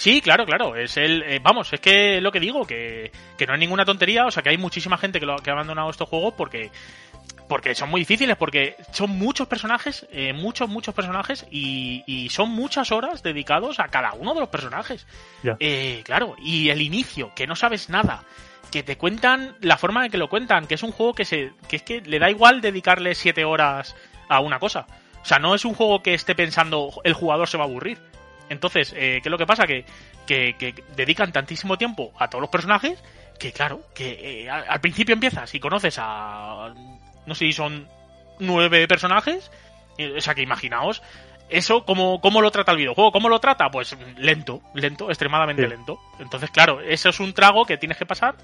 Sí, 0.00 0.22
claro, 0.22 0.46
claro. 0.46 0.76
Es 0.76 0.96
el, 0.96 1.22
eh, 1.24 1.40
vamos, 1.42 1.70
es 1.74 1.78
que 1.78 2.22
lo 2.22 2.32
que 2.32 2.40
digo, 2.40 2.66
que, 2.66 3.12
que 3.36 3.46
no 3.46 3.52
es 3.52 3.60
ninguna 3.60 3.84
tontería. 3.84 4.24
O 4.24 4.30
sea, 4.30 4.42
que 4.42 4.48
hay 4.48 4.56
muchísima 4.56 4.96
gente 4.96 5.20
que, 5.20 5.26
lo, 5.26 5.36
que 5.36 5.50
ha 5.50 5.52
abandonado 5.52 5.90
estos 5.90 6.08
juegos 6.08 6.32
porque, 6.38 6.70
porque 7.50 7.74
son 7.74 7.90
muy 7.90 8.00
difíciles, 8.00 8.34
porque 8.38 8.76
son 8.92 9.10
muchos 9.10 9.46
personajes, 9.46 10.06
eh, 10.10 10.32
muchos, 10.32 10.70
muchos 10.70 10.94
personajes, 10.94 11.46
y, 11.50 12.02
y 12.06 12.30
son 12.30 12.48
muchas 12.48 12.92
horas 12.92 13.22
dedicados 13.22 13.78
a 13.78 13.88
cada 13.88 14.14
uno 14.14 14.32
de 14.32 14.40
los 14.40 14.48
personajes. 14.48 15.06
Eh, 15.58 16.00
claro, 16.02 16.34
y 16.42 16.70
el 16.70 16.80
inicio, 16.80 17.32
que 17.34 17.46
no 17.46 17.54
sabes 17.54 17.90
nada, 17.90 18.24
que 18.72 18.82
te 18.82 18.96
cuentan 18.96 19.54
la 19.60 19.76
forma 19.76 20.06
en 20.06 20.10
que 20.10 20.16
lo 20.16 20.30
cuentan, 20.30 20.66
que 20.66 20.76
es 20.76 20.82
un 20.82 20.92
juego 20.92 21.12
que 21.12 21.26
se, 21.26 21.52
que 21.68 21.76
es 21.76 21.82
que 21.82 22.00
le 22.00 22.18
da 22.18 22.30
igual 22.30 22.62
dedicarle 22.62 23.14
siete 23.14 23.44
horas 23.44 23.94
a 24.30 24.40
una 24.40 24.60
cosa. 24.60 24.86
O 25.20 25.26
sea, 25.26 25.38
no 25.38 25.54
es 25.54 25.66
un 25.66 25.74
juego 25.74 26.02
que 26.02 26.14
esté 26.14 26.34
pensando 26.34 26.90
el 27.04 27.12
jugador 27.12 27.48
se 27.48 27.58
va 27.58 27.64
a 27.64 27.66
aburrir. 27.66 27.98
Entonces, 28.50 28.92
eh, 28.94 29.20
¿qué 29.22 29.28
es 29.28 29.30
lo 29.30 29.38
que 29.38 29.46
pasa? 29.46 29.66
Que, 29.66 29.86
que, 30.26 30.54
que 30.58 30.74
dedican 30.94 31.32
tantísimo 31.32 31.78
tiempo 31.78 32.12
a 32.18 32.28
todos 32.28 32.42
los 32.42 32.50
personajes 32.50 33.02
que, 33.38 33.52
claro, 33.52 33.80
que 33.94 34.42
eh, 34.42 34.50
al, 34.50 34.80
principio 34.80 35.14
empiezas 35.14 35.54
y 35.54 35.60
conoces 35.60 35.96
a. 35.98 36.74
No 37.26 37.34
sé 37.34 37.46
si 37.46 37.52
son 37.52 37.88
nueve 38.38 38.86
personajes. 38.86 39.50
O 40.16 40.20
sea, 40.20 40.34
que 40.34 40.42
imaginaos 40.42 41.02
eso, 41.50 41.84
¿cómo, 41.84 42.20
¿cómo 42.20 42.40
lo 42.40 42.50
trata 42.50 42.72
el 42.72 42.78
videojuego? 42.78 43.10
¿Cómo 43.10 43.28
lo 43.28 43.40
trata? 43.40 43.68
Pues 43.70 43.96
lento, 44.16 44.62
lento, 44.74 45.08
extremadamente 45.08 45.64
Sí. 45.64 45.68
lento. 45.68 45.98
Entonces, 46.18 46.50
claro, 46.50 46.80
eso 46.80 47.08
es 47.08 47.18
un 47.20 47.34
trago 47.34 47.64
que 47.64 47.76
tienes 47.76 47.98
que 47.98 48.06
pasar, 48.06 48.36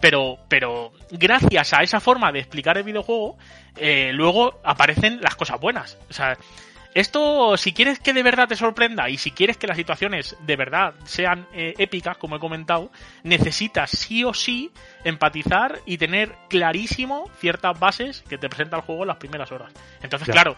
pero, 0.00 0.38
pero 0.48 0.92
gracias 1.10 1.72
a 1.72 1.82
esa 1.82 1.98
forma 1.98 2.30
de 2.30 2.38
explicar 2.38 2.78
el 2.78 2.84
videojuego, 2.84 3.36
eh, 3.76 4.12
luego 4.12 4.60
aparecen 4.62 5.20
las 5.20 5.34
cosas 5.34 5.60
buenas. 5.60 5.98
O 6.08 6.12
sea, 6.12 6.36
esto, 6.94 7.56
si 7.56 7.72
quieres 7.72 7.98
que 8.00 8.12
de 8.12 8.22
verdad 8.22 8.48
te 8.48 8.56
sorprenda 8.56 9.08
y 9.08 9.16
si 9.16 9.30
quieres 9.30 9.56
que 9.56 9.66
las 9.66 9.76
situaciones 9.76 10.36
de 10.40 10.56
verdad 10.56 10.94
sean 11.04 11.46
eh, 11.54 11.74
épicas, 11.78 12.18
como 12.18 12.36
he 12.36 12.38
comentado, 12.38 12.90
necesitas 13.22 13.90
sí 13.90 14.24
o 14.24 14.34
sí 14.34 14.70
empatizar 15.04 15.78
y 15.86 15.96
tener 15.98 16.32
clarísimo 16.48 17.30
ciertas 17.38 17.78
bases 17.78 18.22
que 18.28 18.36
te 18.38 18.48
presenta 18.48 18.76
el 18.76 18.82
juego 18.82 19.02
en 19.02 19.08
las 19.08 19.16
primeras 19.16 19.50
horas. 19.52 19.72
Entonces, 20.02 20.28
Ya. 20.28 20.34
claro, 20.34 20.56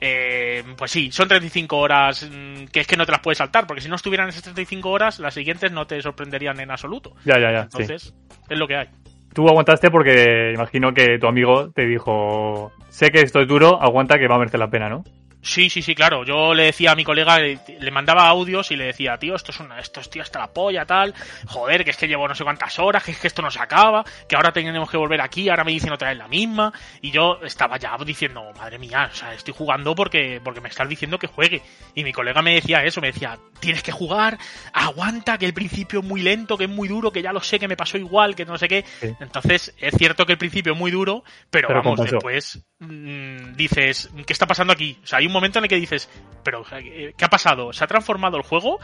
eh, 0.00 0.62
pues 0.76 0.90
sí, 0.90 1.10
son 1.10 1.28
35 1.28 1.76
horas 1.78 2.28
mm, 2.30 2.64
que 2.66 2.80
es 2.80 2.86
que 2.86 2.96
no 2.96 3.06
te 3.06 3.12
las 3.12 3.20
puedes 3.20 3.38
saltar, 3.38 3.66
porque 3.66 3.80
si 3.80 3.88
no 3.88 3.96
estuvieran 3.96 4.28
esas 4.28 4.42
35 4.42 4.90
horas, 4.90 5.18
las 5.20 5.32
siguientes 5.34 5.72
no 5.72 5.86
te 5.86 6.00
sorprenderían 6.02 6.60
en 6.60 6.70
absoluto. 6.70 7.14
Ya, 7.24 7.38
ya, 7.38 7.50
ya. 7.52 7.62
sí. 7.62 7.68
Entonces, 7.82 8.14
es 8.48 8.58
lo 8.58 8.66
que 8.66 8.76
hay. 8.76 8.88
Tú 9.32 9.48
aguantaste 9.48 9.90
porque 9.90 10.52
imagino 10.54 10.92
que 10.92 11.18
tu 11.18 11.26
amigo 11.26 11.70
te 11.70 11.86
dijo, 11.86 12.72
sé 12.90 13.10
que 13.10 13.20
esto 13.20 13.40
es 13.40 13.48
duro, 13.48 13.80
aguanta 13.80 14.18
que 14.18 14.28
va 14.28 14.34
a 14.34 14.38
merecer 14.38 14.60
la 14.60 14.68
pena, 14.68 14.90
¿no? 14.90 15.04
Sí, 15.42 15.68
sí, 15.68 15.82
sí, 15.82 15.94
claro. 15.94 16.24
Yo 16.24 16.54
le 16.54 16.64
decía 16.64 16.92
a 16.92 16.94
mi 16.94 17.02
colega, 17.02 17.38
le, 17.40 17.58
le 17.80 17.90
mandaba 17.90 18.28
audios 18.28 18.70
y 18.70 18.76
le 18.76 18.86
decía, 18.86 19.18
tío, 19.18 19.34
esto 19.34 19.50
es 19.50 19.58
una, 19.58 19.80
esto 19.80 20.00
es 20.00 20.08
tío 20.08 20.22
hasta 20.22 20.38
la 20.38 20.52
polla, 20.52 20.86
tal. 20.86 21.14
Joder, 21.46 21.84
que 21.84 21.90
es 21.90 21.96
que 21.96 22.06
llevo 22.06 22.28
no 22.28 22.34
sé 22.34 22.44
cuántas 22.44 22.78
horas, 22.78 23.02
que 23.02 23.10
es 23.10 23.18
que 23.18 23.26
esto 23.26 23.42
no 23.42 23.50
se 23.50 23.60
acaba, 23.60 24.04
que 24.28 24.36
ahora 24.36 24.52
tenemos 24.52 24.88
que 24.88 24.96
volver 24.96 25.20
aquí, 25.20 25.48
ahora 25.48 25.64
me 25.64 25.72
dicen 25.72 25.92
otra 25.92 26.10
vez 26.10 26.18
la 26.18 26.28
misma. 26.28 26.72
Y 27.00 27.10
yo 27.10 27.40
estaba 27.42 27.76
ya 27.76 27.96
diciendo, 28.04 28.52
madre 28.56 28.78
mía, 28.78 29.10
o 29.12 29.14
sea, 29.14 29.34
estoy 29.34 29.52
jugando 29.52 29.94
porque, 29.94 30.40
porque 30.42 30.60
me 30.60 30.68
estás 30.68 30.88
diciendo 30.88 31.18
que 31.18 31.26
juegue. 31.26 31.60
Y 31.94 32.04
mi 32.04 32.12
colega 32.12 32.40
me 32.40 32.54
decía 32.54 32.84
eso, 32.84 33.00
me 33.00 33.08
decía, 33.08 33.38
tienes 33.58 33.82
que 33.82 33.92
jugar, 33.92 34.38
aguanta, 34.72 35.38
que 35.38 35.46
el 35.46 35.54
principio 35.54 36.00
es 36.00 36.06
muy 36.06 36.22
lento, 36.22 36.56
que 36.56 36.64
es 36.64 36.70
muy 36.70 36.88
duro, 36.88 37.10
que 37.10 37.22
ya 37.22 37.32
lo 37.32 37.40
sé, 37.40 37.58
que 37.58 37.68
me 37.68 37.76
pasó 37.76 37.98
igual, 37.98 38.36
que 38.36 38.44
no 38.44 38.58
sé 38.58 38.68
qué. 38.68 38.84
Sí. 39.00 39.08
Entonces, 39.20 39.74
es 39.78 39.94
cierto 39.96 40.24
que 40.24 40.32
el 40.32 40.38
principio 40.38 40.72
es 40.72 40.78
muy 40.78 40.90
duro, 40.90 41.24
pero, 41.50 41.68
Pero 41.68 41.82
vamos, 41.82 42.00
después 42.00 42.64
mm, 42.78 43.54
dices, 43.54 44.10
¿qué 44.26 44.32
está 44.32 44.46
pasando 44.46 44.72
aquí? 44.72 44.98
O 45.02 45.06
sea, 45.06 45.18
hay 45.18 45.26
un 45.26 45.31
momento 45.32 45.58
en 45.58 45.64
el 45.64 45.68
que 45.68 45.76
dices, 45.76 46.08
pero 46.42 46.64
eh, 46.72 47.12
¿qué 47.16 47.24
ha 47.24 47.28
pasado? 47.28 47.72
¿Se 47.72 47.82
ha 47.84 47.86
transformado 47.86 48.36
el 48.36 48.42
juego? 48.42 48.78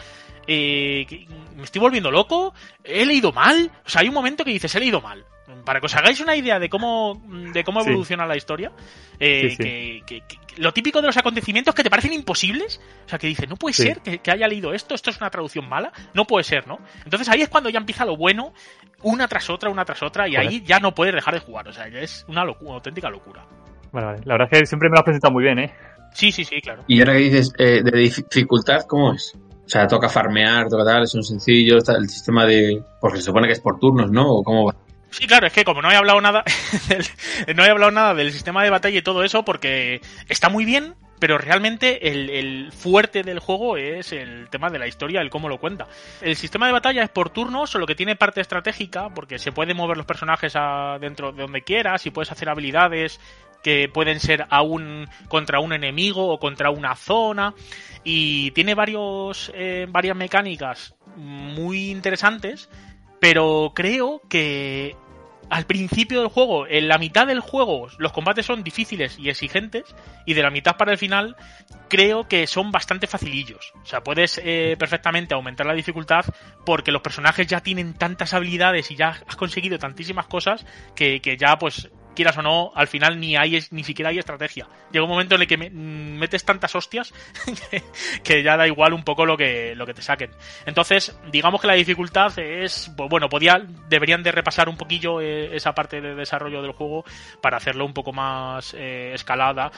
Eh, 0.46 1.06
¿qué- 1.08 1.26
¿Me 1.56 1.62
estoy 1.64 1.80
volviendo 1.80 2.10
loco? 2.10 2.54
¿He 2.84 3.04
leído 3.04 3.32
mal? 3.32 3.70
O 3.84 3.88
sea, 3.88 4.00
hay 4.02 4.08
un 4.08 4.14
momento 4.14 4.44
que 4.44 4.50
dices, 4.52 4.74
he 4.74 4.80
leído 4.80 5.00
mal. 5.00 5.24
Para 5.64 5.80
que 5.80 5.86
os 5.86 5.94
hagáis 5.96 6.20
una 6.20 6.36
idea 6.36 6.58
de 6.58 6.68
cómo, 6.68 7.22
de 7.52 7.64
cómo 7.64 7.82
Sí. 7.82 7.88
evoluciona 7.88 8.26
la 8.26 8.36
historia, 8.36 8.70
eh, 9.18 9.48
Sí, 9.50 9.50
sí. 9.50 9.56
Que, 9.62 10.02
que- 10.06 10.20
que- 10.46 10.60
lo 10.62 10.72
típico 10.72 11.00
de 11.00 11.06
los 11.06 11.16
acontecimientos 11.16 11.74
que 11.74 11.82
te 11.82 11.88
parecen 11.90 12.12
imposibles, 12.12 12.80
o 13.06 13.08
sea, 13.08 13.18
que 13.18 13.28
dices, 13.28 13.48
no 13.48 13.56
puede 13.56 13.72
ser 13.74 14.00
que, 14.00 14.18
que 14.18 14.30
haya 14.30 14.46
leído 14.48 14.74
esto, 14.74 14.94
esto 14.94 15.08
es 15.10 15.18
una 15.18 15.30
traducción 15.30 15.68
mala, 15.68 15.90
no 16.14 16.26
puede 16.26 16.44
ser, 16.44 16.66
¿no? 16.66 16.78
Entonces 17.04 17.28
ahí 17.30 17.40
es 17.42 17.48
cuando 17.48 17.70
ya 17.70 17.78
empieza 17.78 18.04
lo 18.04 18.16
bueno, 18.16 18.52
una 19.02 19.26
tras 19.28 19.48
otra, 19.50 19.70
una 19.70 19.84
tras 19.84 20.02
otra, 20.02 20.28
y 20.28 20.32
Joder. 20.34 20.48
ahí 20.48 20.62
ya 20.66 20.80
no 20.80 20.94
puedes 20.94 21.14
dejar 21.14 21.34
de 21.34 21.40
jugar, 21.40 21.68
o 21.68 21.72
sea, 21.72 21.86
es 21.86 22.24
una, 22.28 22.44
locura, 22.44 22.68
una 22.70 22.76
auténtica 22.76 23.08
locura. 23.08 23.44
Vale, 23.92 24.06
vale. 24.06 24.20
La 24.24 24.34
verdad 24.34 24.48
es 24.52 24.60
que 24.60 24.66
siempre 24.66 24.88
me 24.90 24.94
lo 24.96 24.98
has 25.00 25.04
presentado 25.04 25.32
muy 25.32 25.44
bien, 25.44 25.58
¿eh? 25.60 25.72
Sí, 26.18 26.32
sí, 26.32 26.44
sí, 26.44 26.60
claro. 26.60 26.82
Y 26.88 26.98
ahora 26.98 27.12
que 27.12 27.18
dices, 27.20 27.52
eh, 27.58 27.80
de 27.84 27.96
dificultad, 27.96 28.80
¿cómo 28.88 29.12
es? 29.14 29.34
O 29.64 29.68
sea, 29.68 29.86
toca 29.86 30.08
farmear, 30.08 30.68
toca 30.68 30.84
tal, 30.84 31.06
son 31.06 31.22
sencillos, 31.22 31.84
tal, 31.84 31.96
el 32.02 32.08
sistema 32.08 32.44
de... 32.44 32.82
Porque 33.00 33.18
se 33.18 33.24
supone 33.24 33.46
que 33.46 33.52
es 33.52 33.60
por 33.60 33.78
turnos, 33.78 34.10
¿no? 34.10 34.28
¿O 34.28 34.42
cómo 34.42 34.64
va? 34.66 34.74
Sí, 35.10 35.28
claro, 35.28 35.46
es 35.46 35.52
que 35.52 35.64
como 35.64 35.80
no 35.80 35.92
he 35.92 35.94
hablado 35.96 36.20
nada, 36.20 36.42
del- 36.88 37.56
no 37.56 37.64
he 37.64 37.70
hablado 37.70 37.92
nada 37.92 38.14
del 38.14 38.32
sistema 38.32 38.64
de 38.64 38.70
batalla 38.70 38.98
y 38.98 39.02
todo 39.02 39.22
eso, 39.22 39.44
porque 39.44 40.00
está 40.28 40.48
muy 40.48 40.64
bien, 40.64 40.94
pero 41.20 41.38
realmente 41.38 42.08
el, 42.10 42.30
el 42.30 42.72
fuerte 42.72 43.22
del 43.22 43.38
juego 43.38 43.76
es 43.76 44.12
el 44.12 44.48
tema 44.50 44.70
de 44.70 44.78
la 44.80 44.88
historia, 44.88 45.20
el 45.20 45.30
cómo 45.30 45.48
lo 45.48 45.58
cuenta. 45.58 45.86
El 46.20 46.34
sistema 46.34 46.66
de 46.66 46.72
batalla 46.72 47.04
es 47.04 47.10
por 47.10 47.30
turnos, 47.30 47.70
solo 47.70 47.86
que 47.86 47.94
tiene 47.94 48.16
parte 48.16 48.40
estratégica, 48.40 49.08
porque 49.14 49.38
se 49.38 49.52
pueden 49.52 49.76
mover 49.76 49.96
los 49.96 50.06
personajes 50.06 50.54
a- 50.56 50.98
dentro 51.00 51.30
de 51.30 51.42
donde 51.42 51.62
quieras 51.62 52.04
y 52.06 52.10
puedes 52.10 52.32
hacer 52.32 52.48
habilidades 52.48 53.20
que 53.62 53.88
pueden 53.88 54.20
ser 54.20 54.46
a 54.50 54.62
un, 54.62 55.08
contra 55.28 55.60
un 55.60 55.72
enemigo 55.72 56.28
o 56.28 56.38
contra 56.38 56.70
una 56.70 56.94
zona 56.94 57.54
y 58.04 58.50
tiene 58.52 58.74
varios 58.74 59.50
eh, 59.54 59.86
varias 59.88 60.16
mecánicas 60.16 60.94
muy 61.16 61.90
interesantes 61.90 62.68
pero 63.20 63.72
creo 63.74 64.22
que 64.28 64.96
al 65.50 65.64
principio 65.64 66.20
del 66.20 66.28
juego, 66.28 66.66
en 66.66 66.88
la 66.88 66.98
mitad 66.98 67.26
del 67.26 67.40
juego, 67.40 67.88
los 67.98 68.12
combates 68.12 68.46
son 68.46 68.62
difíciles 68.62 69.18
y 69.18 69.30
exigentes, 69.30 69.94
y 70.26 70.34
de 70.34 70.42
la 70.42 70.50
mitad 70.50 70.76
para 70.76 70.92
el 70.92 70.98
final, 70.98 71.36
creo 71.88 72.28
que 72.28 72.46
son 72.46 72.70
bastante 72.70 73.06
facilillos. 73.06 73.72
O 73.82 73.86
sea, 73.86 74.02
puedes 74.02 74.40
eh, 74.44 74.76
perfectamente 74.78 75.34
aumentar 75.34 75.66
la 75.66 75.74
dificultad 75.74 76.24
porque 76.66 76.92
los 76.92 77.02
personajes 77.02 77.46
ya 77.46 77.60
tienen 77.60 77.94
tantas 77.94 78.34
habilidades 78.34 78.90
y 78.90 78.96
ya 78.96 79.20
has 79.26 79.36
conseguido 79.36 79.78
tantísimas 79.78 80.26
cosas 80.26 80.66
que, 80.94 81.20
que 81.20 81.36
ya, 81.36 81.56
pues, 81.58 81.90
quieras 82.18 82.36
o 82.36 82.42
no, 82.42 82.72
al 82.74 82.88
final 82.88 83.20
ni 83.20 83.36
hay 83.36 83.62
ni 83.70 83.84
siquiera 83.84 84.10
hay 84.10 84.18
estrategia. 84.18 84.66
Llega 84.90 85.04
un 85.04 85.10
momento 85.10 85.36
en 85.36 85.42
el 85.42 85.46
que 85.46 85.56
me- 85.56 85.70
mm, 85.70 86.18
metes 86.18 86.44
tantas 86.44 86.74
hostias 86.74 87.14
que, 88.24 88.42
ya 88.42 88.56
da 88.56 88.66
igual 88.66 88.92
un 88.92 89.04
poco 89.04 89.24
lo 89.24 89.36
que, 89.36 89.74
lo 89.76 89.86
que 89.86 89.94
te 89.94 90.02
saquen. 90.02 90.32
Entonces, 90.66 91.16
digamos 91.30 91.60
que 91.60 91.68
la 91.68 91.74
dificultad 91.74 92.36
es, 92.40 92.90
pues 92.96 93.08
bueno, 93.08 93.28
podía, 93.28 93.62
deberían 93.88 94.24
de 94.24 94.32
repasar 94.32 94.68
un 94.68 94.76
poquillo 94.76 95.20
eh, 95.20 95.54
esa 95.54 95.74
parte 95.76 96.00
de 96.00 96.16
desarrollo 96.16 96.60
del 96.60 96.72
juego 96.72 97.04
para 97.40 97.56
hacerlo 97.58 97.84
un 97.84 97.94
poco 97.94 98.12
más 98.12 98.74
eh, 98.74 99.12
escalada, 99.14 99.70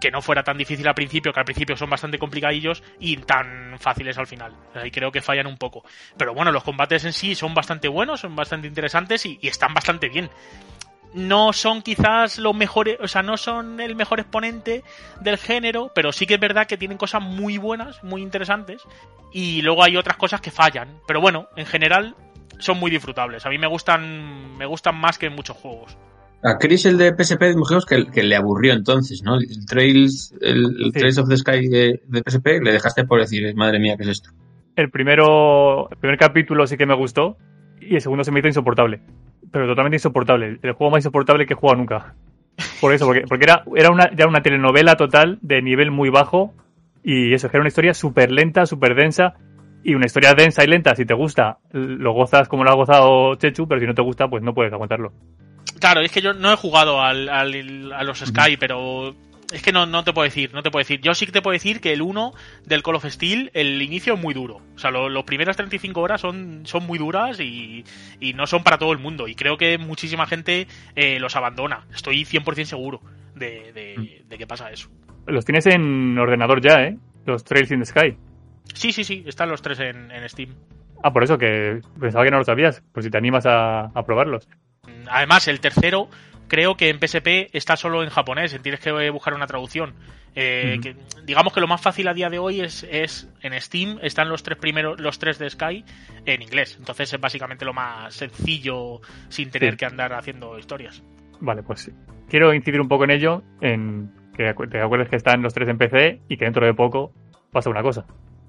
que 0.00 0.10
no 0.10 0.20
fuera 0.20 0.42
tan 0.42 0.58
difícil 0.58 0.88
al 0.88 0.94
principio, 0.94 1.32
que 1.32 1.38
al 1.40 1.46
principio 1.46 1.76
son 1.76 1.88
bastante 1.88 2.18
complicadillos 2.18 2.82
y 2.98 3.16
tan 3.18 3.78
fáciles 3.78 4.18
al 4.18 4.26
final. 4.26 4.52
Ahí 4.74 4.90
creo 4.90 5.12
que 5.12 5.22
fallan 5.22 5.46
un 5.46 5.56
poco. 5.56 5.84
Pero 6.18 6.34
bueno, 6.34 6.50
los 6.50 6.64
combates 6.64 7.04
en 7.04 7.12
sí 7.12 7.36
son 7.36 7.54
bastante 7.54 7.86
buenos, 7.86 8.20
son 8.20 8.34
bastante 8.34 8.66
interesantes 8.66 9.24
y 9.24 9.38
están 9.42 9.72
bastante 9.72 10.08
bien 10.08 10.28
no 11.16 11.52
son 11.52 11.82
quizás 11.82 12.38
los 12.38 12.54
mejores, 12.54 12.98
o 13.00 13.08
sea, 13.08 13.22
no 13.22 13.36
son 13.36 13.80
el 13.80 13.96
mejor 13.96 14.20
exponente 14.20 14.84
del 15.20 15.38
género, 15.38 15.90
pero 15.94 16.12
sí 16.12 16.26
que 16.26 16.34
es 16.34 16.40
verdad 16.40 16.66
que 16.66 16.76
tienen 16.76 16.98
cosas 16.98 17.22
muy 17.22 17.58
buenas, 17.58 18.04
muy 18.04 18.22
interesantes, 18.22 18.82
y 19.32 19.62
luego 19.62 19.82
hay 19.82 19.96
otras 19.96 20.16
cosas 20.18 20.40
que 20.40 20.50
fallan. 20.50 21.00
Pero 21.06 21.20
bueno, 21.20 21.48
en 21.56 21.66
general 21.66 22.14
son 22.58 22.78
muy 22.78 22.90
disfrutables. 22.90 23.44
A 23.46 23.50
mí 23.50 23.58
me 23.58 23.66
gustan, 23.66 24.56
me 24.56 24.66
gustan 24.66 25.00
más 25.00 25.18
que 25.18 25.26
en 25.26 25.34
muchos 25.34 25.56
juegos. 25.56 25.96
A 26.42 26.58
Chris, 26.58 26.84
el 26.84 26.98
de 26.98 27.14
PSP, 27.16 27.42
dijimos 27.42 27.86
que, 27.86 28.06
que 28.06 28.22
le 28.22 28.36
aburrió 28.36 28.74
entonces, 28.74 29.22
¿no? 29.24 29.36
El 29.36 29.66
Trails, 29.66 30.34
el, 30.40 30.64
el 30.64 30.92
Sí. 30.92 30.92
Trails 30.92 31.18
of 31.18 31.28
the 31.28 31.36
Sky 31.38 31.66
de, 31.66 32.02
de 32.06 32.22
PSP, 32.24 32.62
le 32.62 32.72
dejaste 32.72 33.04
por 33.04 33.20
decir, 33.20 33.54
madre 33.56 33.78
mía, 33.78 33.96
¿qué 33.96 34.02
es 34.04 34.10
esto? 34.10 34.30
El 34.76 34.90
primero, 34.90 35.88
el 35.90 35.96
primer 35.96 36.18
capítulo 36.18 36.66
sí 36.66 36.76
que 36.76 36.84
me 36.86 36.94
gustó 36.94 37.38
y 37.80 37.94
el 37.94 38.00
segundo 38.02 38.22
se 38.22 38.30
me 38.32 38.40
hizo 38.40 38.48
insoportable. 38.48 39.00
Pero 39.52 39.66
totalmente 39.66 39.96
insoportable. 39.96 40.58
El 40.62 40.72
juego 40.72 40.90
más 40.90 40.98
insoportable 41.00 41.46
que 41.46 41.54
he 41.54 41.56
jugado 41.56 41.78
nunca. 41.78 42.14
Por 42.80 42.92
eso, 42.94 43.06
porque, 43.06 43.22
porque 43.28 43.44
era, 43.44 43.62
era 43.76 43.90
una, 43.90 44.10
ya 44.16 44.26
una 44.26 44.40
telenovela 44.42 44.96
total 44.96 45.38
de 45.42 45.60
nivel 45.62 45.90
muy 45.90 46.08
bajo 46.10 46.54
y 47.02 47.32
eso, 47.34 47.48
que 47.48 47.56
era 47.56 47.62
una 47.62 47.68
historia 47.68 47.94
súper 47.94 48.30
lenta, 48.32 48.64
súper 48.66 48.94
densa 48.94 49.34
Y 49.84 49.94
una 49.94 50.06
historia 50.06 50.34
densa 50.34 50.64
y 50.64 50.66
lenta, 50.66 50.94
si 50.94 51.04
te 51.04 51.14
gusta, 51.14 51.58
lo 51.72 52.12
gozas 52.12 52.48
como 52.48 52.64
lo 52.64 52.70
ha 52.70 52.74
gozado 52.74 53.34
Chechu, 53.36 53.68
pero 53.68 53.80
si 53.80 53.86
no 53.86 53.94
te 53.94 54.02
gusta, 54.02 54.26
pues 54.28 54.42
no 54.42 54.52
puedes 54.54 54.72
aguantarlo. 54.72 55.12
Claro, 55.78 56.00
es 56.00 56.10
que 56.10 56.22
yo 56.22 56.32
no 56.32 56.50
he 56.52 56.56
jugado 56.56 57.00
al, 57.02 57.28
al- 57.28 57.92
a 57.92 58.02
los 58.02 58.18
Sky, 58.20 58.56
pero 58.58 59.14
es 59.52 59.62
que 59.62 59.72
no, 59.72 59.86
no 59.86 60.02
te 60.04 60.12
puedo 60.12 60.24
decir, 60.24 60.52
no 60.52 60.62
te 60.62 60.70
puedo 60.70 60.80
decir. 60.82 61.00
Yo 61.00 61.14
sí 61.14 61.26
que 61.26 61.32
te 61.32 61.42
puedo 61.42 61.52
decir 61.52 61.80
que 61.80 61.92
el 61.92 62.02
1 62.02 62.32
del 62.64 62.82
Call 62.82 62.96
of 62.96 63.04
Steel, 63.06 63.50
el 63.54 63.80
inicio 63.80 64.14
es 64.14 64.20
muy 64.20 64.34
duro. 64.34 64.60
O 64.74 64.78
sea, 64.78 64.90
lo- 64.90 65.08
las 65.08 65.24
primeras 65.24 65.56
35 65.56 66.00
horas 66.00 66.20
son, 66.20 66.62
son 66.64 66.86
muy 66.86 66.98
duras 66.98 67.38
y, 67.40 67.84
y 68.20 68.32
no 68.34 68.46
son 68.46 68.62
para 68.64 68.78
todo 68.78 68.92
el 68.92 68.98
mundo. 68.98 69.28
Y 69.28 69.34
creo 69.34 69.56
que 69.56 69.78
muchísima 69.78 70.26
gente 70.26 70.66
eh, 70.94 71.18
los 71.20 71.36
abandona. 71.36 71.86
Estoy 71.94 72.24
100% 72.24 72.64
seguro 72.64 73.00
de, 73.34 73.72
de, 73.72 74.24
de 74.26 74.38
que 74.38 74.46
pasa 74.46 74.70
eso. 74.70 74.88
Los 75.26 75.44
tienes 75.44 75.66
en 75.66 76.18
ordenador 76.18 76.60
ya, 76.60 76.82
¿eh? 76.84 76.96
Los 77.24 77.44
Trails 77.44 77.70
in 77.70 77.80
the 77.80 77.86
Sky. 77.86 78.16
Sí, 78.74 78.92
sí, 78.92 79.04
sí, 79.04 79.22
están 79.26 79.48
los 79.48 79.62
tres 79.62 79.78
en, 79.80 80.10
en 80.10 80.28
Steam. 80.28 80.54
Ah, 81.02 81.12
por 81.12 81.22
eso 81.22 81.38
que 81.38 81.80
pensaba 82.00 82.24
que 82.24 82.30
no 82.30 82.38
lo 82.38 82.44
sabías. 82.44 82.82
Pues 82.92 83.04
si 83.04 83.10
te 83.10 83.18
animas 83.18 83.46
a, 83.46 83.86
a 83.94 84.02
probarlos. 84.04 84.48
Mm, 84.86 85.08
Además, 85.10 85.46
el 85.48 85.60
tercero 85.60 86.08
creo 86.48 86.76
que 86.76 86.88
en 86.90 86.98
PSP 87.00 87.48
está 87.52 87.76
solo 87.76 88.02
en 88.02 88.10
japonés, 88.10 88.56
tienes 88.62 88.80
que 88.80 88.90
eh, 88.90 89.10
buscar 89.10 89.34
una 89.34 89.46
traducción. 89.46 89.94
Eh, 90.34 90.78
que- 90.82 90.96
digamos 91.24 91.52
que 91.54 91.60
lo 91.60 91.66
más 91.66 91.80
fácil 91.80 92.06
a 92.08 92.14
día 92.14 92.28
de 92.28 92.38
hoy 92.38 92.60
es, 92.60 92.82
es 92.90 93.28
en 93.40 93.58
Steam 93.60 93.98
están 94.02 94.28
los 94.28 94.42
tres 94.42 94.58
primeros, 94.58 95.00
los 95.00 95.18
tres 95.18 95.38
de 95.38 95.48
Sky 95.48 95.84
en 96.26 96.42
inglés. 96.42 96.76
Entonces 96.78 97.12
es 97.12 97.20
básicamente 97.20 97.64
lo 97.64 97.72
más 97.72 98.12
sencillo 98.14 99.00
sin 99.28 99.50
tener 99.50 99.72
Sí. 99.72 99.76
que 99.78 99.86
andar 99.86 100.12
haciendo 100.12 100.58
historias. 100.58 101.02
Vale, 101.40 101.62
pues 101.62 101.80
sí. 101.80 101.92
Quiero 102.28 102.52
incidir 102.52 102.80
un 102.80 102.88
poco 102.88 103.04
en 103.04 103.10
ello, 103.12 103.42
en 103.60 104.12
que 104.36 104.52
te 104.70 104.80
acuerdes 104.82 105.08
que 105.08 105.16
están 105.16 105.40
los 105.42 105.54
tres 105.54 105.68
en 105.70 105.78
PC 105.78 106.20
y 106.28 106.36
que 106.36 106.44
dentro 106.44 106.66
de 106.66 106.74
poco 106.74 107.12
pasa 107.50 107.70
una 107.70 107.82
cosa. 107.82 108.04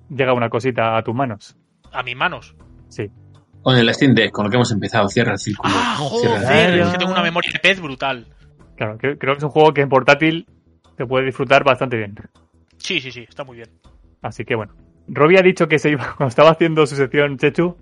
Llega 0.09 0.33
una 0.33 0.49
cosita 0.49 0.97
a 0.97 1.03
tus 1.03 1.15
manos. 1.15 1.55
A 1.93 2.03
mis 2.03 2.15
manos. 2.17 2.55
Sí. 2.89 3.09
Con 3.67 3.75
el 3.77 3.93
Steam 3.93 4.15
Deck, 4.15 4.31
con 4.31 4.45
lo 4.45 4.49
que 4.49 4.55
hemos 4.55 4.71
empezado, 4.71 5.09
cierra 5.09 5.33
el 5.33 5.39
círculo. 5.39 5.73
¡Ah, 5.75 5.97
Cierra 6.21 6.35
el 6.37 6.41
joder! 6.41 6.65
círculo. 6.69 6.85
Es 6.85 6.91
que 6.93 6.97
tengo 6.99 7.11
una 7.11 7.21
memoria 7.21 7.51
de 7.51 7.59
pez 7.59 7.81
brutal. 7.81 8.25
Claro, 8.77 8.97
creo 8.97 9.17
que 9.17 9.31
es 9.39 9.43
un 9.43 9.49
juego 9.49 9.73
que 9.73 9.81
en 9.81 9.89
portátil 9.89 10.47
te 10.95 11.05
puede 11.05 11.25
disfrutar 11.25 11.65
bastante 11.65 11.97
bien. 11.97 12.15
Sí, 12.77 13.01
sí, 13.01 13.11
sí, 13.11 13.25
está 13.27 13.43
muy 13.43 13.57
bien. 13.57 13.67
Así 14.21 14.45
que 14.45 14.55
bueno. 14.55 14.73
Robbie 15.09 15.37
ha 15.37 15.41
dicho 15.41 15.67
que 15.67 15.79
se 15.79 15.89
iba, 15.89 16.13
cuando 16.15 16.29
estaba 16.29 16.51
haciendo 16.51 16.87
su 16.87 16.95
sección 16.95 17.37
Chechu, 17.37 17.75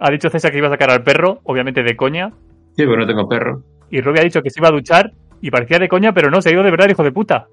ha 0.00 0.10
dicho 0.10 0.28
César 0.28 0.50
que 0.50 0.58
iba 0.58 0.66
a 0.66 0.70
sacar 0.70 0.90
al 0.90 1.04
perro, 1.04 1.38
obviamente 1.44 1.84
de 1.84 1.94
coña, 1.96 2.30
Sí, 2.76 2.84
pero 2.84 2.96
no 2.96 3.06
tengo 3.06 3.28
perro. 3.28 3.62
y 3.90 4.00
Robbie 4.00 4.20
ha 4.22 4.24
dicho 4.24 4.42
que 4.42 4.50
se 4.50 4.58
iba 4.58 4.70
a 4.70 4.72
duchar 4.72 5.12
y 5.40 5.52
parecía 5.52 5.78
de 5.78 5.86
coña, 5.88 6.12
pero 6.12 6.30
no, 6.32 6.42
se 6.42 6.48
ha 6.48 6.52
ido 6.52 6.64
de 6.64 6.72
verdad, 6.72 6.88
hijo 6.90 7.04
de 7.04 7.12
puta. 7.12 7.46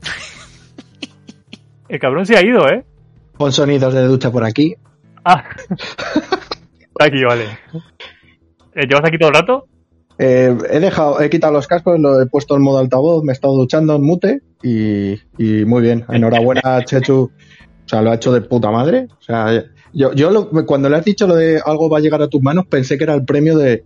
El 1.88 1.98
cabrón 1.98 2.24
se 2.24 2.36
ha 2.36 2.44
ido, 2.44 2.68
¿eh? 2.68 2.84
Pon 3.36 3.50
sonidos 3.50 3.92
de 3.94 4.02
ducha 4.04 4.30
por 4.30 4.44
aquí. 4.44 4.76
Ah. 5.24 5.42
Está 7.04 7.16
aquí, 7.16 7.24
vale. 7.24 7.44
Eh, 8.74 8.86
¿Llevas 8.88 9.04
aquí 9.04 9.18
todo 9.18 9.28
el 9.30 9.34
rato? 9.34 9.66
Eh, 10.18 10.56
he 10.70 10.78
dejado, 10.80 11.20
he 11.20 11.30
quitado 11.30 11.52
los 11.52 11.66
cascos, 11.66 11.98
lo 11.98 12.20
he 12.20 12.26
puesto 12.26 12.54
en 12.56 12.62
modo 12.62 12.78
altavoz, 12.78 13.24
me 13.24 13.32
he 13.32 13.34
estado 13.34 13.54
duchando 13.54 13.96
en 13.96 14.02
mute 14.02 14.40
y, 14.62 15.12
y 15.38 15.64
muy 15.64 15.82
bien. 15.82 16.04
Enhorabuena, 16.08 16.62
Chechu. 16.84 17.30
O 17.84 17.88
sea, 17.88 18.02
lo 18.02 18.10
ha 18.10 18.14
hecho 18.14 18.32
de 18.32 18.40
puta 18.42 18.70
madre. 18.70 19.08
O 19.18 19.22
sea, 19.22 19.64
yo, 19.92 20.12
yo 20.12 20.30
lo- 20.30 20.48
cuando 20.66 20.88
le 20.88 20.96
has 20.96 21.04
dicho 21.04 21.26
lo 21.26 21.34
de 21.34 21.60
algo 21.64 21.88
va 21.90 21.98
a 21.98 22.00
llegar 22.00 22.22
a 22.22 22.28
tus 22.28 22.40
manos, 22.42 22.66
pensé 22.66 22.96
que 22.96 23.04
era 23.04 23.14
el 23.14 23.24
premio 23.24 23.58
de, 23.58 23.84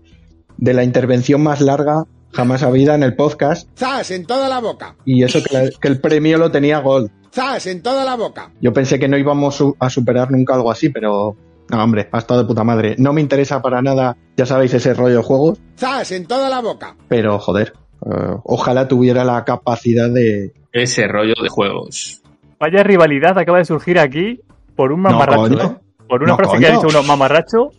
de 0.58 0.74
la 0.74 0.84
intervención 0.84 1.42
más 1.42 1.60
larga 1.60 2.04
jamás 2.32 2.62
habida 2.62 2.94
en 2.94 3.02
el 3.02 3.16
podcast. 3.16 3.66
¡Zas! 3.78 4.10
En 4.10 4.26
toda 4.26 4.48
la 4.48 4.60
boca. 4.60 4.94
Y 5.06 5.22
eso 5.22 5.42
que, 5.42 5.54
la- 5.54 5.70
que 5.80 5.88
el 5.88 6.00
premio 6.00 6.36
lo 6.38 6.50
tenía 6.50 6.80
Gol. 6.80 7.10
¡Zas! 7.32 7.66
En 7.66 7.82
toda 7.82 8.04
la 8.04 8.14
boca. 8.16 8.52
Yo 8.60 8.72
pensé 8.74 8.98
que 8.98 9.08
no 9.08 9.16
íbamos 9.16 9.62
a 9.78 9.88
superar 9.90 10.30
nunca 10.30 10.54
algo 10.54 10.70
así, 10.70 10.90
pero 10.90 11.34
no, 11.70 11.82
hombre, 11.82 12.08
ha 12.12 12.18
estado 12.18 12.40
de 12.42 12.46
puta 12.46 12.64
madre. 12.64 12.94
No 12.98 13.12
me 13.12 13.20
interesa 13.20 13.60
para 13.62 13.82
nada, 13.82 14.16
ya 14.36 14.46
sabéis, 14.46 14.74
ese 14.74 14.94
rollo 14.94 15.16
de 15.18 15.22
juegos, 15.22 15.58
¡Zas! 15.78 16.12
En 16.12 16.26
toda 16.26 16.48
la 16.48 16.60
boca. 16.60 16.94
pero 17.08 17.38
joder, 17.38 17.72
eh, 18.04 18.36
ojalá 18.44 18.86
tuviera 18.88 19.24
la 19.24 19.44
capacidad 19.44 20.08
de... 20.10 20.52
Ese 20.72 21.06
rollo 21.08 21.34
de 21.42 21.48
juegos. 21.48 22.22
Vaya 22.60 22.82
rivalidad 22.82 23.36
acaba 23.38 23.58
de 23.58 23.64
surgir 23.64 23.98
aquí 23.98 24.40
por 24.74 24.92
un 24.92 25.00
mamarracho, 25.00 25.40
coño. 25.42 25.62
¿eh? 25.62 25.76
Por 26.08 26.22
una 26.22 26.32
No, 26.32 26.36
frase 26.36 26.58
que 26.58 26.66
ha 26.66 26.70
dicho 26.72 26.86
uno, 26.88 27.02
mamarracho. 27.02 27.70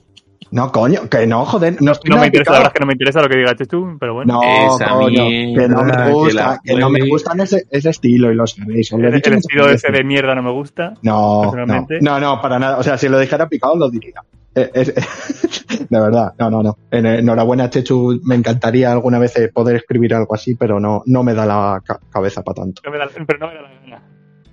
No, 0.51 0.71
coño, 0.71 1.09
que 1.09 1.27
no, 1.27 1.45
joder, 1.45 1.81
no 1.81 1.91
estoy 1.91 2.09
No 2.09 2.17
me 2.17 2.27
interesa, 2.27 2.51
la 2.51 2.57
verdad 2.59 2.71
es 2.71 2.73
que 2.73 2.79
no 2.79 2.85
me 2.87 2.93
interesa 2.93 3.21
lo 3.21 3.27
que 3.29 3.37
diga 3.37 3.55
Chechu, 3.55 3.97
pero 3.99 4.13
bueno. 4.13 4.33
No, 4.33 4.75
Esa 4.75 4.89
coño, 4.89 5.25
que 5.27 5.67
no 5.67 5.83
me 5.83 5.91
que 5.97 6.11
gusta, 6.11 6.33
la 6.51 6.59
que 6.63 6.75
no 6.75 6.89
me 6.89 7.07
gustan 7.09 7.39
ese, 7.41 7.65
ese 7.69 7.89
estilo 7.89 8.31
y 8.31 8.35
lo 8.35 8.47
sabéis. 8.47 8.91
lo 8.91 8.97
el, 8.99 9.05
el 9.05 9.33
estilo 9.33 9.69
ese 9.69 9.91
de 9.91 10.03
mierda 10.03 10.35
no 10.35 10.43
me 10.43 10.51
gusta. 10.51 10.93
No, 11.01 11.51
no, 11.53 11.85
no, 12.01 12.19
no, 12.19 12.41
para 12.41 12.59
nada. 12.59 12.77
O 12.77 12.83
sea, 12.83 12.97
si 12.97 13.09
lo 13.09 13.19
dijera 13.19 13.47
picado, 13.49 13.75
lo 13.75 13.89
diría. 13.89 14.21
Eh, 14.55 14.71
de 15.89 15.99
verdad, 15.99 16.33
no, 16.39 16.49
no, 16.49 16.63
no. 16.63 16.77
En- 16.91 17.05
Enhorabuena, 17.05 17.69
Chechu. 17.69 18.19
Me 18.23 18.35
encantaría 18.35 18.91
alguna 18.91 19.19
vez 19.19 19.37
eh, 19.37 19.49
poder 19.53 19.75
escribir 19.75 20.13
algo 20.15 20.33
así, 20.33 20.55
pero 20.55 20.79
no, 20.79 21.03
no 21.05 21.23
me 21.23 21.33
da 21.33 21.45
la 21.45 21.81
ca- 21.85 21.99
cabeza 22.09 22.41
para 22.41 22.55
tanto. 22.63 22.81
No 22.85 22.91
me 22.91 22.97
da- 22.97 23.09
pero 23.27 23.37
no 23.39 23.47
me 23.47 23.53
da 23.55 23.61
la 23.61 23.69
gana. 23.69 24.01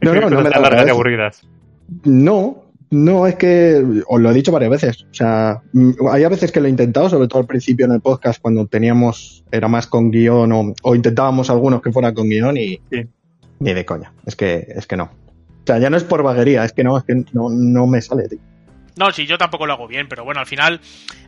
No, 0.03 0.14
no, 0.14 0.20
no 0.28 0.42
me 0.42 0.51
da 0.51 0.59
la 0.61 0.70
cabeza. 0.70 0.90
aburridas. 0.90 1.47
No, 2.05 2.64
no, 2.95 3.26
es 3.26 3.34
que 3.36 3.84
os 4.07 4.20
lo 4.20 4.30
he 4.30 4.34
dicho 4.34 4.53
varias 4.53 4.70
veces. 4.70 5.03
O 5.11 5.14
sea, 5.14 5.62
mm, 5.72 5.90
hay 6.11 6.24
a 6.24 6.28
veces 6.28 6.53
que 6.53 6.61
lo 6.61 6.66
he 6.66 6.70
intentado, 6.70 7.09
sobre 7.09 7.28
todo 7.28 7.40
al 7.40 7.47
principio 7.47 7.86
en 7.86 7.92
el 7.92 8.01
podcast, 8.01 8.40
cuando 8.40 8.66
teníamos, 8.66 9.45
era 9.51 9.68
más 9.68 9.86
con 9.86 10.11
guion 10.11 10.53
o, 10.53 10.74
o 10.82 10.95
intentábamos 10.95 11.51
algunos 11.51 11.82
que 11.82 11.92
fuera 11.92 12.14
con 12.14 12.28
guion 12.28 12.57
y 12.57 12.80
Sí. 12.90 13.07
ni 13.61 13.74
de 13.74 13.84
coña. 13.84 14.12
Es 14.26 14.36
que, 14.36 14.66
es 14.74 14.86
que 14.86 14.97
no. 14.97 15.05
O 15.05 15.66
sea, 15.66 15.78
ya 15.78 15.88
no 15.90 15.97
es 15.97 16.05
por 16.05 16.22
vaguería, 16.22 16.64
es 16.64 16.72
que 16.72 16.84
no, 16.84 16.97
es 16.99 17.05
que 17.05 17.24
no, 17.32 17.49
no 17.51 17.86
me 17.86 18.01
sale, 18.03 18.28
tío. 18.28 18.38
No, 18.97 19.11
sí, 19.11 19.26
yo 19.26 19.38
tampoco 19.38 19.66
lo 19.66 19.72
hago 19.72 19.88
bien, 19.88 20.09
pero 20.09 20.24
bueno, 20.24 20.40
al 20.40 20.47
final 20.47 20.80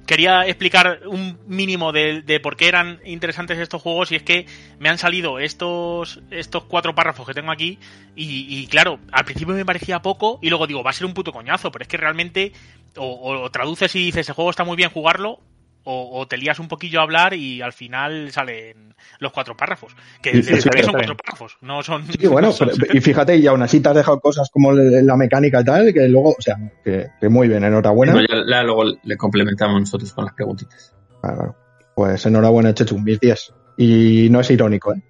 quería 0.06 0.46
explicar 0.46 1.00
un 1.06 1.38
mínimo 1.48 1.90
de, 1.90 2.40
por 2.40 2.56
qué 2.56 2.68
eran 2.68 3.00
interesantes 3.04 3.58
estos 3.58 3.82
juegos 3.82 4.12
y 4.12 4.16
es 4.16 4.22
que 4.22 4.46
me 4.78 4.88
han 4.88 4.98
salido 4.98 5.40
estos, 5.40 6.20
estos 6.30 6.64
cuatro 6.64 6.94
párrafos 6.94 7.26
que 7.26 7.34
tengo 7.34 7.50
aquí 7.50 7.78
y, 8.14 8.46
y 8.48 8.68
claro, 8.68 9.00
al 9.10 9.24
principio 9.24 9.54
me 9.54 9.64
parecía 9.64 10.00
poco 10.00 10.38
y 10.42 10.48
luego 10.48 10.68
digo, 10.68 10.84
va 10.84 10.90
a 10.90 10.94
ser 10.94 11.06
un 11.06 11.14
puto 11.14 11.32
coñazo, 11.32 11.72
pero 11.72 11.82
es 11.82 11.88
que 11.88 11.96
realmente 11.96 12.52
o, 12.96 13.42
o 13.42 13.50
traduces 13.50 13.94
y 13.96 14.04
dices, 14.04 14.28
el 14.28 14.34
juego 14.36 14.50
está 14.50 14.62
muy 14.62 14.76
bien 14.76 14.90
jugarlo 14.90 15.40
o, 15.86 16.20
o 16.20 16.26
te 16.28 16.36
lías 16.36 16.58
un 16.58 16.68
poquillo 16.68 17.00
a 17.00 17.04
hablar 17.04 17.32
y 17.34 17.62
al 17.62 17.72
final 17.72 18.30
salen 18.32 18.94
los 19.20 19.32
cuatro 19.32 19.56
párrafos. 19.56 19.94
Que 20.20 20.42
Sí, 20.42 20.42
sí, 20.42 20.60
son 20.82 20.92
cuatro 20.92 21.16
párrafos, 21.16 21.56
no 21.62 21.82
son... 21.82 22.04
Sí, 22.06 22.26
bueno, 22.26 22.48
no 22.50 22.52
son 22.52 22.70
pero- 22.78 22.96
y 22.96 23.00
fíjate, 23.00 23.36
y 23.36 23.46
aún 23.46 23.62
así 23.62 23.80
te 23.80 23.88
has 23.88 23.94
dejado 23.94 24.20
cosas 24.20 24.50
como 24.50 24.72
la 24.72 25.16
mecánica 25.16 25.60
y 25.60 25.64
tal, 25.64 25.94
que 25.94 26.08
luego, 26.08 26.30
o 26.30 26.40
sea, 26.42 26.56
que, 26.84 27.06
que 27.20 27.28
muy 27.28 27.48
bien, 27.48 27.64
enhorabuena. 27.64 28.14
Ya, 28.28 28.36
ya 28.48 28.62
luego 28.62 28.84
le 29.02 29.16
complementamos 29.16 29.80
nosotros 29.80 30.12
con 30.12 30.24
las 30.26 30.34
preguntitas. 30.34 30.94
Claro. 31.22 31.56
Pues 31.94 32.26
enhorabuena, 32.26 32.74
Chechu, 32.74 32.98
mis 32.98 33.18
10. 33.20 33.54
Y 33.78 34.28
no 34.30 34.40
es 34.40 34.50
irónico, 34.50 34.92
¿eh? 34.92 35.00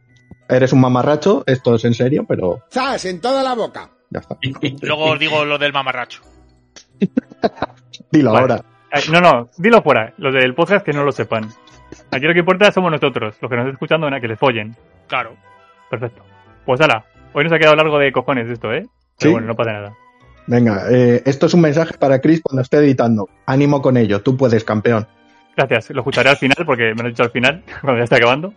Eres 0.48 0.72
un 0.72 0.80
mamarracho, 0.80 1.42
esto 1.46 1.74
es 1.74 1.84
en 1.84 1.94
serio, 1.94 2.24
pero 2.28 2.62
¡Zas! 2.70 3.04
En 3.06 3.20
toda 3.20 3.42
la 3.42 3.54
boca. 3.54 3.90
ya 4.10 4.20
está. 4.20 4.36
Luego 4.82 5.04
os 5.10 5.18
digo 5.18 5.44
lo 5.44 5.58
del 5.58 5.72
mamarracho. 5.72 6.22
Dilo 8.12 8.32
Vale. 8.32 8.42
ahora. 8.42 8.64
Ay, 8.96 9.02
No, 9.12 9.20
no, 9.20 9.48
dilo 9.58 9.82
fuera. 9.82 10.12
Los 10.18 10.32
del 10.34 10.54
podcast 10.54 10.84
que 10.84 10.92
no 10.92 11.04
lo 11.04 11.12
sepan. 11.12 11.48
Aquí 12.10 12.26
lo 12.26 12.32
que 12.32 12.40
importa 12.40 12.70
somos 12.72 12.90
nosotros, 12.90 13.36
los 13.40 13.48
que 13.50 13.56
nos 13.56 13.62
están 13.64 13.72
escuchando, 13.74 14.10
nada, 14.10 14.20
que 14.20 14.28
les 14.28 14.38
follen. 14.38 14.74
Claro. 15.08 15.36
Perfecto. 15.90 16.22
Pues 16.64 16.80
ala, 16.80 17.04
hoy 17.32 17.44
nos 17.44 17.52
ha 17.52 17.58
quedado 17.58 17.76
largo 17.76 17.98
de 17.98 18.10
cojones 18.12 18.48
esto, 18.50 18.72
¿eh? 18.72 18.82
Pero 19.18 19.28
Sí. 19.30 19.32
bueno, 19.32 19.46
no 19.46 19.54
pasa 19.54 19.72
nada. 19.72 19.94
Venga, 20.48 20.84
eh, 20.90 21.22
esto 21.24 21.46
es 21.46 21.54
un 21.54 21.60
mensaje 21.60 21.94
para 21.98 22.20
Chris 22.20 22.40
cuando 22.42 22.62
esté 22.62 22.78
editando. 22.78 23.28
Ánimo 23.46 23.80
con 23.82 23.96
ello, 23.96 24.20
tú 24.22 24.36
puedes, 24.36 24.64
campeón. 24.64 25.06
Gracias, 25.56 25.90
lo 25.90 26.00
escucharé 26.00 26.30
al 26.30 26.36
final 26.36 26.64
porque 26.66 26.92
me 26.94 27.02
lo 27.02 27.06
he 27.06 27.10
dicho 27.10 27.22
al 27.22 27.30
final, 27.30 27.62
cuando 27.80 27.98
ya 27.98 28.04
está 28.04 28.16
acabando. 28.16 28.52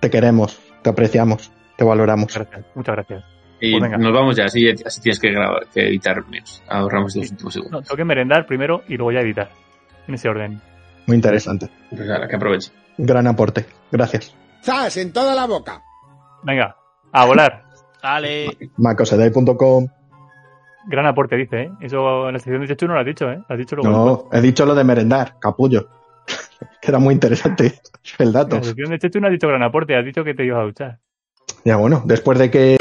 Te 0.00 0.10
queremos, 0.10 0.58
te 0.82 0.90
apreciamos, 0.90 1.52
te 1.76 1.84
valoramos. 1.84 2.34
Gracias, 2.34 2.64
muchas 2.74 2.94
gracias. 2.96 3.24
Y 3.60 3.72
Pues 3.72 3.82
venga. 3.82 3.98
nos 3.98 4.12
vamos 4.12 4.36
ya, 4.36 4.46
así, 4.46 4.68
así 4.70 5.00
tienes 5.02 5.20
que 5.20 5.30
grabar, 5.32 5.66
que 5.72 5.86
editar 5.88 6.26
menos. 6.28 6.62
Ahorramos 6.68 7.14
los 7.14 7.30
últimos 7.30 7.44
No, 7.56 7.62
segundos. 7.62 7.84
tengo 7.84 7.96
que 7.96 8.04
merendar 8.04 8.46
primero 8.46 8.82
y 8.88 8.96
luego 8.96 9.12
ya 9.12 9.20
editar. 9.20 9.50
En 10.10 10.14
ese 10.14 10.28
orden. 10.28 10.60
Muy 11.06 11.14
interesante. 11.14 11.70
Pues 11.88 12.10
ahora, 12.10 12.26
que 12.26 12.34
aproveche. 12.34 12.72
Gran 12.98 13.28
aporte. 13.28 13.64
Gracias. 13.92 14.34
¡Zas! 14.60 14.96
En 14.96 15.12
toda 15.12 15.36
la 15.36 15.46
boca. 15.46 15.84
Venga, 16.42 16.74
a 17.12 17.26
volar. 17.26 17.62
Dale. 18.02 18.48
macosedai.com. 18.76 19.86
Gran 20.88 21.06
aporte, 21.06 21.36
dice, 21.36 21.62
¿eh? 21.62 21.70
Eso 21.80 22.26
en 22.26 22.32
la 22.32 22.38
sección 22.40 22.60
de 22.62 22.66
Chechu 22.66 22.88
no 22.88 22.94
lo 22.94 23.00
has 23.00 23.06
dicho, 23.06 23.30
¿eh? 23.30 23.36
Lo 23.36 23.54
has 23.54 23.58
dicho 23.58 23.76
luego. 23.76 23.90
No, 24.32 24.36
he 24.36 24.40
dicho 24.40 24.66
lo 24.66 24.74
de 24.74 24.82
merendar, 24.82 25.36
capullo. 25.38 25.86
que 26.82 26.90
era 26.90 26.98
muy 26.98 27.14
interesante 27.14 27.80
el 28.18 28.26
En 28.28 28.32
dato. 28.32 28.56
la 28.56 28.64
sección 28.64 28.90
de 28.90 28.98
Chechu 28.98 29.20
no 29.20 29.28
has 29.28 29.32
dicho 29.32 29.46
gran 29.46 29.62
aporte, 29.62 29.96
has 29.96 30.04
dicho 30.04 30.24
que 30.24 30.34
te 30.34 30.44
ibas 30.44 30.58
a 30.58 30.64
duchar. 30.64 30.98
Ya 31.64 31.76
bueno, 31.76 32.02
después 32.04 32.36
de 32.40 32.50
que 32.50 32.76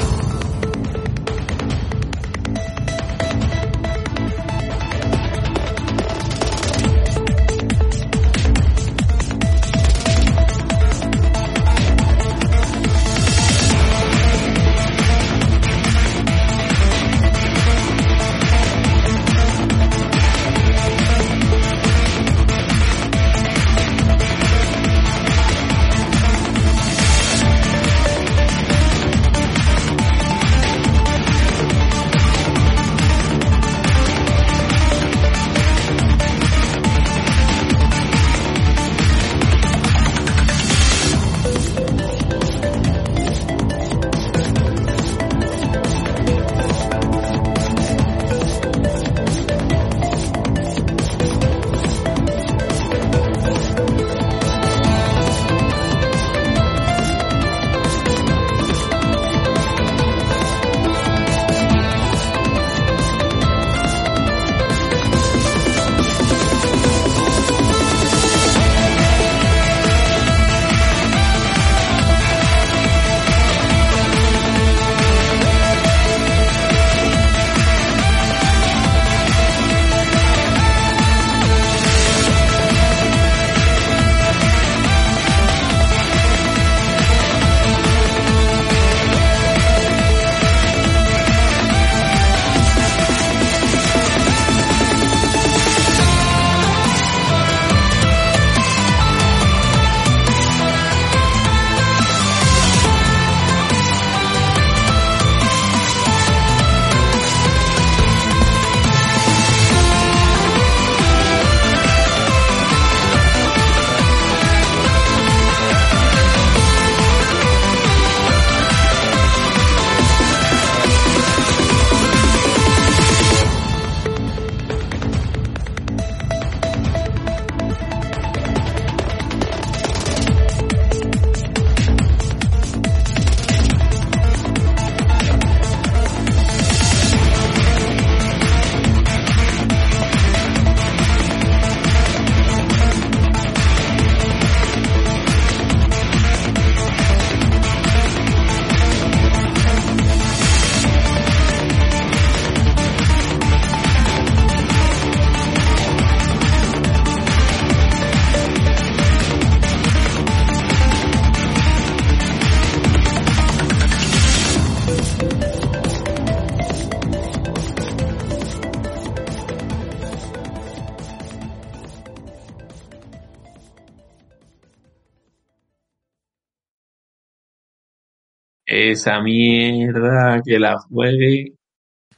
Esa 178.80 179.20
mierda 179.20 180.42
que 180.46 180.58
la 180.58 180.78
juegue. 180.80 181.54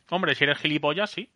Hombre, 0.10 0.36
si 0.36 0.44
eres 0.44 0.60
gilipollas, 0.60 1.10
sí. 1.10 1.32